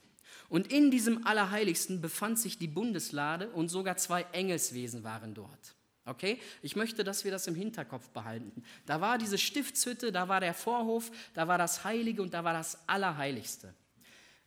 Und 0.52 0.70
in 0.70 0.92
diesem 0.92 1.26
Allerheiligsten 1.26 2.02
befand 2.02 2.38
sich 2.38 2.58
die 2.58 2.68
Bundeslade 2.68 3.48
und 3.52 3.70
sogar 3.70 3.96
zwei 3.96 4.24
Engelswesen 4.34 5.06
waren 5.06 5.34
dort. 5.34 5.76
Okay? 6.04 6.42
Ich 6.62 6.76
möchte, 6.76 7.06
dass 7.06 7.24
wir 7.24 7.32
das 7.32 7.48
im 7.48 7.56
Hinterkopf 7.56 8.10
behalten. 8.10 8.62
Da 8.86 9.00
war 9.00 9.18
diese 9.18 9.38
Stiftshütte, 9.38 10.12
da 10.12 10.28
war 10.28 10.42
der 10.42 10.54
Vorhof, 10.54 11.10
da 11.34 11.48
war 11.48 11.58
das 11.58 11.86
Heilige 11.86 12.22
und 12.22 12.34
da 12.34 12.44
war 12.44 12.52
das 12.52 12.78
Allerheiligste. 12.86 13.74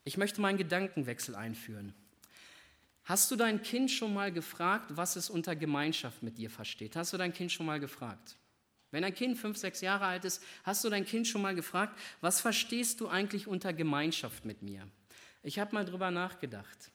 Ich 0.05 0.19
möchte 0.19 0.43
meinen 0.43 0.59
Gedankenwechsel 0.59 1.35
einführen. 1.35 1.95
Hast 3.05 3.31
du 3.31 3.37
dein 3.37 3.63
Kind 3.63 3.91
schon 3.91 4.13
mal 4.13 4.31
gefragt, 4.31 4.91
was 4.91 5.17
es 5.17 5.31
unter 5.31 5.57
Gemeinschaft 5.57 6.23
mit 6.23 6.37
dir 6.37 6.51
versteht? 6.51 6.97
Hast 6.97 7.15
du 7.15 7.17
dein 7.17 7.33
Kind 7.33 7.51
schon 7.51 7.65
mal 7.65 7.81
gefragt? 7.81 8.37
Wenn 8.91 9.05
ein 9.05 9.15
Kind 9.15 9.39
fünf, 9.39 9.57
sechs 9.57 9.81
Jahre 9.81 10.05
alt 10.05 10.27
ist, 10.27 10.43
hast 10.65 10.85
du 10.85 10.91
dein 10.91 11.07
Kind 11.07 11.27
schon 11.27 11.41
mal 11.41 11.55
gefragt, 11.55 11.99
was 12.21 12.43
verstehst 12.43 13.01
du 13.01 13.09
eigentlich 13.09 13.47
unter 13.47 13.73
Gemeinschaft 13.73 14.45
mit 14.45 14.61
mir? 14.61 14.87
Ich 15.45 15.59
habe 15.59 15.75
mal 15.75 15.85
drüber 15.85 16.11
nachgedacht. 16.11 16.91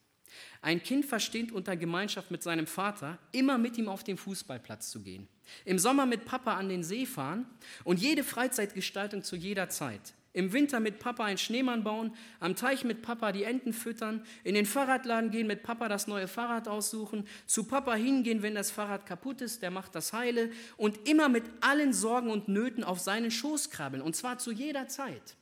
Ein 0.61 0.83
Kind 0.83 1.05
versteht 1.05 1.51
unter 1.51 1.77
Gemeinschaft 1.77 2.31
mit 2.31 2.43
seinem 2.43 2.67
Vater, 2.67 3.17
immer 3.31 3.57
mit 3.57 3.77
ihm 3.77 3.87
auf 3.87 4.03
den 4.03 4.17
Fußballplatz 4.17 4.89
zu 4.89 5.01
gehen. 5.01 5.27
Im 5.65 5.79
Sommer 5.79 6.05
mit 6.05 6.25
Papa 6.25 6.55
an 6.55 6.69
den 6.69 6.83
See 6.83 7.05
fahren 7.05 7.45
und 7.83 7.99
jede 7.99 8.23
Freizeitgestaltung 8.23 9.23
zu 9.23 9.35
jeder 9.35 9.69
Zeit. 9.69 10.13
Im 10.31 10.53
Winter 10.53 10.79
mit 10.79 10.99
Papa 10.99 11.25
einen 11.25 11.39
Schneemann 11.39 11.83
bauen, 11.83 12.13
am 12.39 12.55
Teich 12.55 12.83
mit 12.83 13.01
Papa 13.01 13.31
die 13.31 13.43
Enten 13.43 13.73
füttern, 13.73 14.23
in 14.43 14.53
den 14.53 14.67
Fahrradladen 14.67 15.31
gehen, 15.31 15.47
mit 15.47 15.63
Papa 15.63 15.87
das 15.87 16.05
neue 16.05 16.27
Fahrrad 16.27 16.67
aussuchen, 16.67 17.27
zu 17.47 17.63
Papa 17.63 17.95
hingehen, 17.95 18.43
wenn 18.43 18.53
das 18.53 18.69
Fahrrad 18.69 19.07
kaputt 19.07 19.41
ist, 19.41 19.63
der 19.63 19.71
macht 19.71 19.95
das 19.95 20.13
heile 20.13 20.51
und 20.77 21.07
immer 21.07 21.29
mit 21.29 21.45
allen 21.61 21.93
Sorgen 21.93 22.29
und 22.29 22.47
Nöten 22.47 22.83
auf 22.83 22.99
seinen 22.99 23.31
Schoß 23.31 23.71
krabbeln 23.71 24.03
und 24.03 24.15
zwar 24.15 24.37
zu 24.37 24.51
jeder 24.51 24.87
Zeit. 24.87 25.35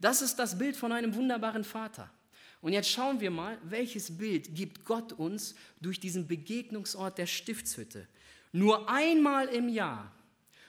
Das 0.00 0.20
ist 0.20 0.36
das 0.36 0.58
Bild 0.58 0.76
von 0.76 0.90
einem 0.90 1.14
wunderbaren 1.14 1.64
Vater. 1.64 2.10
Und 2.60 2.72
jetzt 2.72 2.90
schauen 2.90 3.20
wir 3.20 3.30
mal, 3.30 3.58
welches 3.62 4.16
Bild 4.16 4.54
gibt 4.54 4.84
Gott 4.84 5.12
uns 5.12 5.54
durch 5.80 6.00
diesen 6.00 6.26
Begegnungsort 6.26 7.18
der 7.18 7.26
Stiftshütte. 7.26 8.06
Nur 8.52 8.88
einmal 8.88 9.46
im 9.48 9.68
Jahr, 9.68 10.10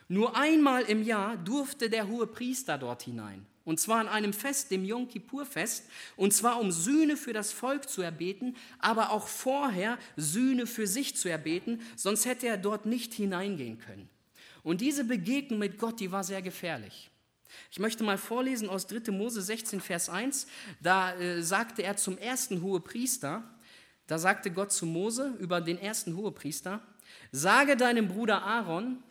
nur 0.08 0.36
einmal 0.36 0.84
im 0.84 1.04
Jahr 1.04 1.38
durfte 1.38 1.89
der 1.89 2.08
hohe 2.08 2.28
Priester 2.28 2.78
dort 2.78 3.04
hinein. 3.04 3.45
Und 3.63 3.80
zwar 3.80 3.99
an 3.99 4.08
einem 4.08 4.34
Fest, 4.34 4.71
dem 4.71 4.84
Yom 4.84 5.08
Kippur-Fest, 5.08 5.86
und 6.15 6.34
zwar 6.34 6.60
um 6.60 6.71
Sühne 6.71 7.15
für 7.15 7.34
das 7.34 7.52
Volk 7.52 7.88
zu 7.88 8.02
erbeten, 8.02 8.56
aber 8.80 9.12
auch 9.12 9.28
vorher 9.28 9.99
Sühne 10.17 10.65
für 10.65 10.88
sich 10.88 11.15
zu 11.15 11.30
erbeten, 11.30 11.80
sonst 11.95 12.25
hätte 12.25 12.47
er 12.47 12.58
dort 12.58 12.88
nicht 12.88 13.13
hineingehen 13.13 13.78
können. 13.78 14.10
Und 14.63 14.82
diese 14.82 15.04
Begegnung 15.04 15.60
mit 15.60 15.78
Gott, 15.78 15.99
die 15.99 16.12
war 16.12 16.23
sehr 16.23 16.41
gefährlich. 16.41 17.12
Ich 17.72 17.80
möchte 17.80 18.04
mal 18.04 18.18
vorlesen 18.18 18.70
aus 18.70 18.88
3. 18.88 19.12
Mose 19.12 19.42
16, 19.42 19.82
Vers 19.82 20.10
1. 20.10 20.48
Da 20.82 21.14
äh, 21.16 21.42
sagte 21.42 21.84
er 21.84 21.98
zum 21.98 22.18
ersten 22.18 22.62
Hohepriester, 22.62 23.44
da 24.08 24.18
sagte 24.18 24.52
Gott 24.52 24.71
zu 24.71 24.86
Mose 24.86 25.36
über 25.40 25.62
den 25.62 25.80
ersten 25.80 26.15
Hohepriester, 26.15 26.82
sage 27.32 27.78
deinem 27.78 28.08
Bruder 28.08 28.44
Aaron, 28.44 29.04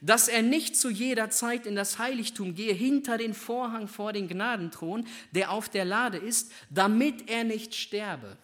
dass 0.00 0.28
er 0.28 0.42
nicht 0.42 0.76
zu 0.76 0.88
jeder 0.88 1.30
Zeit 1.30 1.66
in 1.66 1.74
das 1.74 1.98
Heiligtum 1.98 2.54
gehe, 2.54 2.72
hinter 2.72 3.18
den 3.18 3.34
Vorhang 3.34 3.88
vor 3.88 4.12
den 4.12 4.28
Gnadenthron, 4.28 5.06
der 5.32 5.50
auf 5.50 5.68
der 5.68 5.84
Lade 5.84 6.18
ist, 6.18 6.52
damit 6.70 7.28
er 7.28 7.44
nicht 7.44 7.74
sterbe. 7.74 8.36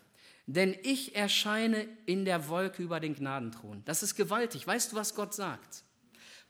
Denn 0.46 0.76
ich 0.82 1.16
erscheine 1.16 1.88
in 2.06 2.24
der 2.24 2.48
Wolke 2.48 2.82
über 2.82 3.00
den 3.00 3.14
Gnadenthron. 3.14 3.82
Das 3.84 4.02
ist 4.02 4.14
gewaltig. 4.14 4.66
Weißt 4.66 4.92
du, 4.92 4.96
was 4.96 5.14
Gott 5.14 5.34
sagt? 5.34 5.82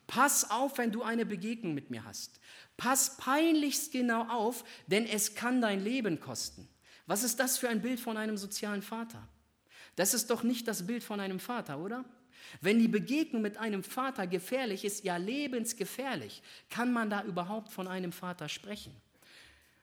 Pass 0.07 0.51
auf, 0.51 0.79
wenn 0.79 0.93
du 0.93 1.03
eine 1.03 1.27
Begegnung 1.27 1.75
mit 1.75 1.91
mir 1.91 2.05
hast. 2.05 2.41
Pass 2.77 3.17
peinlichst 3.17 3.93
genau 3.93 4.29
auf, 4.29 4.65
denn 4.87 5.07
es 5.07 5.35
kann 5.35 5.61
dein 5.61 5.83
Leben 5.83 6.21
kosten. 6.21 6.69
Was 7.07 7.23
ist 7.23 7.41
das 7.41 7.59
für 7.59 7.69
ein 7.69 7.81
Bild 7.81 8.01
von 8.01 8.17
einem 8.17 8.37
sozialen 8.37 8.83
Vater? 8.83 9.27
Das 9.95 10.13
ist 10.13 10.31
doch 10.31 10.43
nicht 10.43 10.69
das 10.69 10.87
Bild 10.87 11.03
von 11.03 11.21
einem 11.21 11.41
Vater, 11.41 11.79
oder? 11.79 12.05
Wenn 12.61 12.79
die 12.79 12.89
Begegnung 12.89 13.43
mit 13.43 13.57
einem 13.57 13.83
Vater 13.83 14.27
gefährlich 14.27 14.85
ist, 14.85 15.05
ja 15.05 15.17
lebensgefährlich, 15.17 16.43
kann 16.69 16.93
man 16.93 17.11
da 17.11 17.25
überhaupt 17.25 17.73
von 17.73 17.89
einem 17.89 18.13
Vater 18.13 18.49
sprechen? 18.49 18.93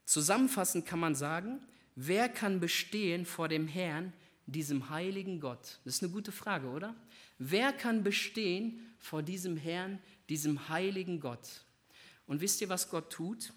Zusammenfassend 0.05 0.85
kann 0.85 0.99
man 0.99 1.15
sagen, 1.15 1.59
wer 1.95 2.29
kann 2.29 2.59
bestehen 2.59 3.25
vor 3.25 3.47
dem 3.47 3.67
Herrn, 3.67 4.13
diesem 4.45 4.89
heiligen 4.89 5.39
Gott? 5.39 5.79
Das 5.85 5.95
ist 5.95 6.03
eine 6.03 6.11
gute 6.11 6.31
Frage, 6.31 6.67
oder? 6.67 6.95
Wer 7.39 7.73
kann 7.73 8.03
bestehen 8.03 8.93
vor 8.99 9.23
diesem 9.23 9.57
Herrn, 9.57 9.99
diesem 10.29 10.69
heiligen 10.69 11.19
Gott? 11.19 11.63
Und 12.27 12.41
wisst 12.41 12.61
ihr, 12.61 12.69
was 12.69 12.89
Gott 12.89 13.11
tut? 13.11 13.53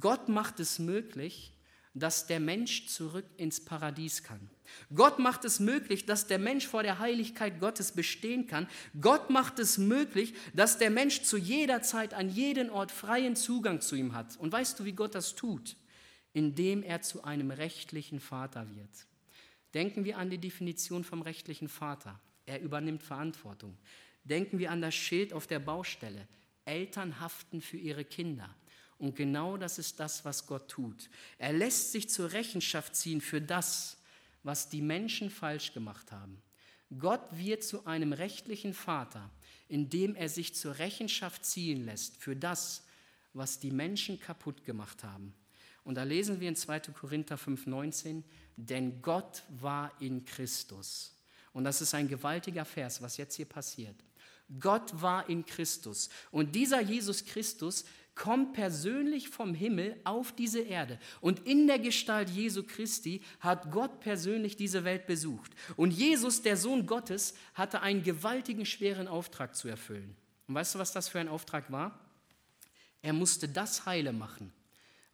Gott 0.00 0.28
macht 0.28 0.60
es 0.60 0.78
möglich, 0.78 1.52
dass 1.94 2.26
der 2.26 2.40
Mensch 2.40 2.86
zurück 2.86 3.24
ins 3.36 3.64
Paradies 3.64 4.22
kann. 4.22 4.50
Gott 4.94 5.18
macht 5.18 5.44
es 5.44 5.60
möglich, 5.60 6.06
dass 6.06 6.26
der 6.26 6.38
Mensch 6.38 6.66
vor 6.66 6.82
der 6.82 6.98
Heiligkeit 6.98 7.58
Gottes 7.58 7.92
bestehen 7.92 8.46
kann. 8.46 8.68
Gott 9.00 9.30
macht 9.30 9.58
es 9.58 9.78
möglich, 9.78 10.34
dass 10.54 10.78
der 10.78 10.90
Mensch 10.90 11.22
zu 11.22 11.36
jeder 11.36 11.82
Zeit 11.82 12.14
an 12.14 12.28
jeden 12.28 12.70
Ort 12.70 12.92
freien 12.92 13.34
Zugang 13.34 13.80
zu 13.80 13.96
ihm 13.96 14.14
hat. 14.14 14.36
Und 14.36 14.52
weißt 14.52 14.78
du, 14.78 14.84
wie 14.84 14.92
Gott 14.92 15.14
das 15.14 15.34
tut? 15.34 15.76
Indem 16.32 16.82
er 16.82 17.00
zu 17.00 17.24
einem 17.24 17.50
rechtlichen 17.50 18.20
Vater 18.20 18.68
wird. 18.76 19.06
Denken 19.74 20.04
wir 20.04 20.18
an 20.18 20.30
die 20.30 20.38
Definition 20.38 21.04
vom 21.04 21.22
rechtlichen 21.22 21.68
Vater. 21.68 22.20
Er 22.46 22.60
übernimmt 22.60 23.02
Verantwortung. 23.02 23.76
Denken 24.24 24.58
wir 24.58 24.70
an 24.70 24.82
das 24.82 24.94
Schild 24.94 25.32
auf 25.32 25.46
der 25.46 25.58
Baustelle. 25.58 26.28
Eltern 26.68 27.18
haften 27.18 27.60
für 27.60 27.78
ihre 27.78 28.04
Kinder. 28.04 28.54
Und 28.98 29.16
genau 29.16 29.56
das 29.56 29.78
ist 29.78 29.98
das, 30.00 30.24
was 30.24 30.46
Gott 30.46 30.68
tut. 30.68 31.08
Er 31.38 31.52
lässt 31.52 31.92
sich 31.92 32.08
zur 32.08 32.32
Rechenschaft 32.32 32.94
ziehen 32.94 33.20
für 33.20 33.40
das, 33.40 33.96
was 34.42 34.68
die 34.68 34.82
Menschen 34.82 35.30
falsch 35.30 35.72
gemacht 35.72 36.12
haben. 36.12 36.42
Gott 36.98 37.22
wird 37.32 37.64
zu 37.64 37.86
einem 37.86 38.12
rechtlichen 38.12 38.74
Vater, 38.74 39.30
indem 39.68 40.14
er 40.14 40.28
sich 40.28 40.54
zur 40.54 40.78
Rechenschaft 40.78 41.44
ziehen 41.44 41.84
lässt 41.84 42.16
für 42.16 42.34
das, 42.34 42.84
was 43.34 43.58
die 43.58 43.70
Menschen 43.70 44.18
kaputt 44.18 44.64
gemacht 44.64 45.04
haben. 45.04 45.34
Und 45.84 45.94
da 45.94 46.02
lesen 46.02 46.40
wir 46.40 46.48
in 46.48 46.56
2. 46.56 46.80
Korinther 46.92 47.36
5,19, 47.36 48.22
denn 48.56 49.00
Gott 49.00 49.42
war 49.48 49.92
in 50.00 50.24
Christus. 50.24 51.14
Und 51.52 51.64
das 51.64 51.80
ist 51.80 51.94
ein 51.94 52.08
gewaltiger 52.08 52.64
Vers, 52.64 53.00
was 53.00 53.16
jetzt 53.16 53.36
hier 53.36 53.46
passiert. 53.46 53.96
Gott 54.60 55.02
war 55.02 55.28
in 55.28 55.44
Christus. 55.44 56.08
Und 56.30 56.54
dieser 56.54 56.80
Jesus 56.80 57.24
Christus 57.24 57.84
kommt 58.18 58.52
persönlich 58.52 59.28
vom 59.28 59.54
Himmel 59.54 59.96
auf 60.04 60.32
diese 60.32 60.60
Erde. 60.60 60.98
Und 61.20 61.46
in 61.46 61.66
der 61.66 61.78
Gestalt 61.78 62.28
Jesu 62.28 62.64
Christi 62.64 63.22
hat 63.40 63.70
Gott 63.70 64.00
persönlich 64.00 64.56
diese 64.56 64.84
Welt 64.84 65.06
besucht. 65.06 65.52
Und 65.76 65.92
Jesus, 65.92 66.42
der 66.42 66.56
Sohn 66.56 66.86
Gottes, 66.86 67.34
hatte 67.54 67.80
einen 67.80 68.02
gewaltigen, 68.02 68.66
schweren 68.66 69.06
Auftrag 69.06 69.54
zu 69.54 69.68
erfüllen. 69.68 70.16
Und 70.48 70.56
weißt 70.56 70.74
du, 70.74 70.78
was 70.80 70.92
das 70.92 71.08
für 71.08 71.20
ein 71.20 71.28
Auftrag 71.28 71.70
war? 71.70 71.98
Er 73.02 73.12
musste 73.12 73.48
das 73.48 73.86
heile 73.86 74.12
machen, 74.12 74.52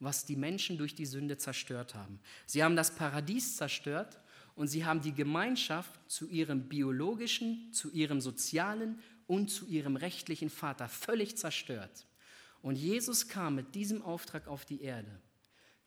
was 0.00 0.24
die 0.24 0.36
Menschen 0.36 0.78
durch 0.78 0.94
die 0.94 1.06
Sünde 1.06 1.36
zerstört 1.36 1.94
haben. 1.94 2.18
Sie 2.46 2.64
haben 2.64 2.76
das 2.76 2.94
Paradies 2.94 3.56
zerstört 3.56 4.18
und 4.54 4.68
sie 4.68 4.84
haben 4.84 5.02
die 5.02 5.12
Gemeinschaft 5.12 6.00
zu 6.10 6.26
ihrem 6.28 6.68
biologischen, 6.68 7.72
zu 7.72 7.90
ihrem 7.90 8.20
sozialen 8.20 9.00
und 9.26 9.48
zu 9.48 9.66
ihrem 9.66 9.96
rechtlichen 9.96 10.50
Vater 10.50 10.88
völlig 10.88 11.36
zerstört. 11.36 12.06
Und 12.62 12.76
Jesus 12.76 13.28
kam 13.28 13.54
mit 13.54 13.74
diesem 13.74 14.02
Auftrag 14.02 14.48
auf 14.48 14.64
die 14.64 14.82
Erde, 14.82 15.20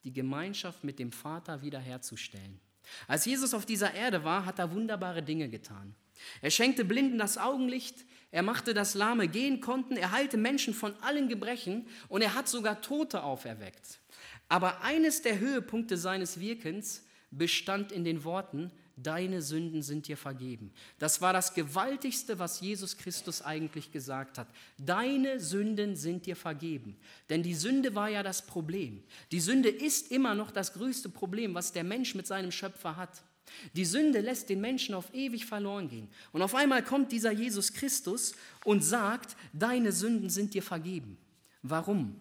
die 0.03 0.13
Gemeinschaft 0.13 0.83
mit 0.83 0.99
dem 0.99 1.11
Vater 1.11 1.61
wiederherzustellen. 1.61 2.59
Als 3.07 3.25
Jesus 3.25 3.53
auf 3.53 3.65
dieser 3.65 3.93
Erde 3.93 4.23
war, 4.23 4.45
hat 4.45 4.59
er 4.59 4.71
wunderbare 4.71 5.23
Dinge 5.23 5.49
getan. 5.49 5.95
Er 6.41 6.51
schenkte 6.51 6.85
Blinden 6.85 7.17
das 7.17 7.38
Augenlicht, 7.38 8.05
er 8.31 8.43
machte, 8.43 8.73
dass 8.73 8.95
Lahme 8.95 9.27
gehen 9.27 9.61
konnten, 9.61 9.97
er 9.97 10.11
heilte 10.11 10.38
Menschen 10.38 10.73
von 10.73 10.95
allen 11.01 11.29
Gebrechen 11.29 11.88
und 12.09 12.21
er 12.21 12.33
hat 12.33 12.47
sogar 12.47 12.81
Tote 12.81 13.23
auferweckt. 13.23 13.99
Aber 14.49 14.81
eines 14.81 15.21
der 15.21 15.39
Höhepunkte 15.39 15.97
seines 15.97 16.39
Wirkens 16.39 17.05
bestand 17.31 17.91
in 17.91 18.03
den 18.03 18.23
Worten, 18.23 18.71
deine 18.98 19.41
Sünden 19.41 19.84
sind 19.84 20.08
dir 20.08 20.18
vergeben. 20.18 20.72
Das 20.98 21.22
war 21.22 21.32
das 21.32 21.54
Gewaltigste, 21.54 22.39
was 22.39 22.60
Jesus 22.60 22.98
Christus 22.98 23.41
eigentlich 23.41 23.91
gesagt 23.91 24.38
hat. 24.38 24.48
Deine 24.78 25.39
Sünden 25.39 25.95
sind 25.95 26.26
dir 26.26 26.36
vergeben. 26.36 26.98
Denn 27.30 27.43
die 27.43 27.56
Sünde 27.56 27.95
war 27.95 28.10
ja 28.10 28.24
das 28.24 28.45
Problem. 28.45 29.04
Die 29.32 29.39
Sünde 29.39 29.70
ist 29.70 30.12
immer 30.12 30.34
noch 30.36 30.52
das 30.52 30.74
größte 30.74 31.10
Problem, 31.10 31.54
was 31.54 31.72
der 31.72 31.84
Mensch 31.84 32.16
mit 32.16 32.28
seinem 32.28 32.52
Schöpfer 32.52 32.98
hat. 32.98 33.24
Die 33.74 33.86
Sünde 33.86 34.20
lässt 34.20 34.50
den 34.50 34.60
Menschen 34.60 34.95
auf 34.95 35.14
ewig 35.14 35.45
verloren 35.45 35.88
gehen. 35.88 36.10
Und 36.32 36.41
auf 36.41 36.56
einmal 36.56 36.84
kommt 36.84 37.12
dieser 37.12 37.32
Jesus 37.32 37.74
Christus 37.74 38.34
und 38.66 38.84
sagt, 38.84 39.38
deine 39.54 39.91
Sünden 39.91 40.30
sind 40.30 40.54
dir 40.54 40.64
vergeben. 40.64 41.18
Warum? 41.62 42.16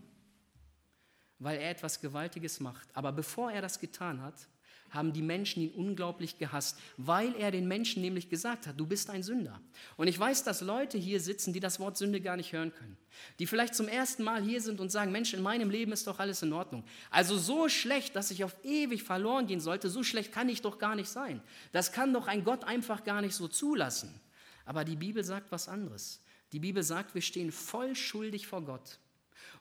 Weil 1.39 1.59
er 1.59 1.71
etwas 1.71 2.01
Gewaltiges 2.01 2.61
macht. 2.61 2.89
Aber 2.95 3.13
bevor 3.13 3.51
er 3.51 3.63
das 3.63 3.81
getan 3.81 4.23
hat, 4.23 4.47
haben 4.91 5.13
die 5.13 5.23
Menschen 5.23 5.63
ihn 5.63 5.71
unglaublich 5.71 6.39
gehasst, 6.39 6.79
weil 6.97 7.35
er 7.37 7.51
den 7.51 7.69
Menschen 7.69 8.03
nämlich 8.03 8.29
gesagt 8.29 8.67
hat, 8.67 8.79
du 8.79 8.87
bist 8.87 9.11
ein 9.11 9.23
Sünder. 9.23 9.61
Und 9.97 10.09
ich 10.09 10.19
weiß, 10.19 10.45
dass 10.45 10.61
Leute 10.61 10.99
hier 10.99 11.21
sitzen, 11.21 11.53
die 11.53 11.61
das 11.61 11.81
Wort 11.81 11.97
Sünde 11.97 12.21
gar 12.21 12.37
nicht 12.37 12.53
hören 12.53 12.73
können, 12.73 12.97
die 13.39 13.47
vielleicht 13.47 13.75
zum 13.75 13.89
ersten 13.89 14.23
Mal 14.23 14.43
hier 14.43 14.61
sind 14.61 14.81
und 14.81 14.91
sagen, 14.91 15.13
Mensch, 15.13 15.35
in 15.35 15.43
meinem 15.43 15.71
Leben 15.71 15.93
ist 15.93 16.07
doch 16.07 16.19
alles 16.19 16.43
in 16.43 16.53
Ordnung. 16.53 16.85
Also 17.11 17.37
so 17.37 17.69
schlecht, 17.69 18.17
dass 18.17 18.31
ich 18.31 18.45
auf 18.45 18.57
ewig 18.65 19.03
verloren 19.03 19.47
gehen 19.47 19.61
sollte, 19.61 19.89
so 19.89 20.03
schlecht 20.03 20.33
kann 20.33 20.49
ich 20.49 20.63
doch 20.63 20.79
gar 20.79 20.95
nicht 20.95 21.09
sein. 21.09 21.43
Das 21.73 21.93
kann 21.93 22.13
doch 22.13 22.27
ein 22.27 22.45
Gott 22.45 22.65
einfach 22.65 23.05
gar 23.05 23.21
nicht 23.21 23.35
so 23.35 23.49
zulassen. 23.49 24.21
Aber 24.65 24.85
die 24.85 24.97
Bibel 24.97 25.25
sagt 25.25 25.53
was 25.53 25.69
anderes. 25.69 26.21
Die 26.53 26.61
Bibel 26.61 26.83
sagt, 26.83 27.15
wir 27.15 27.23
stehen 27.23 27.53
voll 27.53 27.95
schuldig 27.95 28.47
vor 28.47 28.63
Gott. 28.63 28.99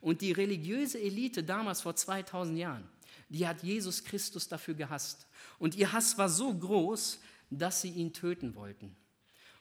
Und 0.02 0.22
die 0.22 0.32
religiöse 0.32 1.00
Elite 1.00 1.44
damals 1.44 1.82
vor 1.82 1.96
2000 1.96 2.58
Jahren, 2.58 2.88
die 3.30 3.48
hat 3.48 3.64
Jesus 3.64 4.04
Christus 4.04 4.48
dafür 4.48 4.74
gehasst. 4.74 5.28
Und 5.60 5.76
ihr 5.76 5.92
Hass 5.92 6.18
war 6.18 6.30
so 6.30 6.54
groß, 6.54 7.20
dass 7.50 7.82
sie 7.82 7.90
ihn 7.90 8.14
töten 8.14 8.56
wollten. 8.56 8.96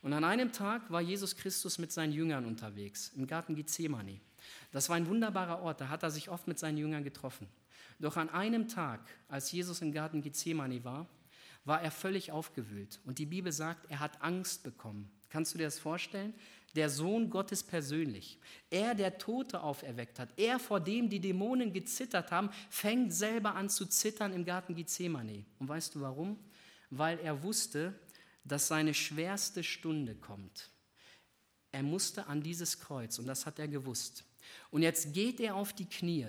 Und 0.03 0.13
an 0.13 0.25
einem 0.25 0.53
Tag 0.53 0.91
war 0.91 1.01
Jesus 1.01 1.35
Christus 1.35 1.79
mit 1.79 1.91
seinen 1.91 2.13
Jüngern 2.13 2.45
unterwegs, 2.45 3.13
im 3.17 3.27
Garten 3.27 3.55
Gethsemane. 3.55 4.21
Das 4.71 4.89
war 4.91 4.97
ein 4.97 5.07
wunderbarer 5.07 5.63
Ort, 5.63 5.81
da 5.81 5.89
hat 5.89 6.03
er 6.03 6.11
sich 6.11 6.29
oft 6.29 6.47
mit 6.47 6.59
seinen 6.59 6.77
Jüngern 6.77 7.05
getroffen. 7.05 7.49
Doch 7.99 8.17
an 8.17 8.29
einem 8.29 8.69
Tag, 8.69 9.01
als 9.29 9.51
Jesus 9.51 9.81
im 9.81 9.93
Garten 9.93 10.21
Gethsemane 10.21 10.85
war, 10.85 11.07
war 11.65 11.81
er 11.81 11.91
völlig 11.91 12.33
aufgewühlt. 12.33 13.01
Und 13.05 13.19
die 13.19 13.27
Bibel 13.27 13.51
sagt, 13.51 13.91
er 13.91 14.01
hat 14.01 14.21
Angst 14.21 14.63
bekommen. 14.63 15.11
Kannst 15.31 15.55
du 15.55 15.59
dir 15.59 15.65
das 15.65 15.79
vorstellen? 15.79 16.35
Der 16.75 16.91
Sohn 16.91 17.31
Gottes 17.31 17.63
persönlich. 17.63 18.39
Er, 18.71 18.95
der 18.95 19.19
Tote 19.19 19.63
auferweckt 19.63 20.19
hat, 20.19 20.31
er, 20.37 20.59
vor 20.59 20.81
dem 20.81 21.09
die 21.09 21.21
Dämonen 21.21 21.73
gezittert 21.73 22.31
haben, 22.31 22.51
fängt 22.69 23.13
selber 23.13 23.55
an 23.55 23.69
zu 23.69 23.87
zittern 23.87 24.33
im 24.33 24.45
Garten 24.45 24.75
Gethsemane. 24.75 25.45
Und 25.59 25.69
weißt 25.69 25.95
du 25.95 26.01
warum? 26.01 26.39
Weil 26.91 27.19
er 27.21 27.43
wusste, 27.43 27.95
dass 28.45 28.69
seine 28.69 28.95
schwerste 28.95 29.63
Stunde 29.63 30.15
kommt. 30.15 30.71
Er 31.73 31.83
musste 31.83 32.27
an 32.27 32.43
dieses 32.43 32.79
Kreuz 32.79 33.19
und 33.19 33.27
das 33.27 33.47
hat 33.47 33.59
er 33.59 33.69
gewusst. 33.69 34.25
Und 34.71 34.83
jetzt 34.83 35.13
geht 35.13 35.41
er 35.41 35.57
auf 35.57 35.73
die 35.73 35.89
Knie. 35.89 36.27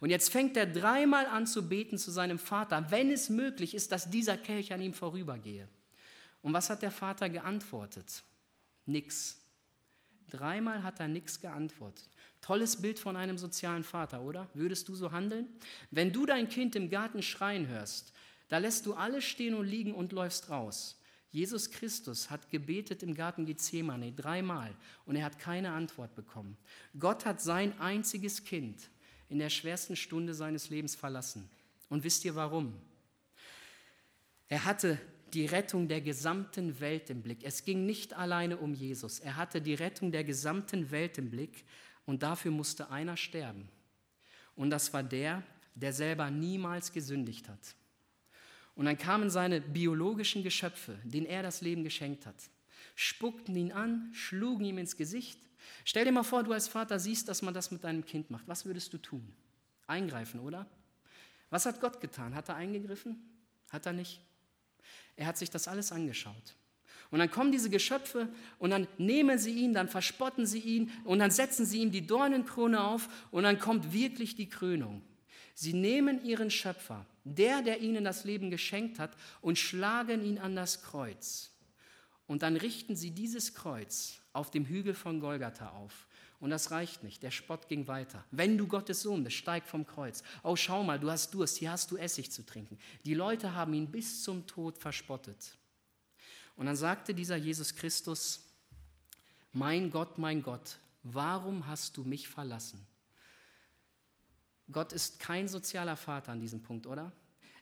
Und 0.00 0.10
jetzt 0.10 0.30
fängt 0.30 0.56
er 0.56 0.66
dreimal 0.66 1.26
an 1.26 1.46
zu 1.46 1.68
beten 1.68 1.98
zu 1.98 2.10
seinem 2.10 2.38
Vater, 2.38 2.90
wenn 2.90 3.10
es 3.10 3.28
möglich 3.28 3.74
ist, 3.74 3.92
dass 3.92 4.10
dieser 4.10 4.36
Kelch 4.36 4.72
an 4.72 4.80
ihm 4.80 4.94
vorübergehe. 4.94 5.68
Und 6.42 6.52
was 6.52 6.70
hat 6.70 6.82
der 6.82 6.90
Vater 6.90 7.28
geantwortet? 7.28 8.22
Nix. 8.86 9.43
Dreimal 10.30 10.82
hat 10.82 11.00
er 11.00 11.08
nichts 11.08 11.40
geantwortet. 11.40 12.08
Tolles 12.40 12.80
Bild 12.80 12.98
von 12.98 13.16
einem 13.16 13.38
sozialen 13.38 13.84
Vater, 13.84 14.22
oder? 14.22 14.48
Würdest 14.54 14.88
du 14.88 14.94
so 14.94 15.12
handeln? 15.12 15.48
Wenn 15.90 16.12
du 16.12 16.26
dein 16.26 16.48
Kind 16.48 16.76
im 16.76 16.90
Garten 16.90 17.22
schreien 17.22 17.68
hörst, 17.68 18.12
da 18.48 18.58
lässt 18.58 18.86
du 18.86 18.94
alles 18.94 19.24
stehen 19.24 19.54
und 19.54 19.66
liegen 19.66 19.94
und 19.94 20.12
läufst 20.12 20.50
raus. 20.50 21.00
Jesus 21.30 21.70
Christus 21.70 22.30
hat 22.30 22.50
gebetet 22.50 23.02
im 23.02 23.14
Garten 23.14 23.44
Gethsemane 23.44 24.12
dreimal 24.12 24.74
und 25.04 25.16
er 25.16 25.24
hat 25.24 25.38
keine 25.38 25.72
Antwort 25.72 26.14
bekommen. 26.14 26.56
Gott 26.98 27.24
hat 27.24 27.40
sein 27.40 27.78
einziges 27.80 28.44
Kind 28.44 28.88
in 29.28 29.38
der 29.38 29.50
schwersten 29.50 29.96
Stunde 29.96 30.34
seines 30.34 30.70
Lebens 30.70 30.94
verlassen. 30.94 31.50
Und 31.88 32.04
wisst 32.04 32.24
ihr 32.24 32.34
warum? 32.36 32.74
Er 34.48 34.64
hatte 34.64 34.98
die 35.34 35.46
Rettung 35.46 35.88
der 35.88 36.00
gesamten 36.00 36.78
Welt 36.80 37.10
im 37.10 37.22
Blick. 37.22 37.42
Es 37.42 37.64
ging 37.64 37.86
nicht 37.86 38.14
alleine 38.14 38.56
um 38.56 38.72
Jesus. 38.72 39.18
Er 39.18 39.36
hatte 39.36 39.60
die 39.60 39.74
Rettung 39.74 40.12
der 40.12 40.24
gesamten 40.24 40.90
Welt 40.90 41.18
im 41.18 41.30
Blick 41.30 41.64
und 42.06 42.22
dafür 42.22 42.52
musste 42.52 42.90
einer 42.90 43.16
sterben. 43.16 43.68
Und 44.54 44.70
das 44.70 44.92
war 44.92 45.02
der, 45.02 45.42
der 45.74 45.92
selber 45.92 46.30
niemals 46.30 46.92
gesündigt 46.92 47.48
hat. 47.48 47.74
Und 48.76 48.86
dann 48.86 48.98
kamen 48.98 49.30
seine 49.30 49.60
biologischen 49.60 50.42
Geschöpfe, 50.42 50.98
denen 51.04 51.26
er 51.26 51.42
das 51.42 51.60
Leben 51.60 51.84
geschenkt 51.84 52.26
hat, 52.26 52.36
spuckten 52.94 53.56
ihn 53.56 53.72
an, 53.72 54.10
schlugen 54.12 54.64
ihm 54.64 54.78
ins 54.78 54.96
Gesicht. 54.96 55.40
Stell 55.84 56.04
dir 56.04 56.12
mal 56.12 56.22
vor, 56.22 56.42
du 56.42 56.52
als 56.52 56.68
Vater 56.68 56.98
siehst, 56.98 57.28
dass 57.28 57.42
man 57.42 57.54
das 57.54 57.70
mit 57.70 57.84
deinem 57.84 58.04
Kind 58.04 58.30
macht. 58.30 58.46
Was 58.46 58.66
würdest 58.66 58.92
du 58.92 58.98
tun? 58.98 59.32
Eingreifen, 59.86 60.40
oder? 60.40 60.66
Was 61.50 61.66
hat 61.66 61.80
Gott 61.80 62.00
getan? 62.00 62.34
Hat 62.34 62.48
er 62.48 62.56
eingegriffen? 62.56 63.16
Hat 63.70 63.86
er 63.86 63.92
nicht? 63.92 64.20
Er 65.16 65.26
hat 65.26 65.38
sich 65.38 65.50
das 65.50 65.68
alles 65.68 65.92
angeschaut. 65.92 66.56
Und 67.10 67.20
dann 67.20 67.30
kommen 67.30 67.52
diese 67.52 67.70
Geschöpfe 67.70 68.28
und 68.58 68.70
dann 68.70 68.88
nehmen 68.98 69.38
sie 69.38 69.52
ihn, 69.52 69.72
dann 69.72 69.88
verspotten 69.88 70.46
sie 70.46 70.58
ihn 70.58 70.90
und 71.04 71.20
dann 71.20 71.30
setzen 71.30 71.64
sie 71.64 71.80
ihm 71.80 71.92
die 71.92 72.06
Dornenkrone 72.06 72.82
auf 72.82 73.08
und 73.30 73.44
dann 73.44 73.58
kommt 73.58 73.92
wirklich 73.92 74.34
die 74.34 74.48
Krönung. 74.48 75.02
Sie 75.54 75.72
nehmen 75.72 76.24
ihren 76.24 76.50
Schöpfer, 76.50 77.06
der, 77.22 77.62
der 77.62 77.80
ihnen 77.80 78.02
das 78.02 78.24
Leben 78.24 78.50
geschenkt 78.50 78.98
hat, 78.98 79.12
und 79.40 79.58
schlagen 79.58 80.24
ihn 80.24 80.38
an 80.38 80.56
das 80.56 80.82
Kreuz. 80.82 81.52
Und 82.26 82.42
dann 82.42 82.56
richten 82.56 82.96
sie 82.96 83.12
dieses 83.12 83.54
Kreuz 83.54 84.18
auf 84.32 84.50
dem 84.50 84.66
Hügel 84.66 84.94
von 84.94 85.20
Golgatha 85.20 85.70
auf. 85.70 86.06
Und 86.44 86.50
das 86.50 86.70
reicht 86.72 87.02
nicht. 87.02 87.22
Der 87.22 87.30
Spott 87.30 87.68
ging 87.68 87.88
weiter. 87.88 88.22
Wenn 88.30 88.58
du 88.58 88.66
Gottes 88.66 89.00
Sohn 89.00 89.24
bist, 89.24 89.38
steig 89.38 89.66
vom 89.66 89.86
Kreuz. 89.86 90.22
Oh, 90.42 90.56
schau 90.56 90.84
mal, 90.84 91.00
du 91.00 91.10
hast 91.10 91.32
Durst, 91.32 91.56
hier 91.56 91.70
hast 91.70 91.90
du 91.90 91.96
Essig 91.96 92.30
zu 92.30 92.44
trinken. 92.44 92.78
Die 93.06 93.14
Leute 93.14 93.54
haben 93.54 93.72
ihn 93.72 93.90
bis 93.90 94.22
zum 94.22 94.46
Tod 94.46 94.76
verspottet. 94.76 95.56
Und 96.56 96.66
dann 96.66 96.76
sagte 96.76 97.14
dieser 97.14 97.36
Jesus 97.36 97.74
Christus, 97.74 98.42
mein 99.54 99.90
Gott, 99.90 100.18
mein 100.18 100.42
Gott, 100.42 100.76
warum 101.02 101.66
hast 101.66 101.96
du 101.96 102.04
mich 102.04 102.28
verlassen? 102.28 102.86
Gott 104.70 104.92
ist 104.92 105.18
kein 105.18 105.48
sozialer 105.48 105.96
Vater 105.96 106.32
an 106.32 106.40
diesem 106.40 106.62
Punkt, 106.62 106.86
oder? 106.86 107.10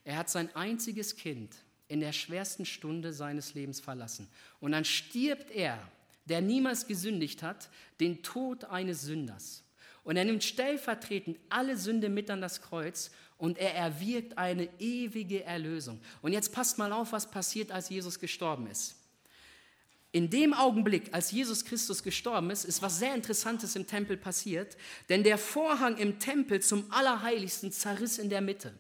Er 0.03 0.17
hat 0.17 0.29
sein 0.29 0.53
einziges 0.57 1.15
Kind 1.15 1.55
in 1.87 2.01
der 2.01 2.13
schwersten 2.13 2.67
Stunde 2.67 3.13
seines 3.13 3.55
Lebens 3.55 3.79
verlassen. 3.79 4.29
Und 4.59 4.73
dann 4.73 4.85
stirbt 4.85 5.53
er, 5.53 5.79
der 6.27 6.41
niemals 6.41 6.87
gesündigt 6.87 7.43
hat, 7.43 7.69
den 8.01 8.23
Tod 8.23 8.65
eines 8.65 9.03
Sünders. 9.03 9.65
Und 10.05 10.17
er 10.17 10.25
nimmt 10.25 10.43
stellvertretend 10.43 11.39
alle 11.49 11.77
Sünde 11.77 12.09
mit 12.09 12.31
an 12.31 12.41
das 12.41 12.61
Kreuz 12.61 13.11
und 13.39 13.59
er 13.59 13.75
erwirkt 13.75 14.39
eine 14.39 14.69
ewige 14.79 15.45
Erlösung. 15.45 16.01
Und 16.23 16.33
jetzt 16.33 16.53
passt 16.53 16.79
mal 16.79 16.93
auf, 16.93 17.13
was 17.13 17.31
passiert, 17.31 17.71
als 17.71 17.89
Jesus 17.89 18.19
gestorben 18.19 18.67
ist. 18.67 18.97
In 20.13 20.29
dem 20.29 20.53
Augenblick, 20.53 21.13
als 21.13 21.31
Jesus 21.31 21.65
Christus 21.65 22.03
gestorben 22.03 22.51
ist, 22.51 22.65
ist 22.65 22.83
was 22.83 22.99
sehr 22.99 23.15
Interessantes 23.15 23.77
im 23.77 23.87
Tempel 23.87 24.19
passiert, 24.19 24.77
denn 25.09 25.23
der 25.23 25.39
Vorhang 25.39 25.97
im 25.97 26.19
Tempel 26.19 26.61
zum 26.61 26.85
Allerheiligsten 26.93 27.73
zerriss 27.73 28.19
in 28.19 28.29
der 28.29 28.43
Mitte. 28.43 28.75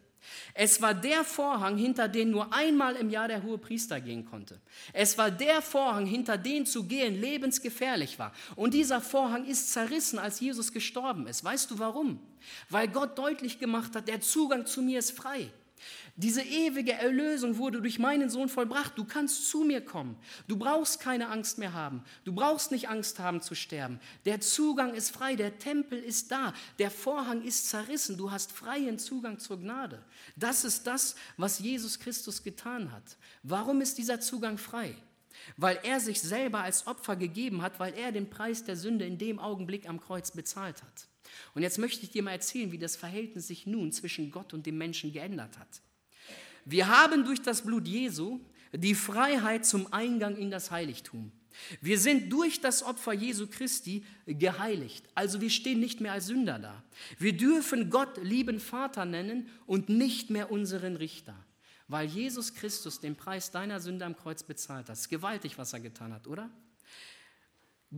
Es 0.55 0.83
war 0.83 0.95
der 0.95 1.25
Vorhang, 1.25 1.77
hinter 1.77 2.09
den 2.09 2.31
nur 2.31 2.53
einmal 2.53 2.97
im 2.97 3.11
Jahr 3.11 3.29
der 3.29 3.43
hohe 3.43 3.59
Priester 3.59 4.01
gehen 4.01 4.25
konnte. 4.25 4.61
Es 4.93 5.19
war 5.19 5.31
der 5.31 5.63
Vorhang, 5.63 6.07
hinter 6.07 6.39
den 6.39 6.67
zu 6.67 6.85
gehen 6.85 7.21
lebensgefährlich 7.21 8.19
war. 8.19 8.33
Und 8.57 8.75
dieser 8.75 9.01
Vorhang 9.01 9.45
ist 9.47 9.73
zerrissen, 9.73 10.19
als 10.19 10.41
Jesus 10.41 10.73
gestorben 10.73 11.27
ist. 11.27 11.45
Weißt 11.45 11.71
du 11.71 11.79
warum? 11.79 12.21
Weil 12.69 12.89
Gott 12.89 13.19
deutlich 13.19 13.59
gemacht 13.59 13.95
hat, 13.95 14.09
der 14.09 14.21
Zugang 14.21 14.67
zu 14.67 14.83
mir 14.83 14.99
ist 14.99 15.13
frei. 15.13 15.51
Diese 16.17 16.43
ewige 16.43 16.93
Erlösung 16.93 17.57
wurde 17.57 17.81
durch 17.81 17.99
meinen 17.99 18.29
Sohn 18.29 18.51
vollbracht. 18.51 18.99
Du 18.99 19.05
kannst 19.05 19.49
zu 19.49 19.65
mir 19.65 19.81
kommen. 19.81 20.17
Du 20.47 20.59
brauchst 20.59 21.01
keine 21.01 21.29
Angst 21.29 21.57
mehr 21.57 21.73
haben. 21.73 22.05
Du 22.25 22.35
brauchst 22.35 22.71
nicht 22.71 22.91
Angst 22.91 23.19
haben 23.19 23.41
zu 23.41 23.55
sterben. 23.55 23.99
Der 24.27 24.41
Zugang 24.41 24.93
ist 24.93 25.11
frei. 25.11 25.37
Der 25.37 25.59
Tempel 25.59 25.99
ist 25.99 26.31
da. 26.31 26.53
Der 26.79 26.91
Vorhang 26.91 27.43
ist 27.43 27.71
zerrissen. 27.71 28.19
Du 28.19 28.31
hast 28.31 28.53
freien 28.53 28.99
Zugang 28.99 29.39
zur 29.39 29.59
Gnade. 29.59 30.05
Das 30.37 30.65
ist 30.65 30.87
das, 30.87 31.17
was 31.39 31.61
Jesus 31.61 31.99
Christus 31.99 32.43
getan 32.43 32.93
hat. 32.93 33.17
Warum 33.43 33.81
ist 33.81 33.97
dieser 33.97 34.21
Zugang 34.21 34.59
frei? 34.59 34.95
Weil 35.57 35.81
er 35.83 35.99
sich 35.99 36.21
selber 36.21 36.61
als 36.61 36.87
Opfer 36.87 37.17
gegeben 37.17 37.63
hat, 37.63 37.81
weil 37.81 37.95
er 37.95 38.13
den 38.13 38.29
Preis 38.29 38.65
der 38.65 38.77
Sünde 38.77 39.07
in 39.07 39.17
dem 39.17 39.39
Augenblick 39.39 39.89
am 39.89 39.99
Kreuz 39.99 40.31
bezahlt 40.31 40.83
hat. 40.83 41.09
Und 41.55 41.63
jetzt 41.63 41.79
möchte 41.79 42.05
ich 42.05 42.11
dir 42.11 42.23
mal 42.23 42.33
erzählen, 42.33 42.71
wie 42.71 42.79
das 42.79 42.97
Verhältnis 42.97 43.47
sich 43.47 43.67
nun 43.67 43.93
zwischen 43.93 44.31
Gott 44.31 44.53
und 44.53 44.67
dem 44.67 44.77
Menschen 44.77 45.11
geändert 45.11 45.59
hat. 45.59 45.81
Wir 46.65 46.89
haben 46.89 47.25
durch 47.25 47.43
das 47.43 47.63
Blut 47.63 47.87
Jesu 47.87 48.41
die 48.73 48.95
Freiheit 48.95 49.67
zum 49.67 49.93
Eingang 49.93 50.37
in 50.37 50.51
das 50.51 50.71
Heiligtum. 50.71 51.33
Wir 51.81 51.99
sind 51.99 52.33
durch 52.33 52.61
das 52.61 52.83
Opfer 52.83 53.13
Jesu 53.13 53.47
Christi 53.47 54.05
geheiligt. 54.27 55.07
Also 55.15 55.41
wir 55.41 55.51
stehen 55.51 55.81
nicht 55.81 56.01
mehr 56.01 56.13
als 56.13 56.27
Sünder 56.27 56.59
da. 56.59 56.83
Wir 57.19 57.37
dürfen 57.37 57.91
Gott 57.91 58.23
lieben 58.23 58.61
Vater 58.61 59.05
nennen 59.05 59.49
und 59.67 59.89
nicht 59.89 60.31
mehr 60.31 60.51
unseren 60.51 60.97
Richter. 60.97 61.35
Weil 61.89 62.09
Jesus 62.09 62.55
Christus 62.55 63.01
den 63.01 63.17
Preis 63.17 63.51
deiner 63.51 63.81
Sünde 63.81 64.07
am 64.07 64.17
Kreuz 64.17 64.43
bezahlt 64.43 64.85
hat. 64.85 64.91
Das 64.91 65.01
ist 65.01 65.09
gewaltig, 65.09 65.59
was 65.59 65.73
er 65.73 65.81
getan 65.81 66.15
hat, 66.15 66.27
oder? 66.27 66.51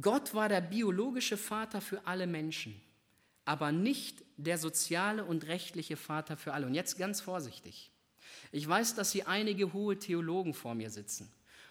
Gott 0.00 0.34
war 0.34 0.48
der 0.48 0.60
biologische 0.60 1.36
Vater 1.36 1.80
für 1.80 2.04
alle 2.04 2.26
Menschen, 2.26 2.80
aber 3.44 3.70
nicht 3.70 4.24
der 4.36 4.58
soziale 4.58 5.24
und 5.24 5.46
rechtliche 5.46 5.96
Vater 5.96 6.36
für 6.36 6.52
alle. 6.52 6.66
Und 6.66 6.74
jetzt 6.74 6.98
ganz 6.98 7.20
vorsichtig. 7.20 7.92
Ich 8.55 8.68
weiß, 8.68 8.94
dass 8.94 9.11
hier 9.11 9.26
einige 9.26 9.72
hohe 9.72 9.98
Theologen 9.98 10.55
vor 10.55 10.76
mir 10.76 10.88
sitzen. 10.88 11.28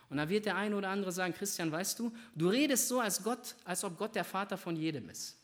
Und 0.10 0.18
da 0.18 0.28
wird 0.28 0.46
der 0.46 0.58
eine 0.58 0.76
oder 0.76 0.90
andere 0.90 1.14
sagen, 1.14 1.34
Christian, 1.34 1.72
weißt 1.72 1.98
du, 1.98 2.14
du 2.36 2.50
redest 2.50 2.90
so, 2.90 3.00
als, 3.00 3.24
Gott, 3.24 3.56
als 3.64 3.86
ob 3.86 3.98
Gott 3.98 4.16
der 4.16 4.26
Vater 4.26 4.58
von 4.58 4.76
jedem 4.76 5.10
ist. 5.10 5.38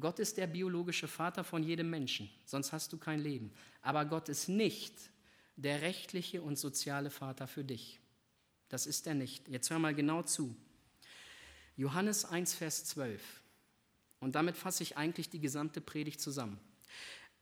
Gott 0.00 0.18
ist 0.18 0.38
der 0.38 0.46
biologische 0.46 1.06
Vater 1.06 1.44
von 1.44 1.62
jedem 1.62 1.90
Menschen, 1.90 2.30
sonst 2.46 2.72
hast 2.72 2.90
du 2.90 2.96
kein 2.96 3.20
Leben. 3.20 3.52
Aber 3.82 4.06
Gott 4.06 4.30
ist 4.30 4.48
nicht 4.48 4.94
der 5.56 5.82
rechtliche 5.82 6.40
und 6.40 6.58
soziale 6.58 7.10
Vater 7.10 7.46
für 7.46 7.64
dich. 7.64 8.00
Das 8.70 8.86
ist 8.86 9.06
er 9.06 9.14
nicht. 9.14 9.46
Jetzt 9.46 9.68
hör 9.68 9.78
mal 9.78 9.94
genau 9.94 10.22
zu. 10.22 10.56
Johannes 11.76 12.24
1, 12.24 12.54
Vers 12.54 12.86
12. 12.86 13.20
Und 14.20 14.36
damit 14.36 14.56
fasse 14.56 14.84
ich 14.84 14.96
eigentlich 14.96 15.28
die 15.28 15.40
gesamte 15.40 15.82
Predigt 15.82 16.22
zusammen. 16.22 16.58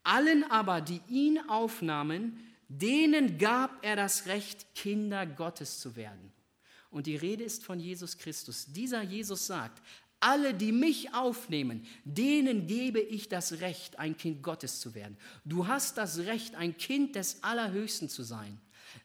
Allen 0.02 0.42
aber, 0.50 0.80
die 0.80 1.00
ihn 1.08 1.38
aufnahmen, 1.48 2.42
denen 2.68 3.38
gab 3.38 3.84
er 3.84 3.96
das 3.96 4.26
Recht, 4.26 4.74
Kinder 4.74 5.26
Gottes 5.26 5.80
zu 5.80 5.96
werden. 5.96 6.32
Und 6.90 7.06
die 7.06 7.16
Rede 7.16 7.44
ist 7.44 7.64
von 7.64 7.78
Jesus 7.78 8.16
Christus. 8.16 8.66
Dieser 8.66 9.02
Jesus 9.02 9.46
sagt, 9.46 9.82
alle, 10.20 10.54
die 10.54 10.72
mich 10.72 11.14
aufnehmen, 11.14 11.86
denen 12.04 12.66
gebe 12.66 13.00
ich 13.00 13.28
das 13.28 13.60
Recht, 13.60 13.98
ein 13.98 14.16
Kind 14.16 14.42
Gottes 14.42 14.80
zu 14.80 14.94
werden. 14.94 15.16
Du 15.44 15.66
hast 15.66 15.98
das 15.98 16.18
Recht, 16.18 16.54
ein 16.54 16.76
Kind 16.76 17.16
des 17.16 17.42
Allerhöchsten 17.42 18.08
zu 18.08 18.22
sein, 18.22 18.58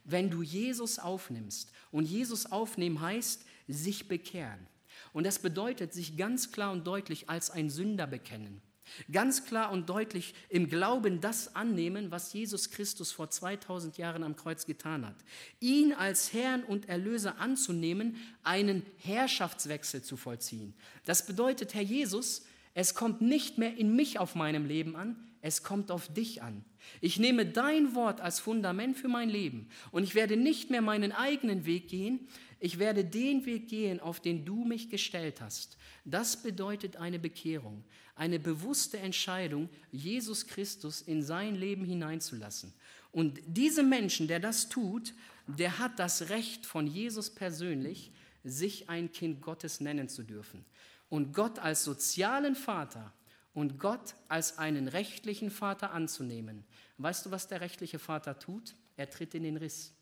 wenn 0.06 0.30
du 0.30 0.42
Jesus 0.42 1.00
aufnimmst. 1.00 1.72
Und 1.92 2.06
Jesus 2.06 2.46
aufnehmen 2.46 3.02
heißt, 3.02 3.46
sich 3.68 4.08
bekehren. 4.08 4.68
Und 5.14 5.26
das 5.26 5.40
bedeutet, 5.40 5.94
sich 5.94 6.16
ganz 6.16 6.52
klar 6.52 6.72
und 6.72 6.88
deutlich 6.88 7.30
als 7.30 7.50
ein 7.50 7.70
Sünder 7.70 8.08
bekennen. 8.08 8.62
Ganz 9.12 9.46
klar 9.46 9.72
und 9.72 9.90
deutlich 9.90 10.34
im 10.50 10.68
Glauben 10.70 11.22
das 11.22 11.56
annehmen, 11.56 12.12
was 12.12 12.34
Jesus 12.34 12.72
Christus 12.72 13.12
vor 13.12 13.30
2000 13.30 13.98
Jahren 13.98 14.24
am 14.24 14.36
Kreuz 14.36 14.66
getan 14.66 15.06
hat. 15.06 15.16
Ihn 15.60 15.94
als 15.94 16.34
Herrn 16.34 16.64
und 16.64 16.90
Erlöser 16.90 17.40
anzunehmen, 17.40 18.18
einen 18.44 18.84
Herrschaftswechsel 18.98 20.02
zu 20.02 20.18
vollziehen. 20.18 20.74
Das 21.06 21.26
bedeutet, 21.26 21.74
Herr 21.74 21.82
Jesus, 21.82 22.46
es 22.74 22.96
kommt 22.96 23.22
nicht 23.22 23.58
mehr 23.58 23.76
in 23.76 23.96
mich 23.96 24.20
auf 24.20 24.36
meinem 24.36 24.66
Leben 24.66 24.96
an, 24.96 25.18
es 25.42 25.64
kommt 25.64 25.92
auf 25.92 26.08
dich 26.14 26.42
an. 26.42 26.64
Ich 27.00 27.20
nehme 27.20 27.46
dein 27.46 27.96
Wort 27.96 28.22
als 28.22 28.40
Fundament 28.40 28.98
für 28.98 29.08
mein 29.08 29.30
Leben 29.30 29.68
und 29.92 30.04
ich 30.04 30.16
werde 30.16 30.38
nicht 30.38 30.70
mehr 30.70 30.82
meinen 30.82 31.12
eigenen 31.12 31.66
Weg 31.66 31.88
gehen, 31.88 32.28
ich 32.62 32.78
werde 32.78 33.04
den 33.04 33.46
Weg 33.48 33.70
gehen, 33.70 34.00
auf 34.00 34.20
den 34.20 34.46
du 34.46 34.64
mich 34.64 34.92
gestellt 34.92 35.42
hast. 35.42 35.78
Das 36.06 36.44
bedeutet 36.44 36.96
eine 36.96 37.18
Bekehrung, 37.18 37.84
eine 38.16 38.38
bewusste 38.38 39.00
Entscheidung, 39.00 39.68
Jesus 39.92 40.46
Christus 40.46 41.02
in 41.02 41.24
sein 41.24 41.56
Leben 41.56 41.84
hineinzulassen. 41.84 42.72
Und 43.12 43.42
diese 43.48 43.82
Menschen, 43.82 44.28
der 44.28 44.40
das 44.40 44.70
tut, 44.70 45.16
der 45.48 45.80
hat 45.80 45.98
das 45.98 46.30
Recht 46.30 46.68
von 46.68 46.86
Jesus 46.86 47.32
persönlich, 47.32 48.12
sich 48.44 48.90
ein 48.90 49.12
Kind 49.12 49.42
Gottes 49.42 49.82
nennen 49.82 50.08
zu 50.08 50.22
dürfen. 50.22 50.64
Und 51.10 51.34
Gott 51.34 51.58
als 51.58 51.84
sozialen 51.84 52.56
Vater 52.56 53.12
und 53.56 53.80
Gott 53.80 54.14
als 54.28 54.60
einen 54.60 54.88
rechtlichen 54.88 55.50
Vater 55.50 55.94
anzunehmen. 55.94 56.64
Weißt 57.00 57.26
du, 57.26 57.32
was 57.32 57.48
der 57.48 57.62
rechtliche 57.62 57.98
Vater 57.98 58.38
tut? 58.38 58.76
Er 58.98 59.10
tritt 59.10 59.34
in 59.34 59.42
den 59.42 59.58
Riss. 59.58 59.96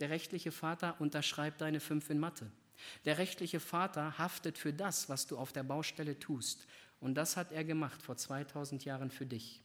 Der 0.00 0.10
rechtliche 0.10 0.52
Vater 0.52 1.00
unterschreibt 1.00 1.60
deine 1.60 1.80
fünf 1.80 2.10
in 2.10 2.18
Mathe. 2.18 2.50
Der 3.04 3.18
rechtliche 3.18 3.60
Vater 3.60 4.18
haftet 4.18 4.58
für 4.58 4.72
das, 4.72 5.08
was 5.08 5.26
du 5.26 5.38
auf 5.38 5.52
der 5.52 5.62
Baustelle 5.62 6.18
tust. 6.18 6.66
Und 7.00 7.14
das 7.14 7.36
hat 7.36 7.52
er 7.52 7.64
gemacht 7.64 8.02
vor 8.02 8.16
2000 8.16 8.84
Jahren 8.84 9.10
für 9.10 9.26
dich. 9.26 9.62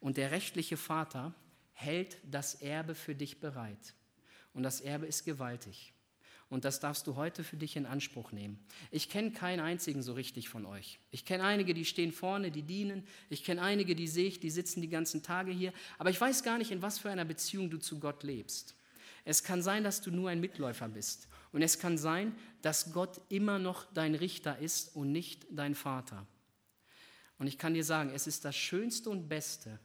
Und 0.00 0.16
der 0.16 0.30
rechtliche 0.30 0.76
Vater 0.76 1.34
hält 1.72 2.18
das 2.24 2.54
Erbe 2.56 2.94
für 2.94 3.14
dich 3.14 3.40
bereit. 3.40 3.94
Und 4.52 4.62
das 4.62 4.80
Erbe 4.80 5.06
ist 5.06 5.24
gewaltig. 5.24 5.92
Und 6.50 6.64
das 6.64 6.78
darfst 6.78 7.06
du 7.06 7.16
heute 7.16 7.42
für 7.42 7.56
dich 7.56 7.74
in 7.74 7.86
Anspruch 7.86 8.30
nehmen. 8.30 8.64
Ich 8.90 9.08
kenne 9.08 9.32
keinen 9.32 9.60
einzigen 9.60 10.02
so 10.02 10.12
richtig 10.12 10.48
von 10.48 10.66
euch. 10.66 11.00
Ich 11.10 11.24
kenne 11.24 11.42
einige, 11.42 11.74
die 11.74 11.84
stehen 11.84 12.12
vorne, 12.12 12.50
die 12.50 12.62
dienen. 12.62 13.06
Ich 13.30 13.42
kenne 13.44 13.62
einige, 13.62 13.96
die 13.96 14.06
sehe 14.06 14.28
ich, 14.28 14.40
die 14.40 14.50
sitzen 14.50 14.80
die 14.80 14.88
ganzen 14.88 15.22
Tage 15.22 15.50
hier. 15.50 15.72
Aber 15.98 16.10
ich 16.10 16.20
weiß 16.20 16.42
gar 16.44 16.58
nicht, 16.58 16.70
in 16.70 16.82
was 16.82 16.98
für 16.98 17.10
einer 17.10 17.24
Beziehung 17.24 17.70
du 17.70 17.78
zu 17.78 17.98
Gott 17.98 18.22
lebst. 18.22 18.76
Es 19.24 19.42
kann 19.42 19.62
sein, 19.62 19.84
dass 19.84 20.00
du 20.00 20.10
nur 20.10 20.30
ein 20.30 20.40
Mitläufer 20.40 20.88
bist. 20.88 21.28
Und 21.52 21.62
es 21.62 21.78
kann 21.78 21.96
sein, 21.98 22.34
dass 22.62 22.92
Gott 22.92 23.20
immer 23.28 23.58
noch 23.58 23.84
dein 23.92 24.14
Richter 24.14 24.58
ist 24.58 24.94
und 24.96 25.12
nicht 25.12 25.46
dein 25.50 25.74
Vater. 25.74 26.26
Und 27.38 27.46
ich 27.46 27.58
kann 27.58 27.74
dir 27.74 27.84
sagen, 27.84 28.10
es 28.14 28.26
ist 28.26 28.44
das 28.44 28.56
Schönste 28.56 29.10
und 29.10 29.28
Beste, 29.28 29.78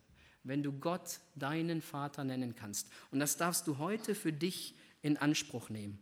wenn 0.44 0.64
du 0.64 0.72
Gott 0.72 1.20
deinen 1.36 1.82
Vater 1.82 2.24
nennen 2.24 2.56
kannst. 2.56 2.90
Und 3.12 3.20
das 3.20 3.38
darfst 3.38 3.68
du 3.68 3.78
heute 3.78 4.16
für 4.16 4.34
dich 4.34 4.76
in 5.02 5.18
Anspruch 5.18 5.70
nehmen. 5.70 6.00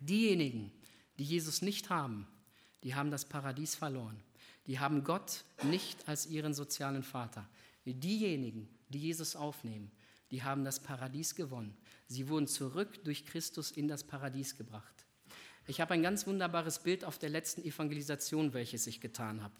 Diejenigen, 0.00 0.72
die 1.18 1.24
Jesus 1.24 1.62
nicht 1.62 1.90
haben, 1.90 2.26
die 2.82 2.94
haben 2.94 3.10
das 3.10 3.24
Paradies 3.24 3.74
verloren. 3.74 4.22
Die 4.66 4.78
haben 4.78 5.04
Gott 5.04 5.44
nicht 5.64 6.08
als 6.08 6.26
ihren 6.26 6.54
sozialen 6.54 7.02
Vater. 7.02 7.48
Diejenigen, 7.84 8.68
die 8.88 8.98
Jesus 8.98 9.36
aufnehmen, 9.36 9.90
die 10.30 10.42
haben 10.42 10.64
das 10.64 10.80
Paradies 10.80 11.34
gewonnen. 11.34 11.76
Sie 12.06 12.28
wurden 12.28 12.46
zurück 12.46 13.02
durch 13.04 13.26
Christus 13.26 13.70
in 13.70 13.88
das 13.88 14.04
Paradies 14.04 14.56
gebracht. 14.56 15.04
Ich 15.66 15.80
habe 15.80 15.94
ein 15.94 16.02
ganz 16.02 16.26
wunderbares 16.26 16.80
Bild 16.80 17.04
auf 17.04 17.18
der 17.18 17.30
letzten 17.30 17.64
Evangelisation, 17.64 18.52
welches 18.52 18.86
ich 18.86 19.00
getan 19.00 19.42
habe. 19.42 19.54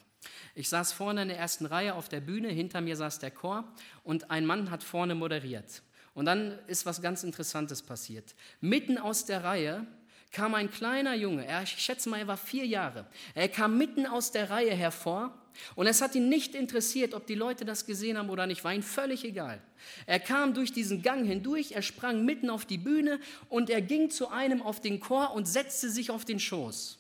Ich 0.55 0.69
saß 0.69 0.93
vorne 0.93 1.23
in 1.23 1.29
der 1.29 1.39
ersten 1.39 1.67
Reihe 1.67 1.95
auf 1.95 2.09
der 2.09 2.21
Bühne, 2.21 2.49
hinter 2.49 2.81
mir 2.81 2.97
saß 2.97 3.19
der 3.19 3.31
Chor 3.31 3.65
und 4.03 4.31
ein 4.31 4.47
Mann 4.47 4.71
hat 4.71 4.83
vorne 4.83 5.15
moderiert. 5.15 5.83
Und 6.13 6.27
dann 6.27 6.59
ist 6.67 6.87
was 6.87 7.03
ganz 7.03 7.25
Interessantes 7.25 7.83
passiert. 7.83 8.35
Mitten 8.61 8.99
aus 8.99 9.25
der 9.25 9.45
Reihe 9.45 9.87
kam 10.31 10.55
ein 10.55 10.71
kleiner 10.71 11.15
Junge, 11.15 11.47
er, 11.47 11.63
ich 11.63 11.71
schätze 11.71 12.09
mal, 12.09 12.19
er 12.19 12.27
war 12.27 12.37
vier 12.37 12.67
Jahre. 12.67 13.07
Er 13.35 13.49
kam 13.49 13.79
mitten 13.79 14.07
aus 14.07 14.31
der 14.33 14.51
Reihe 14.51 14.75
hervor 14.75 15.33
und 15.75 15.87
es 15.87 16.01
hat 16.01 16.15
ihn 16.15 16.29
nicht 16.29 16.55
interessiert, 16.55 17.15
ob 17.15 17.27
die 17.27 17.35
Leute 17.35 17.65
das 17.65 17.87
gesehen 17.87 18.19
haben 18.19 18.31
oder 18.31 18.47
nicht, 18.47 18.65
war 18.65 18.75
ihm 18.75 18.83
völlig 18.83 19.25
egal. 19.25 19.61
Er 20.07 20.21
kam 20.21 20.55
durch 20.55 20.73
diesen 20.73 21.03
Gang 21.03 21.27
hindurch, 21.27 21.73
er 21.73 21.83
sprang 21.83 22.25
mitten 22.25 22.51
auf 22.51 22.65
die 22.65 22.79
Bühne 22.79 23.21
und 23.49 23.71
er 23.71 23.83
ging 23.83 24.11
zu 24.11 24.29
einem 24.29 24.63
auf 24.63 24.81
den 24.81 25.01
Chor 25.01 25.33
und 25.35 25.47
setzte 25.47 25.91
sich 25.91 26.11
auf 26.11 26.25
den 26.25 26.41
Schoß. 26.41 26.99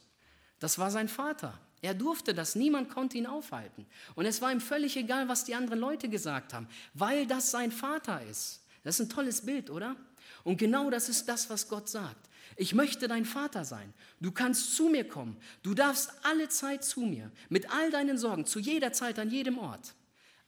Das 0.59 0.79
war 0.79 0.91
sein 0.91 1.09
Vater. 1.09 1.59
Er 1.83 1.93
durfte 1.93 2.33
das, 2.33 2.55
niemand 2.55 2.89
konnte 2.89 3.19
ihn 3.19 3.27
aufhalten. 3.27 3.87
Und 4.15 4.25
es 4.25 4.41
war 4.41 4.51
ihm 4.51 4.61
völlig 4.61 4.97
egal, 4.97 5.29
was 5.29 5.45
die 5.45 5.55
anderen 5.55 5.79
Leute 5.79 6.09
gesagt 6.09 6.55
haben, 6.55 6.67
weil 6.95 7.27
das 7.27 7.51
sein 7.51 7.71
Vater 7.71 8.23
ist. 8.31 8.63
Das 8.83 8.99
ist 8.99 9.07
ein 9.07 9.11
tolles 9.11 9.45
Bild, 9.45 9.69
oder? 9.69 9.97
Und 10.45 10.57
genau 10.57 10.89
das 10.89 11.09
ist 11.09 11.29
das, 11.29 11.51
was 11.51 11.69
Gott 11.69 11.89
sagt. 11.89 12.29
Ich 12.57 12.75
möchte 12.75 13.09
dein 13.09 13.25
Vater 13.25 13.65
sein. 13.65 13.93
Du 14.21 14.33
kannst 14.33 14.77
zu 14.77 14.89
mir 14.89 15.07
kommen. 15.07 15.37
Du 15.63 15.75
darfst 15.75 16.13
alle 16.23 16.49
Zeit 16.49 16.85
zu 16.85 17.01
mir, 17.01 17.31
mit 17.49 17.71
all 17.71 17.91
deinen 17.91 18.19
Sorgen, 18.19 18.47
zu 18.47 18.59
jeder 18.59 18.93
Zeit, 18.93 19.19
an 19.19 19.31
jedem 19.31 19.59
Ort. 19.59 19.95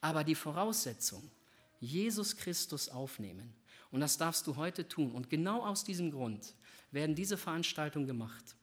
Aber 0.01 0.25
die 0.25 0.35
Voraussetzung, 0.35 1.31
Jesus 1.81 2.37
Christus 2.37 2.89
aufnehmen. 2.89 3.53
Und 3.91 4.01
das 4.01 4.19
darfst 4.19 4.47
du 4.47 4.57
heute 4.57 4.89
tun. 4.89 5.13
Und 5.13 5.31
genau 5.31 5.65
aus 5.65 5.85
diesem 5.85 6.11
Grund 6.11 6.55
werden 6.91 7.15
diese 7.15 7.37
Veranstaltungen 7.37 8.07
gemacht. 8.07 8.57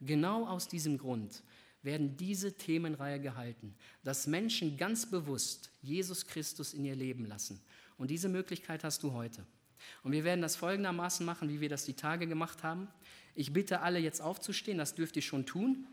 Genau 0.00 0.46
aus 0.46 0.68
diesem 0.68 0.98
Grund 0.98 1.42
werden 1.82 2.16
diese 2.16 2.52
Themenreihe 2.52 3.20
gehalten, 3.20 3.74
dass 4.02 4.26
Menschen 4.26 4.76
ganz 4.76 5.06
bewusst 5.06 5.70
Jesus 5.82 6.26
Christus 6.26 6.74
in 6.74 6.84
ihr 6.84 6.96
Leben 6.96 7.26
lassen. 7.26 7.60
Und 7.96 8.10
diese 8.10 8.28
Möglichkeit 8.28 8.84
hast 8.84 9.02
du 9.02 9.12
heute. 9.12 9.46
Und 10.02 10.12
wir 10.12 10.24
werden 10.24 10.42
das 10.42 10.56
folgendermaßen 10.56 11.24
machen, 11.24 11.48
wie 11.48 11.60
wir 11.60 11.68
das 11.68 11.84
die 11.84 11.94
Tage 11.94 12.26
gemacht 12.26 12.62
haben. 12.62 12.88
Ich 13.34 13.52
bitte 13.52 13.80
alle 13.80 13.98
jetzt 13.98 14.20
aufzustehen, 14.20 14.78
das 14.78 14.94
dürft 14.94 15.16
ihr 15.16 15.22
schon 15.22 15.46
tun. 15.46 15.86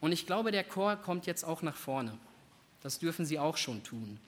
Und 0.00 0.12
ich 0.12 0.26
glaube, 0.26 0.50
der 0.50 0.64
Chor 0.64 0.96
kommt 0.96 1.26
jetzt 1.26 1.44
auch 1.44 1.62
nach 1.62 1.76
vorne. 1.76 2.18
Das 2.82 2.98
dürfen 2.98 3.24
sie 3.24 3.38
auch 3.38 3.56
schon 3.56 3.82
tun. 3.82 4.18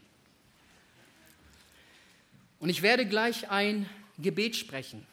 Und 2.59 2.69
ich 2.69 2.83
werde 2.83 3.07
gleich 3.07 3.51
ein 3.51 3.89
Gebet 4.19 4.57
sprechen. 4.57 5.07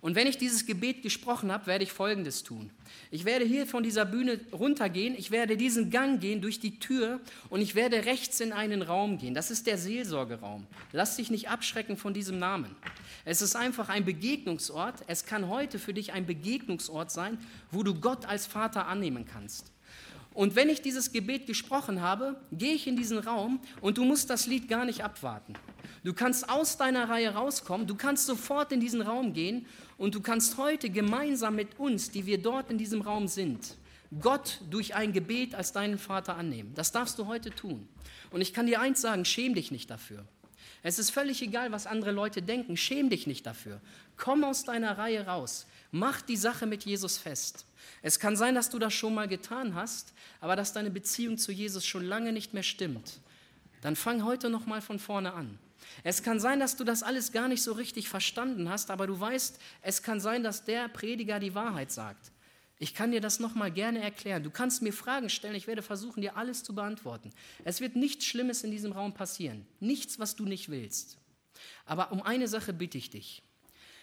Und 0.00 0.14
wenn 0.14 0.26
ich 0.26 0.38
dieses 0.38 0.64
Gebet 0.64 1.02
gesprochen 1.02 1.52
habe, 1.52 1.66
werde 1.66 1.84
ich 1.84 1.92
Folgendes 1.92 2.42
tun. 2.42 2.70
Ich 3.10 3.26
werde 3.26 3.44
hier 3.44 3.66
von 3.66 3.82
dieser 3.82 4.06
Bühne 4.06 4.40
runtergehen, 4.50 5.14
ich 5.14 5.30
werde 5.30 5.58
diesen 5.58 5.90
Gang 5.90 6.20
gehen 6.20 6.40
durch 6.40 6.58
die 6.58 6.78
Tür 6.78 7.20
und 7.50 7.60
ich 7.60 7.74
werde 7.74 8.06
rechts 8.06 8.40
in 8.40 8.52
einen 8.52 8.80
Raum 8.80 9.18
gehen. 9.18 9.34
Das 9.34 9.50
ist 9.50 9.66
der 9.66 9.76
Seelsorgeraum. 9.76 10.66
Lass 10.92 11.16
dich 11.16 11.30
nicht 11.30 11.50
abschrecken 11.50 11.98
von 11.98 12.14
diesem 12.14 12.38
Namen. 12.38 12.74
Es 13.26 13.42
ist 13.42 13.56
einfach 13.56 13.90
ein 13.90 14.06
Begegnungsort. 14.06 15.04
Es 15.06 15.26
kann 15.26 15.48
heute 15.48 15.78
für 15.78 15.92
dich 15.92 16.14
ein 16.14 16.24
Begegnungsort 16.24 17.10
sein, 17.10 17.36
wo 17.70 17.82
du 17.82 17.94
Gott 17.94 18.24
als 18.24 18.46
Vater 18.46 18.86
annehmen 18.86 19.26
kannst. 19.26 19.70
Und 20.32 20.54
wenn 20.54 20.70
ich 20.70 20.80
dieses 20.80 21.12
Gebet 21.12 21.46
gesprochen 21.46 22.00
habe, 22.00 22.40
gehe 22.52 22.72
ich 22.72 22.86
in 22.86 22.96
diesen 22.96 23.18
Raum 23.18 23.60
und 23.80 23.98
du 23.98 24.04
musst 24.04 24.30
das 24.30 24.46
Lied 24.46 24.68
gar 24.68 24.84
nicht 24.84 25.04
abwarten. 25.04 25.54
Du 26.04 26.14
kannst 26.14 26.48
aus 26.48 26.76
deiner 26.76 27.08
Reihe 27.08 27.34
rauskommen, 27.34 27.86
du 27.86 27.94
kannst 27.94 28.26
sofort 28.26 28.72
in 28.72 28.80
diesen 28.80 29.02
Raum 29.02 29.32
gehen 29.32 29.66
und 29.98 30.14
du 30.14 30.20
kannst 30.20 30.56
heute 30.56 30.90
gemeinsam 30.90 31.56
mit 31.56 31.78
uns, 31.78 32.10
die 32.10 32.26
wir 32.26 32.38
dort 32.38 32.70
in 32.70 32.78
diesem 32.78 33.02
Raum 33.02 33.28
sind, 33.28 33.76
Gott 34.20 34.60
durch 34.70 34.94
ein 34.94 35.12
Gebet 35.12 35.54
als 35.54 35.72
deinen 35.72 35.98
Vater 35.98 36.36
annehmen. 36.36 36.72
Das 36.74 36.90
darfst 36.90 37.18
du 37.18 37.26
heute 37.26 37.50
tun. 37.50 37.88
Und 38.30 38.40
ich 38.40 38.52
kann 38.52 38.66
dir 38.66 38.80
eins 38.80 39.00
sagen, 39.00 39.24
schäm 39.24 39.54
dich 39.54 39.70
nicht 39.70 39.90
dafür. 39.90 40.24
Es 40.82 40.98
ist 40.98 41.10
völlig 41.10 41.42
egal, 41.42 41.72
was 41.72 41.86
andere 41.86 42.10
Leute 42.10 42.40
denken, 42.40 42.76
schäm 42.76 43.10
dich 43.10 43.26
nicht 43.26 43.46
dafür. 43.46 43.80
Komm 44.16 44.44
aus 44.44 44.64
deiner 44.64 44.96
Reihe 44.96 45.26
raus, 45.26 45.66
mach 45.90 46.22
die 46.22 46.36
Sache 46.36 46.66
mit 46.66 46.84
Jesus 46.84 47.18
fest. 47.18 47.66
Es 48.02 48.18
kann 48.18 48.36
sein, 48.36 48.54
dass 48.54 48.70
du 48.70 48.78
das 48.78 48.94
schon 48.94 49.14
mal 49.14 49.28
getan 49.28 49.74
hast, 49.74 50.14
aber 50.40 50.56
dass 50.56 50.72
deine 50.72 50.90
Beziehung 50.90 51.36
zu 51.36 51.52
Jesus 51.52 51.84
schon 51.84 52.04
lange 52.04 52.32
nicht 52.32 52.54
mehr 52.54 52.62
stimmt. 52.62 53.20
Dann 53.82 53.96
fang 53.96 54.24
heute 54.24 54.48
noch 54.48 54.66
mal 54.66 54.80
von 54.80 54.98
vorne 54.98 55.32
an. 55.34 55.58
Es 56.04 56.22
kann 56.22 56.40
sein, 56.40 56.60
dass 56.60 56.76
du 56.76 56.84
das 56.84 57.02
alles 57.02 57.32
gar 57.32 57.48
nicht 57.48 57.62
so 57.62 57.72
richtig 57.72 58.08
verstanden 58.08 58.68
hast, 58.68 58.90
aber 58.90 59.06
du 59.06 59.18
weißt, 59.18 59.58
es 59.82 60.02
kann 60.02 60.20
sein, 60.20 60.42
dass 60.42 60.64
der 60.64 60.88
Prediger 60.88 61.38
die 61.40 61.54
Wahrheit 61.54 61.90
sagt. 61.90 62.32
Ich 62.78 62.94
kann 62.94 63.12
dir 63.12 63.20
das 63.20 63.40
noch 63.40 63.54
mal 63.54 63.70
gerne 63.70 64.00
erklären. 64.00 64.42
Du 64.42 64.50
kannst 64.50 64.80
mir 64.80 64.92
Fragen 64.92 65.28
stellen, 65.28 65.54
ich 65.54 65.66
werde 65.66 65.82
versuchen, 65.82 66.22
dir 66.22 66.38
alles 66.38 66.62
zu 66.62 66.74
beantworten. 66.74 67.30
Es 67.62 67.82
wird 67.82 67.94
nichts 67.94 68.24
Schlimmes 68.24 68.64
in 68.64 68.70
diesem 68.70 68.92
Raum 68.92 69.12
passieren, 69.12 69.66
nichts, 69.80 70.18
was 70.18 70.34
du 70.34 70.46
nicht 70.46 70.70
willst. 70.70 71.18
Aber 71.84 72.10
um 72.10 72.22
eine 72.22 72.48
Sache 72.48 72.72
bitte 72.72 72.96
ich 72.96 73.10
dich. 73.10 73.42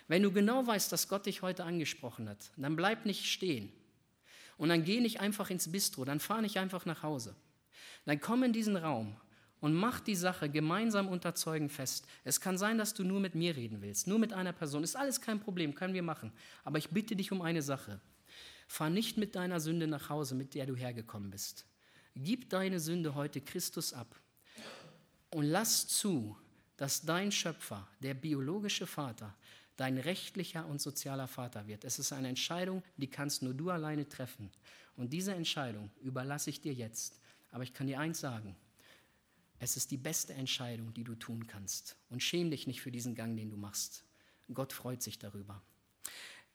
Wenn 0.07 0.21
du 0.23 0.31
genau 0.31 0.65
weißt, 0.65 0.91
dass 0.91 1.07
Gott 1.07 1.25
dich 1.25 1.41
heute 1.41 1.63
angesprochen 1.63 2.29
hat, 2.29 2.51
dann 2.55 2.75
bleib 2.75 3.05
nicht 3.05 3.25
stehen. 3.25 3.71
Und 4.57 4.69
dann 4.69 4.83
geh 4.83 5.01
nicht 5.01 5.19
einfach 5.19 5.49
ins 5.49 5.71
Bistro, 5.71 6.05
dann 6.05 6.19
fahr 6.19 6.41
nicht 6.41 6.57
einfach 6.57 6.85
nach 6.85 7.03
Hause. 7.03 7.35
Dann 8.05 8.19
komm 8.19 8.43
in 8.43 8.53
diesen 8.53 8.77
Raum 8.77 9.15
und 9.59 9.73
mach 9.73 9.99
die 9.99 10.15
Sache 10.15 10.49
gemeinsam 10.49 11.07
unter 11.07 11.35
Zeugen 11.35 11.69
fest. 11.69 12.07
Es 12.23 12.41
kann 12.41 12.57
sein, 12.57 12.77
dass 12.77 12.93
du 12.93 13.03
nur 13.03 13.19
mit 13.19 13.35
mir 13.35 13.55
reden 13.55 13.81
willst, 13.81 14.07
nur 14.07 14.19
mit 14.19 14.33
einer 14.33 14.53
Person. 14.53 14.83
Ist 14.83 14.95
alles 14.95 15.21
kein 15.21 15.39
Problem, 15.39 15.73
können 15.73 15.93
wir 15.93 16.03
machen. 16.03 16.31
Aber 16.63 16.77
ich 16.77 16.89
bitte 16.89 17.15
dich 17.15 17.31
um 17.31 17.41
eine 17.41 17.61
Sache. 17.61 17.99
Fahr 18.67 18.89
nicht 18.89 19.17
mit 19.17 19.35
deiner 19.35 19.59
Sünde 19.59 19.87
nach 19.87 20.09
Hause, 20.09 20.35
mit 20.35 20.53
der 20.53 20.65
du 20.65 20.75
hergekommen 20.75 21.31
bist. 21.31 21.65
Gib 22.15 22.49
deine 22.49 22.79
Sünde 22.79 23.15
heute 23.15 23.41
Christus 23.41 23.93
ab 23.93 24.19
und 25.31 25.45
lass 25.45 25.87
zu, 25.87 26.37
dass 26.75 27.01
dein 27.01 27.31
Schöpfer, 27.31 27.87
der 28.01 28.13
biologische 28.13 28.85
Vater, 28.85 29.35
dein 29.77 29.97
rechtlicher 29.97 30.65
und 30.65 30.81
sozialer 30.81 31.27
Vater 31.27 31.67
wird. 31.67 31.83
Es 31.83 31.99
ist 31.99 32.11
eine 32.11 32.29
Entscheidung, 32.29 32.83
die 32.97 33.07
kannst 33.07 33.43
nur 33.43 33.53
du 33.53 33.69
alleine 33.69 34.07
treffen. 34.07 34.49
Und 34.95 35.13
diese 35.13 35.33
Entscheidung 35.33 35.91
überlasse 36.01 36.49
ich 36.49 36.61
dir 36.61 36.73
jetzt. 36.73 37.19
Aber 37.51 37.63
ich 37.63 37.73
kann 37.73 37.87
dir 37.87 37.99
eins 37.99 38.19
sagen, 38.19 38.55
es 39.59 39.77
ist 39.77 39.91
die 39.91 39.97
beste 39.97 40.33
Entscheidung, 40.33 40.93
die 40.93 41.03
du 41.03 41.15
tun 41.15 41.47
kannst. 41.47 41.97
Und 42.09 42.21
schäm 42.21 42.51
dich 42.51 42.67
nicht 42.67 42.81
für 42.81 42.91
diesen 42.91 43.15
Gang, 43.15 43.35
den 43.35 43.49
du 43.49 43.57
machst. 43.57 44.03
Gott 44.53 44.73
freut 44.73 45.01
sich 45.01 45.19
darüber. 45.19 45.61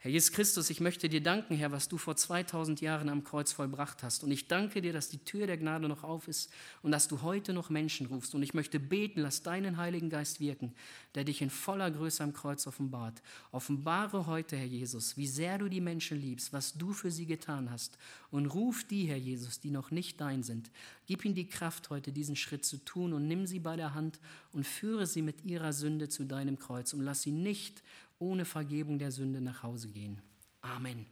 Herr 0.03 0.11
Jesus 0.11 0.33
Christus, 0.33 0.69
ich 0.69 0.81
möchte 0.81 1.09
dir 1.09 1.21
danken, 1.21 1.55
Herr, 1.55 1.71
was 1.71 1.87
du 1.87 1.97
vor 1.97 2.17
2000 2.17 2.81
Jahren 2.81 3.09
am 3.09 3.23
Kreuz 3.23 3.53
vollbracht 3.53 4.03
hast. 4.03 4.25
Und 4.25 4.33
ich 4.33 4.49
danke 4.49 4.83
dir, 4.83 4.93
dass 4.93 5.11
die 5.11 5.23
Tür 5.23 5.47
der 5.47 5.57
Gnade 5.57 5.87
noch 5.87 6.03
auf 6.03 6.27
ist 6.27 6.51
und 6.83 6.91
dass 6.91 7.07
du 7.07 7.23
heute 7.23 7.53
noch 7.53 7.71
Menschen 7.71 8.07
rufst. 8.07 8.35
Und 8.35 8.43
ich 8.43 8.53
möchte 8.53 8.81
beten, 8.81 9.21
lass 9.21 9.45
deinen 9.45 9.77
Heiligen 9.77 10.11
Geist 10.11 10.41
wirken, 10.41 10.75
der 11.15 11.23
dich 11.23 11.41
in 11.41 11.51
voller 11.51 11.89
Größe 11.89 12.25
am 12.25 12.33
Kreuz 12.33 12.67
offenbart. 12.67 13.23
Offenbare 13.53 14.27
heute, 14.27 14.57
Herr 14.57 14.67
Jesus, 14.67 15.17
wie 15.17 15.29
sehr 15.29 15.59
du 15.59 15.69
die 15.69 15.81
Menschen 15.81 16.21
liebst, 16.21 16.53
was 16.53 16.73
du 16.73 16.93
für 16.93 17.13
sie 17.13 17.27
getan 17.27 17.71
hast. 17.71 17.97
Und 18.33 18.47
ruf 18.47 18.83
die, 18.83 19.05
Herr 19.05 19.19
Jesus, 19.19 19.61
die 19.61 19.71
noch 19.71 19.93
nicht 19.93 20.21
dein 20.21 20.43
sind. 20.43 20.73
Gib 21.07 21.25
ihnen 21.25 21.37
die 21.37 21.47
Kraft, 21.47 21.91
heute 21.91 22.11
diesen 22.11 22.35
Schritt 22.35 22.65
zu 22.65 22.79
tun 22.79 23.13
und 23.13 23.29
nimm 23.29 23.47
sie 23.47 23.61
bei 23.61 23.77
der 23.77 23.95
Hand 23.95 24.19
und 24.51 24.67
führe 24.67 25.07
sie 25.07 25.23
mit 25.23 25.45
ihrer 25.45 25.73
Sünde 25.73 26.09
zu 26.09 26.25
deinem 26.25 26.59
Kreuz 26.59 26.93
und 26.93 27.03
lass 27.03 27.23
sie 27.23 27.31
nicht 27.31 27.85
ohne 28.23 28.45
Vergebung 28.45 28.99
der 28.99 29.11
Sünde 29.11 29.41
nach 29.41 29.63
Hause 29.65 29.89
gehen. 29.89 30.23
Amen. 30.61 31.07